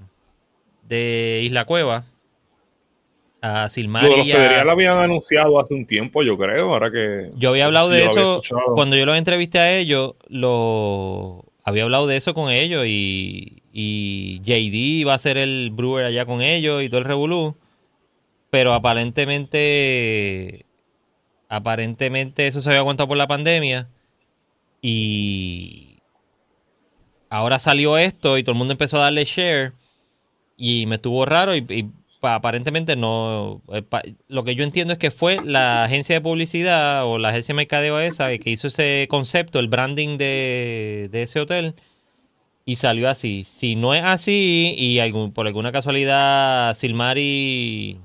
de 0.83 1.41
Isla 1.43 1.65
Cueva 1.65 2.05
a 3.41 3.71
Silmari. 3.71 4.09
Lo 4.11 4.39
de 4.39 4.63
lo 4.63 4.73
habían 4.73 4.99
anunciado 4.99 5.59
hace 5.59 5.73
un 5.73 5.87
tiempo, 5.87 6.23
yo 6.23 6.37
creo. 6.37 6.75
Ahora 6.75 6.91
que. 6.91 7.31
Yo 7.37 7.49
había 7.49 7.65
hablado 7.65 7.89
de 7.89 8.05
eso. 8.05 8.43
Cuando 8.75 8.95
yo 8.95 9.07
los 9.07 9.17
entrevisté 9.17 9.59
a 9.59 9.75
ellos, 9.75 10.17
lo 10.29 11.46
había 11.67 11.83
hablado 11.83 12.07
de 12.07 12.17
eso 12.17 12.33
con 12.33 12.51
ellos 12.51 12.87
y, 12.87 13.63
y 13.73 14.41
JD 14.45 15.07
va 15.07 15.15
a 15.15 15.19
ser 15.19 15.37
el 15.37 15.71
brewer 15.73 16.05
allá 16.07 16.25
con 16.25 16.41
ellos 16.41 16.83
y 16.83 16.89
todo 16.89 16.99
el 16.99 17.05
revolú. 17.05 17.57
Pero 18.51 18.73
aparentemente. 18.73 20.65
Aparentemente 21.49 22.47
eso 22.47 22.63
se 22.63 22.71
había 22.71 22.81
aguantado 22.81 23.09
por 23.09 23.17
la 23.17 23.27
pandemia. 23.27 23.89
Y. 24.81 25.99
Ahora 27.29 27.59
salió 27.59 27.99
esto 27.99 28.39
y 28.39 28.45
todo 28.45 28.53
el 28.53 28.59
mundo 28.59 28.73
empezó 28.73 28.99
a 28.99 29.01
darle 29.01 29.25
share. 29.25 29.73
Y 30.57 30.87
me 30.87 30.95
estuvo 30.97 31.27
raro 31.27 31.57
y 31.57 31.91
aparentemente 32.23 32.97
no. 32.97 33.63
Eh, 33.73 33.83
lo 34.29 34.45
que 34.45 34.55
yo 34.55 34.65
entiendo 34.65 34.93
es 34.93 34.99
que 34.99 35.11
fue 35.11 35.39
la 35.45 35.85
agencia 35.85 36.15
de 36.15 36.21
publicidad 36.21 37.07
o 37.07 37.19
la 37.19 37.29
agencia 37.29 37.53
de 37.53 37.57
mercadeo 37.57 38.01
esa 38.01 38.37
que 38.39 38.51
hizo 38.51 38.69
ese 38.69 39.07
concepto, 39.09 39.59
el 39.59 39.69
branding 39.69 40.19
de, 40.19 41.11
ese 41.13 41.41
hotel, 41.41 41.75
y 42.65 42.77
salió 42.77 43.09
así. 43.09 43.45
Si 43.45 43.77
no 43.77 43.95
es 43.95 44.05
así, 44.05 44.75
y 44.77 44.99
algún, 44.99 45.33
por 45.33 45.47
alguna 45.47 45.73
casualidad 45.73 46.75
Silmari. 46.75 48.01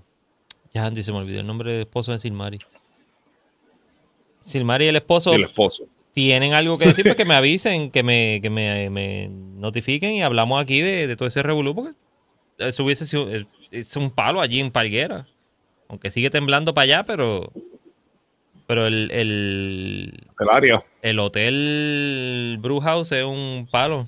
Ya 0.74 0.86
Andy 0.86 1.04
se 1.04 1.12
me 1.12 1.18
olvidó 1.18 1.42
el 1.42 1.48
nombre 1.48 1.72
del 1.72 1.82
esposo 1.82 2.12
de 2.14 2.20
Silmari. 2.20 2.60
Silmari 4.44 4.86
y 4.86 4.88
el 4.88 4.96
esposo. 4.96 5.34
El 5.34 5.44
esposo. 5.44 5.86
Tienen 6.14 6.54
algo 6.54 6.78
que 6.78 6.88
decir, 6.88 7.06
pues 7.06 7.16
que 7.16 7.26
me 7.26 7.36
avisen, 7.36 7.90
que 7.90 8.04
me, 8.04 8.42
que 8.42 8.50
me, 8.50 9.30
notifiquen 9.30 10.16
y 10.16 10.24
hablamos 10.24 10.62
aquí 10.62 10.82
de, 10.82 11.16
todo 11.16 11.28
ese 11.28 11.42
revolú, 11.42 11.74
porque 11.74 11.92
eso 12.58 12.84
hubiese 12.84 13.06
sido 13.06 13.30
es 13.72 13.96
un 13.96 14.12
palo 14.12 14.42
allí 14.42 14.60
en 14.60 14.72
Palguera. 14.72 15.26
Aunque 15.88 16.12
sigue 16.12 16.30
temblando 16.30 16.74
para 16.74 16.84
allá, 16.84 17.04
pero. 17.04 17.52
Pero 18.68 18.86
el. 18.88 19.10
El, 19.12 20.20
el 20.40 20.50
área. 20.50 20.84
El 21.02 21.20
hotel 21.20 22.58
Brewhouse 22.62 23.12
es 23.14 23.24
un 23.24 23.68
palo. 23.72 24.08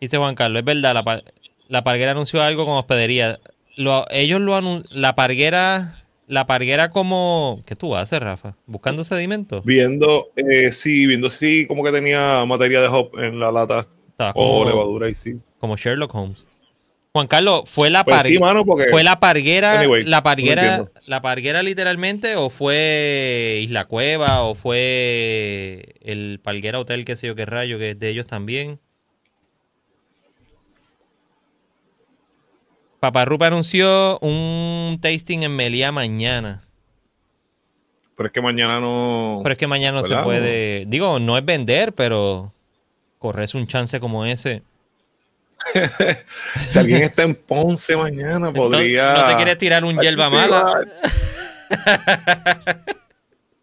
Dice 0.00 0.18
Juan 0.18 0.34
Carlos, 0.34 0.60
es 0.60 0.64
verdad, 0.66 0.92
la, 0.92 1.22
la 1.68 1.84
Parguera 1.84 2.10
anunció 2.10 2.42
algo 2.42 2.66
con 2.66 2.76
hospedería. 2.76 3.38
ellos 4.10 4.40
lo 4.40 4.56
anunciaron. 4.56 5.00
La 5.00 5.14
Parguera. 5.14 6.00
La 6.26 6.46
parguera 6.46 6.88
como... 6.88 7.62
¿Qué 7.66 7.76
tú 7.76 7.94
haces, 7.94 8.18
Rafa? 8.18 8.56
¿Buscando 8.64 9.04
sedimento? 9.04 9.60
Viendo, 9.62 10.28
eh, 10.36 10.72
sí, 10.72 11.06
viendo 11.06 11.28
si 11.28 11.66
como 11.66 11.84
que 11.84 11.92
tenía 11.92 12.42
materia 12.46 12.80
de 12.80 12.88
hop 12.88 13.18
en 13.18 13.38
la 13.38 13.52
lata. 13.52 13.86
o 14.34 14.64
levadura 14.64 15.10
y 15.10 15.14
sí. 15.14 15.38
Como 15.60 15.76
Sherlock 15.76 16.14
Holmes. 16.14 16.42
Juan 17.14 17.28
Carlos, 17.28 17.62
¿fue 17.66 17.90
la, 17.90 18.04
pues 18.04 18.26
¿fue 18.90 19.04
la 19.04 19.20
parguera, 19.20 19.84
la 20.04 20.24
parguera, 20.24 20.90
la 21.06 21.20
parguera 21.20 21.62
literalmente 21.62 22.34
o 22.34 22.50
fue 22.50 23.60
Isla 23.62 23.84
Cueva 23.84 24.42
o 24.42 24.56
fue 24.56 25.94
el 26.00 26.40
Parguera 26.42 26.80
Hotel, 26.80 27.04
qué 27.04 27.14
sé 27.14 27.28
yo 27.28 27.36
qué 27.36 27.46
rayo, 27.46 27.78
que 27.78 27.90
es 27.90 28.00
de 28.00 28.08
ellos 28.08 28.26
también? 28.26 28.80
Paparrupa 32.98 33.46
anunció 33.46 34.18
un 34.18 34.98
tasting 35.00 35.44
en 35.44 35.54
Melía 35.54 35.92
mañana. 35.92 36.64
Pero 38.16 38.26
es 38.26 38.32
que 38.32 38.42
mañana 38.42 38.80
no. 38.80 39.38
Pero 39.44 39.52
es 39.52 39.58
que 39.58 39.68
mañana 39.68 40.00
no 40.00 40.04
se 40.04 40.16
puede. 40.16 40.84
Digo, 40.86 41.20
no 41.20 41.38
es 41.38 41.44
vender, 41.44 41.92
pero 41.92 42.52
corres 43.20 43.54
un 43.54 43.68
chance 43.68 44.00
como 44.00 44.24
ese. 44.24 44.62
si 46.68 46.78
alguien 46.78 47.02
está 47.02 47.22
en 47.22 47.34
Ponce 47.34 47.96
mañana, 47.96 48.52
podría. 48.52 49.14
¿No, 49.14 49.26
te 49.28 49.36
quieres 49.36 49.58
tirar 49.58 49.84
un 49.84 49.98
hierba 49.98 50.30
mala? 50.30 50.84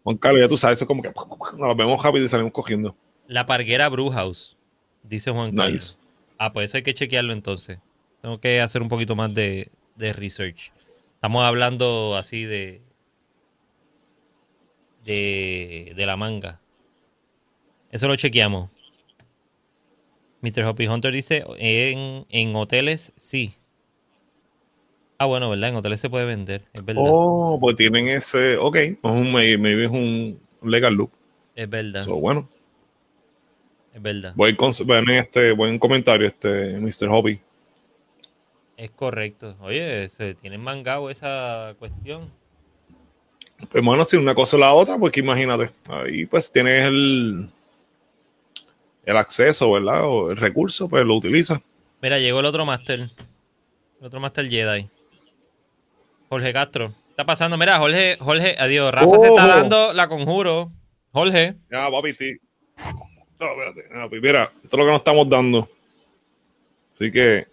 Juan 0.02 0.16
Carlos, 0.16 0.42
ya 0.42 0.48
tú 0.48 0.56
sabes, 0.56 0.78
eso 0.78 0.84
es 0.84 0.88
como 0.88 1.02
que 1.02 1.12
nos 1.56 1.76
vemos 1.76 2.02
rápido 2.02 2.24
y 2.26 2.28
salimos 2.28 2.52
cogiendo. 2.52 2.96
La 3.28 3.46
Parguera 3.46 3.88
Brewhouse. 3.88 4.56
Dice 5.02 5.30
Juan 5.30 5.54
Carlos. 5.54 5.72
Nice. 5.72 5.96
Ah, 6.38 6.52
pues 6.52 6.70
eso 6.70 6.76
hay 6.76 6.82
que 6.82 6.94
chequearlo 6.94 7.32
entonces. 7.32 7.78
Tengo 8.20 8.40
que 8.40 8.60
hacer 8.60 8.82
un 8.82 8.88
poquito 8.88 9.14
más 9.14 9.32
de, 9.32 9.70
de 9.96 10.12
research. 10.12 10.72
Estamos 11.14 11.44
hablando 11.44 12.16
así 12.16 12.44
de, 12.44 12.82
de. 15.04 15.92
de 15.96 16.06
la 16.06 16.16
manga. 16.16 16.60
Eso 17.90 18.08
lo 18.08 18.16
chequeamos. 18.16 18.70
Mr. 20.42 20.64
Hoppy 20.64 20.86
Hunter 20.86 21.12
dice: 21.12 21.44
en, 21.58 22.26
en 22.28 22.54
hoteles 22.54 23.12
sí. 23.16 23.54
Ah, 25.18 25.26
bueno, 25.26 25.48
¿verdad? 25.48 25.70
En 25.70 25.76
hoteles 25.76 26.00
se 26.00 26.10
puede 26.10 26.24
vender. 26.24 26.64
Es 26.72 26.84
verdad. 26.84 27.02
Oh, 27.06 27.58
pues 27.60 27.76
tienen 27.76 28.08
ese. 28.08 28.56
Ok, 28.56 28.76
es 28.76 28.96
un, 29.02 29.32
maybe 29.32 29.84
es 29.84 29.90
un 29.90 30.40
legal 30.62 30.94
look. 30.94 31.12
Es 31.54 31.70
verdad. 31.70 32.02
So, 32.02 32.16
bueno, 32.16 32.48
es 33.94 34.02
verdad. 34.02 34.32
buen, 34.34 34.56
buen, 34.86 35.10
este, 35.10 35.52
buen 35.52 35.78
comentario, 35.78 36.26
este 36.26 36.78
Mr. 36.78 37.08
Hobby. 37.08 37.40
Es 38.76 38.90
correcto. 38.90 39.54
Oye, 39.60 40.08
se 40.08 40.34
tienen 40.34 40.60
mangado 40.60 41.10
esa 41.10 41.74
cuestión. 41.78 42.30
Pues 43.70 43.84
bueno, 43.84 44.04
si 44.04 44.16
una 44.16 44.34
cosa 44.34 44.56
o 44.56 44.60
la 44.60 44.72
otra, 44.72 44.98
porque 44.98 45.20
imagínate, 45.20 45.70
ahí 45.86 46.26
pues 46.26 46.50
tienes 46.50 46.84
el, 46.86 47.48
el 49.04 49.16
acceso, 49.16 49.72
¿verdad? 49.72 50.04
O 50.04 50.30
el 50.30 50.36
recurso, 50.36 50.88
pues 50.88 51.04
lo 51.04 51.16
utilizas. 51.16 51.60
Mira, 52.00 52.18
llegó 52.18 52.40
el 52.40 52.46
otro 52.46 52.64
Master. 52.64 53.00
El 53.00 54.06
otro 54.06 54.20
Master 54.20 54.48
Jedi. 54.48 54.88
Jorge 56.28 56.52
Castro. 56.52 56.88
¿Qué 56.88 57.10
está 57.10 57.26
pasando? 57.26 57.56
Mira, 57.56 57.78
Jorge, 57.78 58.16
Jorge, 58.18 58.56
adiós. 58.58 58.92
Rafa 58.92 59.18
se 59.18 59.28
está 59.28 59.46
dando 59.46 59.92
la 59.92 60.08
conjuro. 60.08 60.70
Jorge. 61.12 61.56
Ya, 61.70 61.90
papi, 61.90 62.14
ti. 62.14 62.32
No, 63.38 63.50
espérate, 63.50 63.84
no, 63.92 64.04
papi, 64.04 64.20
mira, 64.20 64.52
esto 64.64 64.76
es 64.76 64.78
lo 64.78 64.84
que 64.84 64.90
nos 64.90 64.98
estamos 64.98 65.28
dando. 65.28 65.68
Así 66.92 67.10
que, 67.10 67.46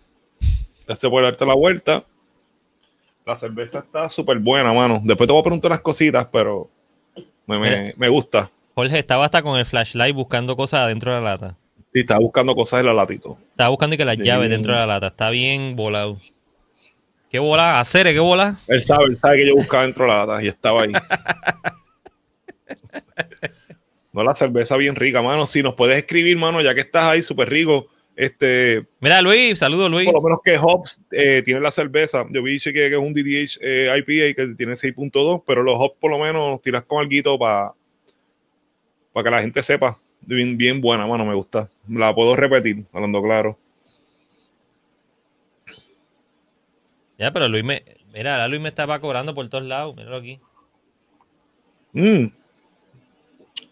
se 0.88 1.10
puede 1.10 1.26
darte 1.26 1.46
la 1.46 1.56
vuelta. 1.56 2.06
La 3.26 3.36
cerveza 3.36 3.80
está 3.80 4.10
súper 4.10 4.40
buena, 4.40 4.74
mano. 4.74 5.02
Después 5.04 5.28
te 5.28 5.34
voy 5.34 5.42
a 5.42 5.44
preguntar 5.44 5.72
unas 5.72 5.82
cositas, 5.82 6.28
pero 6.32 6.70
me, 7.46 7.60
me, 7.60 7.94
me 7.96 8.10
gusta. 8.10 8.50
Jorge 8.80 8.98
estaba 8.98 9.26
hasta 9.26 9.42
con 9.42 9.60
el 9.60 9.66
flashlight 9.66 10.16
buscando 10.16 10.56
cosas 10.56 10.82
adentro 10.86 11.14
de 11.14 11.20
la 11.22 11.32
lata. 11.32 11.58
Sí, 11.94 12.00
estaba 12.00 12.22
buscando 12.22 12.56
cosas 12.56 12.80
en 12.80 12.86
la 12.86 12.94
latito. 12.94 13.38
Estaba 13.52 13.70
buscando 13.72 13.96
y 13.96 13.98
que 13.98 14.06
las 14.06 14.16
Sí. 14.16 14.24
llaves 14.24 14.50
dentro 14.50 14.72
de 14.72 14.80
la 14.80 14.86
lata. 14.86 15.08
Está 15.08 15.30
bien 15.32 15.76
volado. 15.76 16.18
¿Qué 17.30 17.40
bola? 17.40 17.82
¿Acere? 17.82 18.14
¿Qué 18.14 18.20
bola? 18.20 18.56
Él 18.70 18.82
sabe, 18.82 19.04
él 19.06 19.18
sabe 19.18 19.36
que 19.40 19.48
yo 19.48 19.56
buscaba 19.56 19.84
dentro 19.84 20.06
de 20.06 20.10
la 20.12 20.26
lata 20.26 20.42
y 20.44 20.48
estaba 20.48 20.84
ahí. 20.84 20.94
No, 24.12 24.24
la 24.24 24.34
cerveza 24.34 24.76
bien 24.76 24.96
rica, 24.96 25.22
mano. 25.22 25.46
Si 25.46 25.62
nos 25.62 25.76
puedes 25.76 25.96
escribir, 25.98 26.36
mano, 26.36 26.62
ya 26.62 26.74
que 26.74 26.82
estás 26.82 27.06
ahí 27.06 27.22
súper 27.22 27.48
rico, 27.50 27.88
este, 28.16 28.86
Mira, 29.00 29.22
Luis, 29.22 29.60
saludos, 29.60 29.90
Luis. 29.92 30.06
por 30.06 30.16
lo 30.16 30.22
menos 30.22 30.40
que 30.44 30.58
Hobbs 30.58 31.00
eh, 31.12 31.44
tiene 31.46 31.62
la 31.62 31.70
cerveza. 31.72 32.26
Yo 32.32 32.42
vi 32.42 32.60
que, 32.60 32.74
que 32.74 32.88
es 32.88 32.98
un 32.98 33.14
DDH 33.14 33.60
eh, 33.62 33.94
IPA 34.00 34.36
que 34.36 34.56
tiene 34.58 34.74
6.2, 34.74 35.44
pero 35.46 35.62
los 35.62 35.76
Hobbs 35.78 35.96
por 36.00 36.10
lo 36.10 36.18
menos 36.18 36.60
tiras 36.62 36.84
con 36.84 37.00
algo 37.00 37.38
para 37.38 37.72
que 39.14 39.30
la 39.30 39.42
gente 39.42 39.62
sepa. 39.64 40.00
Bien, 40.22 40.58
bien 40.58 40.82
buena, 40.82 41.08
mano, 41.08 41.26
me 41.26 41.34
gusta. 41.34 41.70
La 41.88 42.14
puedo 42.14 42.36
repetir, 42.36 42.86
hablando 42.94 43.22
claro. 43.22 43.58
Ya, 47.18 47.32
pero 47.32 47.48
Luis 47.48 47.64
me. 47.64 47.84
Mira, 48.14 48.34
ahora 48.34 48.48
Luis 48.48 48.62
me 48.62 48.70
estaba 48.70 49.00
cobrando 49.00 49.34
por 49.34 49.48
todos 49.50 49.66
lados. 49.66 49.96
Míralo 49.96 50.18
aquí. 50.18 50.40
Mm. 51.94 52.00
Me 52.02 52.32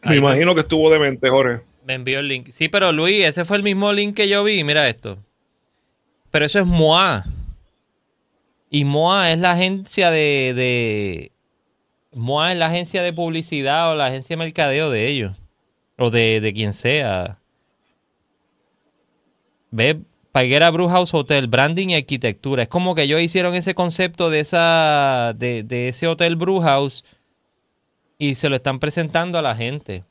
Ahí 0.02 0.18
imagino 0.18 0.54
que 0.54 0.62
estuvo 0.62 0.90
demente, 0.92 1.30
Jorge. 1.30 1.64
Me 1.86 1.94
envió 1.94 2.20
el 2.20 2.28
link. 2.28 2.50
Sí, 2.52 2.68
pero 2.68 2.92
Luis, 2.92 3.26
ese 3.26 3.46
fue 3.46 3.58
el 3.58 3.64
mismo 3.64 3.94
link 3.94 4.16
que 4.16 4.28
yo 4.28 4.44
vi. 4.44 4.64
Mira 4.64 4.90
esto. 4.90 5.18
Pero 6.30 6.46
eso 6.46 6.60
es 6.60 6.68
MOA. 6.68 7.24
Y 8.70 8.84
MOA 8.84 9.32
es 9.32 9.40
la 9.40 9.52
agencia 9.52 10.12
de, 10.12 10.54
de. 10.54 11.32
MOA 12.18 12.54
es 12.54 12.58
la 12.58 12.68
agencia 12.68 13.02
de 13.02 13.14
publicidad 13.14 13.92
o 13.92 13.96
la 13.96 14.08
agencia 14.08 14.36
de 14.36 14.44
mercadeo 14.44 14.90
de 14.90 15.08
ellos. 15.08 15.36
O 15.98 16.10
de, 16.10 16.42
de 16.42 16.54
quien 16.54 16.74
sea. 16.74 17.40
Ve, 19.72 20.02
Paguera 20.32 20.70
Brew 20.70 20.88
House 20.88 21.14
Hotel, 21.14 21.48
branding 21.48 21.90
y 21.90 21.96
arquitectura. 21.96 22.64
Es 22.64 22.70
como 22.70 22.94
que 22.96 23.04
ellos 23.04 23.22
hicieron 23.22 23.56
ese 23.56 23.74
concepto 23.74 24.30
de 24.30 24.40
esa. 24.40 25.34
de, 25.36 25.64
de 25.64 25.90
ese 25.90 26.08
hotel 26.08 26.36
Brew 26.36 26.60
House. 26.60 27.04
Y 28.20 28.36
se 28.36 28.50
lo 28.50 28.56
están 28.56 28.80
presentando 28.80 29.38
a 29.38 29.42
la 29.42 29.56
gente. 29.56 30.04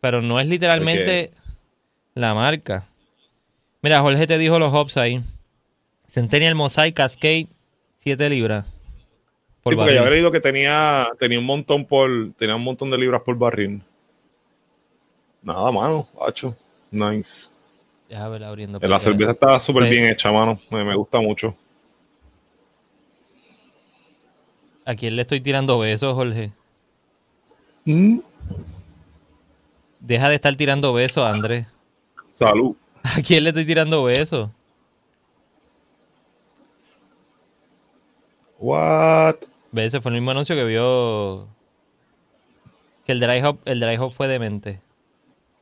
Pero 0.00 0.20
no 0.22 0.40
es 0.40 0.48
literalmente 0.48 1.30
la 2.14 2.34
marca. 2.34 2.86
Mira, 3.82 4.00
Jorge 4.00 4.26
te 4.26 4.38
dijo 4.38 4.58
los 4.58 4.72
hops 4.72 4.96
ahí. 4.96 5.22
Centennial 6.08 6.54
Mosaic 6.54 6.94
Cascade, 6.94 7.48
7 7.98 8.30
libras. 8.30 8.73
Por 9.64 9.72
sí, 9.72 9.76
porque 9.76 9.76
barril. 9.76 9.94
ya 9.94 10.00
había 10.02 10.10
leído 10.10 10.30
que 10.30 10.40
tenía, 10.40 11.08
tenía 11.18 11.38
un 11.38 11.46
montón 11.46 11.84
por, 11.86 12.08
tenía 12.36 12.54
un 12.54 12.62
montón 12.62 12.90
de 12.90 12.98
libras 12.98 13.22
por 13.22 13.36
barril. 13.36 13.82
Nada, 15.42 15.72
mano, 15.72 16.06
hacho. 16.20 16.56
Nice. 16.90 17.48
Deja 18.08 18.28
ver 18.28 18.44
abriendo. 18.44 18.78
La 18.80 19.00
cerveza 19.00 19.32
está 19.32 19.58
súper 19.58 19.88
bien 19.88 20.10
hecha, 20.10 20.30
mano. 20.30 20.60
Me, 20.70 20.84
me 20.84 20.94
gusta 20.94 21.18
mucho. 21.20 21.56
¿A 24.84 24.94
quién 24.94 25.16
le 25.16 25.22
estoy 25.22 25.40
tirando 25.40 25.78
besos, 25.78 26.14
Jorge? 26.14 26.52
Mm. 27.86 28.18
Deja 29.98 30.28
de 30.28 30.34
estar 30.34 30.54
tirando 30.56 30.92
besos, 30.92 31.24
Andrés. 31.26 31.66
Salud. 32.30 32.76
¿A 33.02 33.22
quién 33.22 33.44
le 33.44 33.50
estoy 33.50 33.64
tirando 33.64 34.04
besos? 34.04 34.50
What? 38.58 39.36
Ese 39.74 40.00
fue 40.00 40.10
el 40.10 40.16
mismo 40.16 40.30
anuncio 40.30 40.54
que 40.54 40.64
vio. 40.64 41.48
Que 43.04 43.12
el 43.12 43.20
dry 43.20 43.40
hop, 43.42 43.58
el 43.64 43.80
dry 43.80 43.96
hop 43.96 44.12
fue 44.12 44.28
demente. 44.28 44.80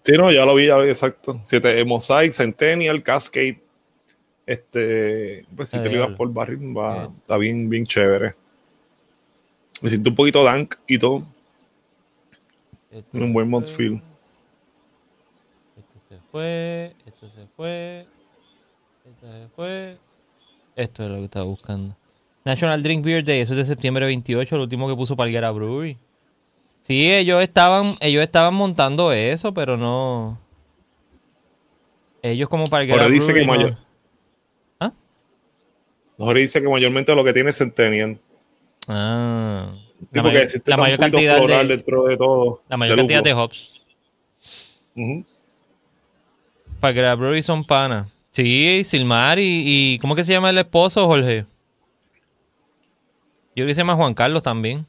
Sí, 0.04 0.12
no, 0.12 0.30
ya 0.32 0.44
lo 0.44 0.54
vi, 0.54 0.66
ya 0.66 0.76
lo 0.76 0.82
vi, 0.84 0.90
exacto. 0.90 1.40
Siete, 1.44 1.78
eh, 1.78 1.84
Mosaic, 1.84 2.32
Centennial, 2.32 3.02
Cascade. 3.02 3.60
Este, 4.46 5.46
pues 5.54 5.70
si 5.70 5.76
Ah, 5.76 5.82
te 5.82 5.88
libras 5.88 6.08
diablo. 6.08 6.16
por 6.16 6.32
barril, 6.32 6.76
va, 6.76 7.10
está 7.20 7.36
bien, 7.38 7.68
bien 7.68 7.86
chévere. 7.86 8.34
Me 9.80 9.88
siento 9.88 10.10
un 10.10 10.16
poquito 10.16 10.42
dank 10.44 10.74
y 10.86 10.98
todo. 10.98 11.24
Tiene 13.10 13.26
un 13.26 13.32
buen 13.32 13.48
mouthfeel. 13.48 14.02
Este 15.76 16.14
se 16.16 16.20
fue, 16.30 16.94
esto 17.06 17.30
se 17.30 17.46
fue, 17.56 18.06
esto 19.06 19.26
se 19.32 19.48
fue. 19.54 19.98
Esto 20.76 21.04
es 21.04 21.10
lo 21.10 21.16
que 21.18 21.24
estaba 21.24 21.44
buscando. 21.46 21.96
National 22.44 22.82
Drink 22.82 23.04
Beer 23.04 23.24
Day, 23.24 23.40
eso 23.40 23.52
es 23.54 23.58
de 23.58 23.64
septiembre 23.64 24.04
28, 24.06 24.54
el 24.56 24.60
último 24.62 24.88
que 24.88 24.96
puso 24.96 25.16
Palguera 25.16 25.50
Brewery. 25.50 25.96
Sí, 26.80 27.12
ellos 27.12 27.40
estaban, 27.42 27.96
ellos 28.00 28.22
estaban 28.22 28.54
montando 28.54 29.12
eso, 29.12 29.54
pero 29.54 29.76
no. 29.76 30.40
Ellos 32.22 32.48
como 32.48 32.68
Palguera 32.68 33.02
Ahora 33.02 33.12
dice 33.12 33.32
Brewery. 33.32 33.40
que 33.40 33.46
no- 33.46 33.52
mayor- 33.58 33.78
¿Ah? 34.80 34.92
Jorge 36.18 36.40
dice 36.40 36.60
que 36.62 36.68
mayormente 36.68 37.14
lo 37.14 37.24
que 37.24 37.32
tiene 37.32 37.50
es 37.50 37.58
Centennial. 37.58 38.18
Ah. 38.88 39.74
Sí, 40.00 40.06
La 40.12 40.22
mayor, 40.24 40.50
la 40.66 40.98
cantidad 40.98 41.40
de, 41.46 41.64
dentro 41.68 42.04
de 42.06 42.16
todo. 42.16 42.62
la 42.68 42.76
mayor 42.76 42.96
cantidad 42.96 43.22
de 43.22 43.32
hops. 43.34 43.70
Ujú. 44.96 45.24
Palguera 46.80 47.14
Brewery 47.14 47.42
son 47.42 47.64
panas. 47.64 48.08
Sí, 48.32 48.82
Silmar 48.84 49.38
y, 49.38 49.44
y. 49.94 49.98
¿Cómo 50.00 50.16
que 50.16 50.24
se 50.24 50.32
llama 50.32 50.50
el 50.50 50.58
esposo, 50.58 51.06
Jorge? 51.06 51.46
Yo 53.54 53.64
creo 53.64 53.66
que 53.66 53.74
se 53.74 53.80
llama 53.82 53.96
Juan 53.96 54.14
Carlos 54.14 54.42
también. 54.42 54.86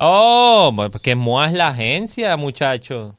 Oh, 0.00 0.72
pues 0.74 1.02
que 1.02 1.14
Moa 1.14 1.46
es 1.46 1.52
la 1.52 1.68
agencia, 1.68 2.36
muchacho. 2.36 3.14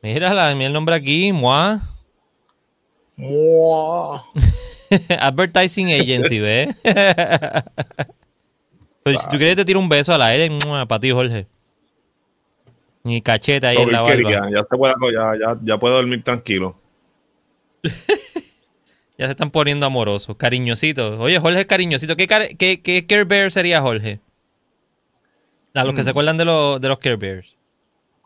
Mira, 0.00 0.30
mira 0.54 0.66
el 0.66 0.72
nombre 0.72 0.94
aquí, 0.94 1.32
Moa. 1.32 1.80
Mua. 3.16 4.24
Advertising 5.20 5.92
Agency, 5.92 6.38
¿ves? 6.38 6.76
Pero 9.04 9.20
si 9.20 9.28
tú 9.30 9.36
quieres 9.36 9.56
te 9.56 9.64
tiro 9.64 9.80
un 9.80 9.88
beso 9.88 10.14
al 10.14 10.22
aire, 10.22 10.48
para 10.88 11.00
ti, 11.00 11.10
Jorge. 11.10 11.46
Ni 13.02 13.20
cachete 13.20 13.66
ahí 13.66 13.76
en 13.78 13.90
la 13.90 14.02
barba. 14.02 14.16
quería, 14.16 14.42
ya, 14.50 14.60
se 14.60 14.76
puede, 14.76 14.94
ya, 15.12 15.34
ya, 15.38 15.58
ya 15.60 15.76
puedo 15.78 15.96
dormir 15.96 16.22
tranquilo. 16.22 16.76
Ya 19.22 19.28
se 19.28 19.32
están 19.34 19.52
poniendo 19.52 19.86
amorosos, 19.86 20.34
cariñositos. 20.36 21.20
Oye, 21.20 21.38
Jorge 21.38 21.60
es 21.60 21.66
cariñosito. 21.66 22.16
¿Qué, 22.16 22.26
qué, 22.58 22.82
qué 22.82 23.06
Care 23.06 23.22
Bear 23.22 23.52
sería 23.52 23.80
Jorge? 23.80 24.18
A 25.74 25.84
los 25.84 25.94
que 25.94 26.00
Mm. 26.00 26.04
se 26.04 26.10
acuerdan 26.10 26.36
de, 26.36 26.44
los 26.44 26.80
de 26.80 26.88
los 26.88 26.98
Care 26.98 27.14
Bears. 27.14 27.54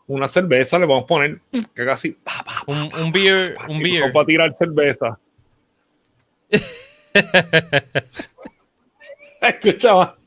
Una 0.07 0.27
cerveza 0.27 0.79
le 0.79 0.87
vamos 0.87 1.03
a 1.03 1.05
poner 1.05 1.39
que 1.51 1.85
casi 1.85 2.13
pa, 2.13 2.43
pa, 2.43 2.63
pa, 2.65 2.71
Un, 2.71 2.91
un 2.99 3.11
beer, 3.11 3.55
un 3.69 3.79
beer. 3.79 4.11
para 4.11 4.25
tirar 4.25 4.51
cerveza. 4.55 5.19
Escuchaba. 9.41 10.17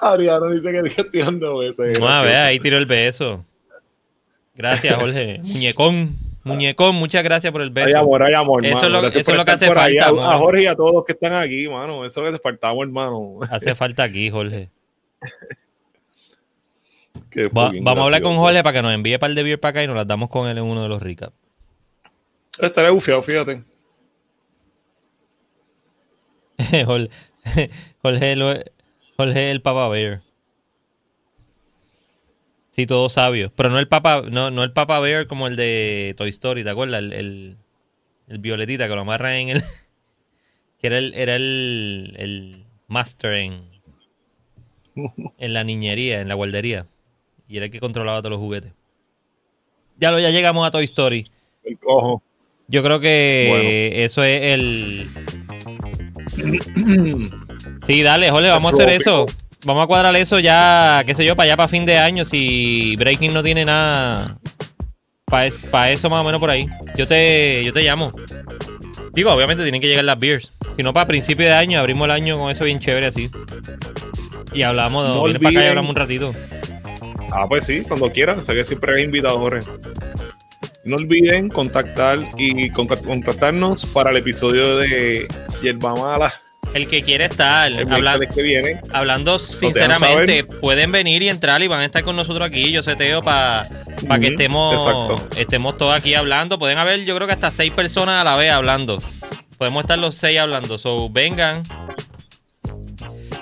Ariano 0.00 0.50
dice 0.50 0.70
que 0.70 0.88
está 0.88 1.10
tirando 1.10 1.58
veces. 1.58 1.98
No, 1.98 2.06
a 2.08 2.22
ver, 2.22 2.36
ahí 2.36 2.60
tiró 2.60 2.78
el 2.78 2.86
beso. 2.86 3.44
Gracias, 4.54 4.94
Jorge. 4.94 5.40
Muñecón. 5.42 6.16
Muñecón, 6.44 6.94
muchas 6.96 7.24
gracias 7.24 7.50
por 7.52 7.62
el 7.62 7.70
beso. 7.70 7.88
Hay 7.88 7.94
amor, 7.94 8.22
hay 8.22 8.34
amor, 8.34 8.64
Eso 8.66 8.86
es 8.86 8.92
lo, 8.92 9.00
Gracias 9.00 9.10
eso 9.12 9.20
es 9.20 9.26
por 9.26 9.36
lo 9.38 9.44
que 9.44 9.50
hace 9.52 9.64
ahí. 9.66 9.72
falta, 9.98 10.34
A. 10.34 10.38
Jorge 10.38 10.62
y 10.62 10.66
a 10.66 10.74
todos 10.76 10.92
los 10.94 11.04
que 11.04 11.12
están 11.12 11.32
aquí, 11.32 11.68
mano. 11.68 12.04
Eso 12.04 12.20
es 12.20 12.26
lo 12.26 12.32
que 12.32 12.38
te 12.38 12.42
faltamos, 12.42 12.82
hermano. 12.82 13.38
Hace 13.50 13.74
falta 13.74 14.02
aquí, 14.04 14.30
Jorge. 14.30 14.70
Va- 17.56 17.72
vamos 17.80 18.02
a 18.02 18.04
hablar 18.04 18.22
con. 18.22 18.36
Jorge 18.36 18.62
para 18.62 18.74
que 18.74 18.82
nos 18.82 18.92
envíe 18.94 19.18
par 19.18 19.32
de 19.32 19.42
beer 19.42 19.58
para 19.58 19.70
acá 19.70 19.82
y 19.82 19.86
nos 19.86 19.96
las 19.96 20.06
damos 20.06 20.28
con 20.30 20.46
él 20.48 20.58
en 20.58 20.64
uno 20.64 20.82
de 20.82 20.88
los 20.88 21.02
recaps. 21.02 21.32
Estaré 22.58 22.90
bufiado, 22.90 23.22
fíjate. 23.22 23.64
Jorge, 26.84 27.08
Jorge, 28.02 28.64
Jorge 29.16 29.50
el 29.50 29.62
Papa 29.62 29.88
Bear. 29.88 30.22
Sí, 32.74 32.86
todo 32.86 33.08
sabio. 33.08 33.52
Pero 33.54 33.70
no 33.70 33.78
el 33.78 33.86
Papa, 33.86 34.24
no, 34.28 34.50
no 34.50 34.64
el 34.64 34.72
Papa 34.72 34.98
Bear 34.98 35.28
como 35.28 35.46
el 35.46 35.54
de 35.54 36.12
Toy 36.18 36.28
Story, 36.30 36.64
¿te 36.64 36.70
acuerdas? 36.70 36.98
El, 36.98 37.12
el, 37.12 37.56
el 38.26 38.38
violetita 38.38 38.88
que 38.88 38.94
lo 38.96 39.02
amarra 39.02 39.38
en 39.38 39.50
el. 39.50 39.62
que 40.80 40.88
era 40.88 40.98
el, 40.98 41.14
era 41.14 41.36
el, 41.36 42.16
el 42.18 42.64
master 42.88 43.34
en, 43.34 43.62
en 45.38 45.54
la 45.54 45.62
niñería, 45.62 46.20
en 46.20 46.26
la 46.26 46.34
guardería. 46.34 46.88
Y 47.46 47.58
era 47.58 47.66
el 47.66 47.70
que 47.70 47.78
controlaba 47.78 48.18
todos 48.18 48.32
los 48.32 48.40
juguetes. 48.40 48.72
Ya 49.96 50.10
lo, 50.10 50.18
ya 50.18 50.30
llegamos 50.30 50.66
a 50.66 50.72
Toy 50.72 50.86
Story. 50.86 51.30
El 51.62 51.78
cojo. 51.78 52.24
Yo 52.66 52.82
creo 52.82 52.98
que 52.98 54.02
eso 54.04 54.24
es 54.24 54.42
el. 54.42 55.10
Sí, 57.86 58.02
dale, 58.02 58.30
Jorge, 58.30 58.48
vamos 58.48 58.72
a 58.72 58.74
hacer 58.74 58.88
eso. 58.88 59.26
Vamos 59.64 59.84
a 59.84 59.86
cuadrar 59.86 60.14
eso 60.16 60.38
ya, 60.40 61.02
qué 61.06 61.14
sé 61.14 61.24
yo, 61.24 61.34
para 61.36 61.44
allá, 61.44 61.56
para 61.56 61.68
fin 61.68 61.86
de 61.86 61.96
año. 61.98 62.24
Si 62.24 62.96
Breaking 62.96 63.32
no 63.32 63.42
tiene 63.42 63.64
nada 63.64 64.36
para 65.26 65.90
eso 65.90 66.10
más 66.10 66.20
o 66.20 66.24
menos 66.24 66.38
por 66.40 66.50
ahí. 66.50 66.68
Yo 66.96 67.06
te, 67.06 67.62
yo 67.64 67.72
te 67.72 67.82
llamo. 67.82 68.12
Digo, 69.12 69.32
obviamente 69.32 69.62
tienen 69.62 69.80
que 69.80 69.88
llegar 69.88 70.04
las 70.04 70.18
beers. 70.18 70.52
Si 70.76 70.82
no, 70.82 70.92
para 70.92 71.06
principio 71.06 71.46
de 71.46 71.52
año, 71.54 71.78
abrimos 71.80 72.04
el 72.04 72.10
año 72.10 72.38
con 72.38 72.50
eso 72.50 72.64
bien 72.64 72.78
chévere 72.78 73.06
así. 73.06 73.30
Y 74.52 74.62
hablamos, 74.62 75.08
No 75.08 75.22
para 75.40 75.48
acá 75.50 75.64
y 75.64 75.66
hablamos 75.68 75.90
un 75.90 75.96
ratito. 75.96 76.34
Ah, 77.32 77.46
pues 77.48 77.66
sí, 77.66 77.82
cuando 77.88 78.12
quieran. 78.12 78.44
Sé 78.44 78.54
que 78.54 78.64
siempre 78.64 78.92
hay 78.96 79.04
invitadores. 79.04 79.66
No 80.84 80.96
olviden 80.96 81.48
contactar 81.48 82.18
y 82.36 82.70
contact- 82.70 83.04
contactarnos 83.04 83.86
para 83.86 84.10
el 84.10 84.18
episodio 84.18 84.76
de 84.78 85.26
Yerba 85.62 85.94
Mala 85.94 86.32
El 86.74 86.88
que 86.88 87.02
quiere 87.02 87.26
estar, 87.26 87.70
el 87.70 87.86
que 88.28 88.42
viene. 88.42 88.80
hablando 88.92 89.38
dejan 89.38 89.60
sinceramente, 89.60 90.42
pueden 90.42 90.90
venir 90.90 91.22
y 91.22 91.28
entrar 91.28 91.62
y 91.62 91.68
van 91.68 91.80
a 91.80 91.84
estar 91.84 92.02
con 92.02 92.16
nosotros 92.16 92.46
aquí. 92.46 92.72
Yo 92.72 92.82
seteo 92.82 93.22
para 93.22 93.66
que 93.66 94.06
Ujú, 94.06 94.24
estemos, 94.24 94.74
exacto. 94.74 95.28
estemos 95.36 95.78
todos 95.78 95.94
aquí 95.96 96.14
hablando. 96.14 96.58
Pueden 96.58 96.78
haber, 96.78 97.04
yo 97.04 97.14
creo 97.14 97.28
que 97.28 97.34
hasta 97.34 97.52
seis 97.52 97.72
personas 97.72 98.20
a 98.20 98.24
la 98.24 98.34
vez 98.36 98.50
hablando. 98.50 98.98
Podemos 99.56 99.84
estar 99.84 99.98
los 100.00 100.16
seis 100.16 100.38
hablando. 100.40 100.76
So, 100.76 101.08
vengan. 101.08 101.62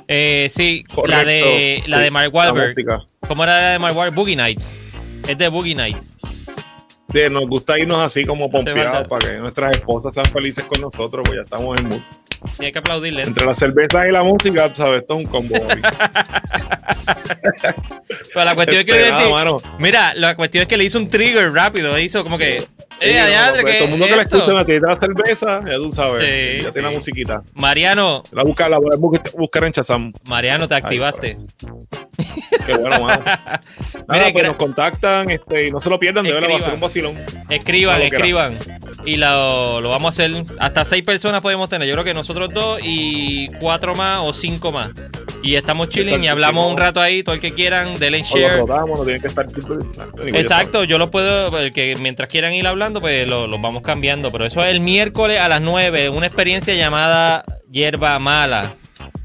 Eh, 0.09 0.49
sí, 0.51 0.85
la 1.07 1.25
de, 1.25 1.83
la 1.87 1.97
sí, 1.99 2.03
de 2.03 2.11
Mark 2.11 2.35
Wahlberg. 2.35 2.75
¿Cómo 3.27 3.45
era 3.45 3.61
la 3.61 3.71
de 3.71 3.79
Mark 3.79 3.97
Wahlberg? 3.97 4.15
Boogie 4.15 4.37
Nights. 4.37 4.79
Es 5.27 5.39
de 5.39 5.49
Boogie 5.49 5.75
Nights. 5.75 6.13
De- 7.09 7.31
nos 7.31 7.47
gusta 7.49 7.79
irnos 7.79 7.99
así 8.01 8.25
como 8.27 8.51
pompeados 8.51 9.07
para 9.09 9.27
que 9.27 9.39
nuestras 9.39 9.73
esposas 9.73 10.13
sean 10.13 10.27
felices 10.27 10.65
con 10.65 10.81
nosotros, 10.83 11.23
pues 11.25 11.37
ya 11.37 11.43
estamos 11.43 11.79
en 11.79 11.89
mood. 11.89 12.01
Y 12.59 12.65
hay 12.67 12.73
que 12.73 12.79
aplaudirle. 12.79 13.23
Entre 13.23 13.47
la 13.47 13.55
cerveza 13.55 14.07
y 14.09 14.13
la 14.13 14.23
música, 14.23 14.73
¿sabes? 14.75 15.03
Esto 15.03 15.15
es 15.15 15.25
un 15.25 15.31
combo. 15.31 15.55
Pero 18.35 18.45
la 18.45 18.55
cuestión 18.55 18.81
es 18.81 18.87
que 18.87 18.93
le. 18.93 19.13
Mira, 19.79 20.15
la 20.15 20.37
cuestión 20.37 20.63
es 20.63 20.69
que 20.69 20.77
le 20.77 20.85
hizo 20.85 20.99
un 20.99 21.09
trigger 21.11 21.53
rápido. 21.53 21.99
Hizo 21.99 22.23
como 22.23 22.39
que. 22.39 22.65
Eh, 23.01 23.15
no, 23.15 23.53
pues, 23.53 23.65
¿qué 23.65 23.73
todo 23.75 23.85
el 23.85 23.91
mundo 23.91 24.05
que 24.07 24.11
es 24.13 24.17
la 24.17 24.23
esto? 24.23 24.39
escucha, 24.39 24.65
te 24.65 24.79
la 24.81 24.97
cerveza, 24.97 25.61
ya 25.67 25.77
tú 25.77 25.91
sabes. 25.91 26.23
Sí, 26.23 26.63
ya 26.63 26.71
tiene 26.71 26.89
la 26.89 26.95
musiquita. 26.95 27.43
Mariano, 27.55 28.23
La 28.31 28.45
busca, 28.45 28.69
la 28.69 28.79
voy 28.79 28.91
a 28.93 28.97
buscar, 28.97 29.33
buscar 29.33 29.65
en 29.65 29.73
Chazam. 29.73 30.13
Mariano, 30.29 30.69
te 30.69 30.77
activaste. 30.77 31.37
Qué 32.65 32.75
bueno, 32.75 33.01
mano. 33.01 33.23
Nada, 33.27 33.61
Mire, 34.09 34.33
pues 34.33 34.45
nos 34.45 34.57
contactan 34.57 35.31
este, 35.31 35.67
y 35.67 35.73
no 35.73 35.81
se 35.81 35.91
lo 35.91 35.99
pierdan, 35.99 36.25
de 36.25 36.33
verdad, 36.33 36.51
va 36.53 36.59
a 36.59 36.63
ser 36.63 36.75
un 36.75 36.81
vacilón. 36.81 37.19
Escriban, 37.49 37.99
que 37.99 38.07
escriban. 38.07 38.59
Y 39.05 39.17
lo, 39.17 39.81
lo 39.81 39.89
vamos 39.89 40.07
a 40.19 40.23
hacer. 40.25 40.45
Hasta 40.61 40.85
seis 40.85 41.03
personas 41.03 41.41
podemos 41.41 41.69
tener. 41.69 41.89
Yo 41.89 41.95
creo 41.95 42.05
que 42.05 42.15
nosotros 42.15 42.51
dos 42.53 42.81
y 42.83 43.49
cuatro 43.61 43.95
más 43.95 44.21
o 44.23 44.33
cinco 44.33 44.71
más. 44.73 44.91
Y 45.43 45.57
estamos 45.57 45.89
chilling 45.89 46.23
y 46.23 46.29
hablamos 46.29 46.71
un 46.71 46.77
rato 46.79 47.01
ahí. 47.01 47.23
Todo 47.25 47.35
el 47.35 47.41
que 47.41 47.53
quieran, 47.53 47.99
denle 47.99 48.19
en 48.19 48.25
O 48.25 48.29
lo 48.29 48.35
share. 48.41 48.59
rodamos, 48.61 48.99
no 49.01 49.05
tienen 49.05 49.21
que 49.23 49.29
estar. 49.29 49.47
Exacto, 50.29 50.85
yo 50.85 50.99
lo 50.99 51.11
puedo, 51.11 51.59
el 51.59 51.73
que 51.73 51.97
mientras 51.97 52.29
quieran 52.29 52.53
ir 52.55 52.67
hablando, 52.67 53.01
pues 53.01 53.27
lo- 53.29 53.47
los 53.49 53.61
vamos 53.61 53.83
cambiando. 53.83 54.31
Pero 54.31 54.47
eso 54.47 54.61
es 54.63 54.69
el 54.69 54.81
miércoles 54.81 55.41
a 55.41 55.49
las 55.49 55.61
9, 55.61 56.09
una 56.11 56.27
experiencia 56.27 56.75
llamada 56.75 57.45
Hierba 57.71 58.19
Mala. 58.21 58.75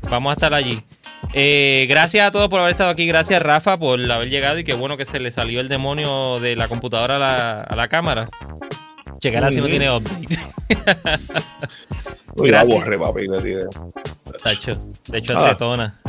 Vamos 0.09 0.31
a 0.31 0.33
estar 0.33 0.53
allí. 0.55 0.81
Eh, 1.33 1.85
gracias 1.89 2.25
a 2.27 2.31
todos 2.31 2.47
por 2.47 2.59
haber 2.61 2.71
estado 2.71 2.89
aquí. 2.89 3.05
Gracias, 3.05 3.41
Rafa, 3.41 3.77
por 3.77 3.99
haber 4.11 4.29
llegado. 4.29 4.57
Y 4.57 4.63
qué 4.63 4.73
bueno 4.73 4.97
que 4.97 5.05
se 5.05 5.19
le 5.19 5.31
salió 5.31 5.59
el 5.59 5.67
demonio 5.67 6.39
de 6.39 6.55
la 6.55 6.67
computadora 6.67 7.17
a 7.17 7.19
la, 7.19 7.61
a 7.61 7.75
la 7.75 7.87
cámara. 7.89 8.29
Checar 9.27 9.45
así 9.45 9.61
no 9.61 9.67
tiene 9.67 9.89
update. 9.89 10.27
Uy, 12.35 12.49
la 12.51 12.59
Gracias. 12.59 12.79
borré, 12.79 12.97
papi. 12.99 13.27
Tacho, 14.43 14.81
de 15.07 15.17
hecho, 15.17 15.37
Ah. 15.37 15.45
acetona. 15.47 15.99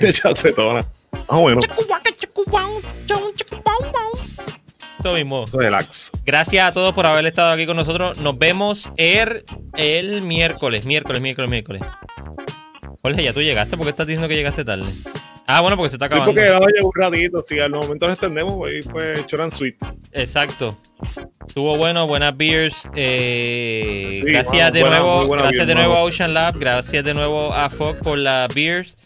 ya 0.00 0.34
se 0.34 0.52
tona. 0.52 0.84
Ah, 1.28 1.38
bueno, 1.38 1.60
Eso 4.98 5.12
mismo. 5.12 5.44
relax. 5.52 6.10
Gracias 6.24 6.66
a 6.68 6.72
todos 6.72 6.92
por 6.94 7.06
haber 7.06 7.24
estado 7.26 7.52
aquí 7.52 7.66
con 7.66 7.76
nosotros. 7.76 8.18
Nos 8.18 8.38
vemos 8.38 8.90
el, 8.96 9.44
el 9.76 10.22
miércoles, 10.22 10.86
miércoles, 10.86 11.20
miércoles, 11.22 11.50
miércoles. 11.50 11.82
Jorge, 13.02 13.22
ya 13.22 13.32
tú 13.32 13.40
llegaste, 13.40 13.76
¿por 13.76 13.86
qué 13.86 13.90
estás 13.90 14.06
diciendo 14.06 14.28
que 14.28 14.34
llegaste 14.34 14.64
tarde? 14.64 14.86
Ah, 15.50 15.62
bueno, 15.62 15.76
porque 15.78 15.88
se 15.90 15.96
está 15.96 16.06
Sí, 16.06 16.12
acabando. 16.12 16.34
porque 16.34 16.50
no 16.50 16.66
llegó 16.68 16.88
un 16.94 17.02
ratito, 17.02 17.42
si 17.46 17.58
al 17.58 17.70
momento 17.70 18.06
nos 18.06 18.14
extendemos, 18.16 18.54
pues, 18.56 18.86
pues 18.86 19.26
choran 19.26 19.50
sweet. 19.50 19.76
Exacto. 20.12 20.78
Estuvo 21.46 21.76
bueno, 21.78 22.06
buenas 22.06 22.36
beers. 22.36 22.86
eh, 22.94 24.20
Sí, 24.26 24.30
gracias 24.30 24.72
de 24.74 24.80
buena- 24.82 24.98
nuevo, 25.00 25.26
gracias 25.28 25.56
beer, 25.56 25.66
de 25.68 25.74
nuevo 25.74 25.92
a 25.92 25.96
mano. 25.96 26.06
Ocean 26.06 26.34
Lab, 26.34 26.58
gracias 26.58 27.02
de 27.02 27.14
nuevo 27.14 27.54
a 27.54 27.70
Fog 27.70 27.96
por 28.00 28.18
las 28.18 28.52
beers. 28.54 28.98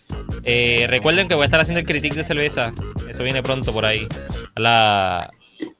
Eh, 0.43 0.86
recuerden 0.89 1.28
que 1.28 1.35
voy 1.35 1.43
a 1.43 1.47
estar 1.47 1.60
haciendo 1.60 1.78
el 1.78 1.86
critique 1.86 2.16
de 2.16 2.24
cerveza. 2.24 2.73
Eso 3.09 3.23
viene 3.23 3.40
pronto 3.43 3.73
por 3.73 3.85
ahí. 3.86 4.09
A 4.56 4.60
la... 4.60 5.31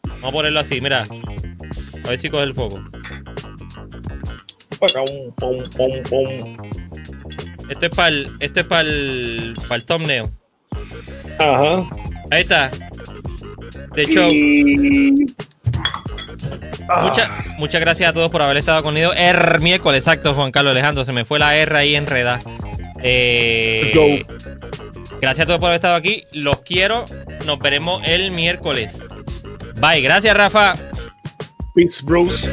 Vamos 0.05 0.25
a 0.29 0.31
ponerlo 0.31 0.61
así, 0.61 0.81
mira. 0.81 1.03
A 2.05 2.09
ver 2.09 2.19
si 2.21 2.31
coge 2.31 2.45
el 2.45 2.55
foco. 2.55 2.81
Esto 7.69 7.87
es 7.87 7.91
para 7.97 8.09
el, 8.09 8.29
esto 8.41 8.61
es 8.61 8.67
para 8.67 8.81
el, 8.89 9.55
para 9.69 9.75
el 9.77 9.85
thumbnail. 9.85 10.25
Ajá. 11.39 11.85
Ahí 12.31 12.41
está. 12.43 12.71
De 13.95 14.03
hecho, 14.03 14.27
Y- 14.29 15.27
Ah, 16.89 17.13
muchas 17.59 17.81
gracias 17.81 18.11
a 18.11 18.13
todos 18.13 18.31
por 18.31 18.43
haber 18.43 18.57
estado 18.57 18.83
conmigo. 18.83 19.13
El 19.15 19.61
miércoles, 19.61 20.01
exacto, 20.01 20.35
Juan 20.35 20.51
Carlos 20.51 20.73
Alejandro. 20.73 21.05
Se 21.05 21.13
me 21.13 21.25
fue 21.25 21.39
la 21.39 21.57
R 21.57 21.77
ahí 21.77 21.95
enredada. 21.95 22.41
Eh, 23.03 23.81
Let's 23.85 23.95
go. 23.95 25.17
Gracias 25.21 25.45
a 25.45 25.47
todos 25.47 25.61
por 25.61 25.69
haber 25.69 25.77
estado 25.77 25.95
aquí. 25.95 26.25
Los 26.33 26.61
quiero. 26.63 27.05
Nos 27.47 27.59
veremos 27.61 28.03
el 28.05 28.31
miércoles. 28.33 28.99
Bye. 29.81 30.03
Gracias, 30.03 30.37
Rafa. 30.37 30.75
Peace, 31.75 32.05
bros. 32.05 32.47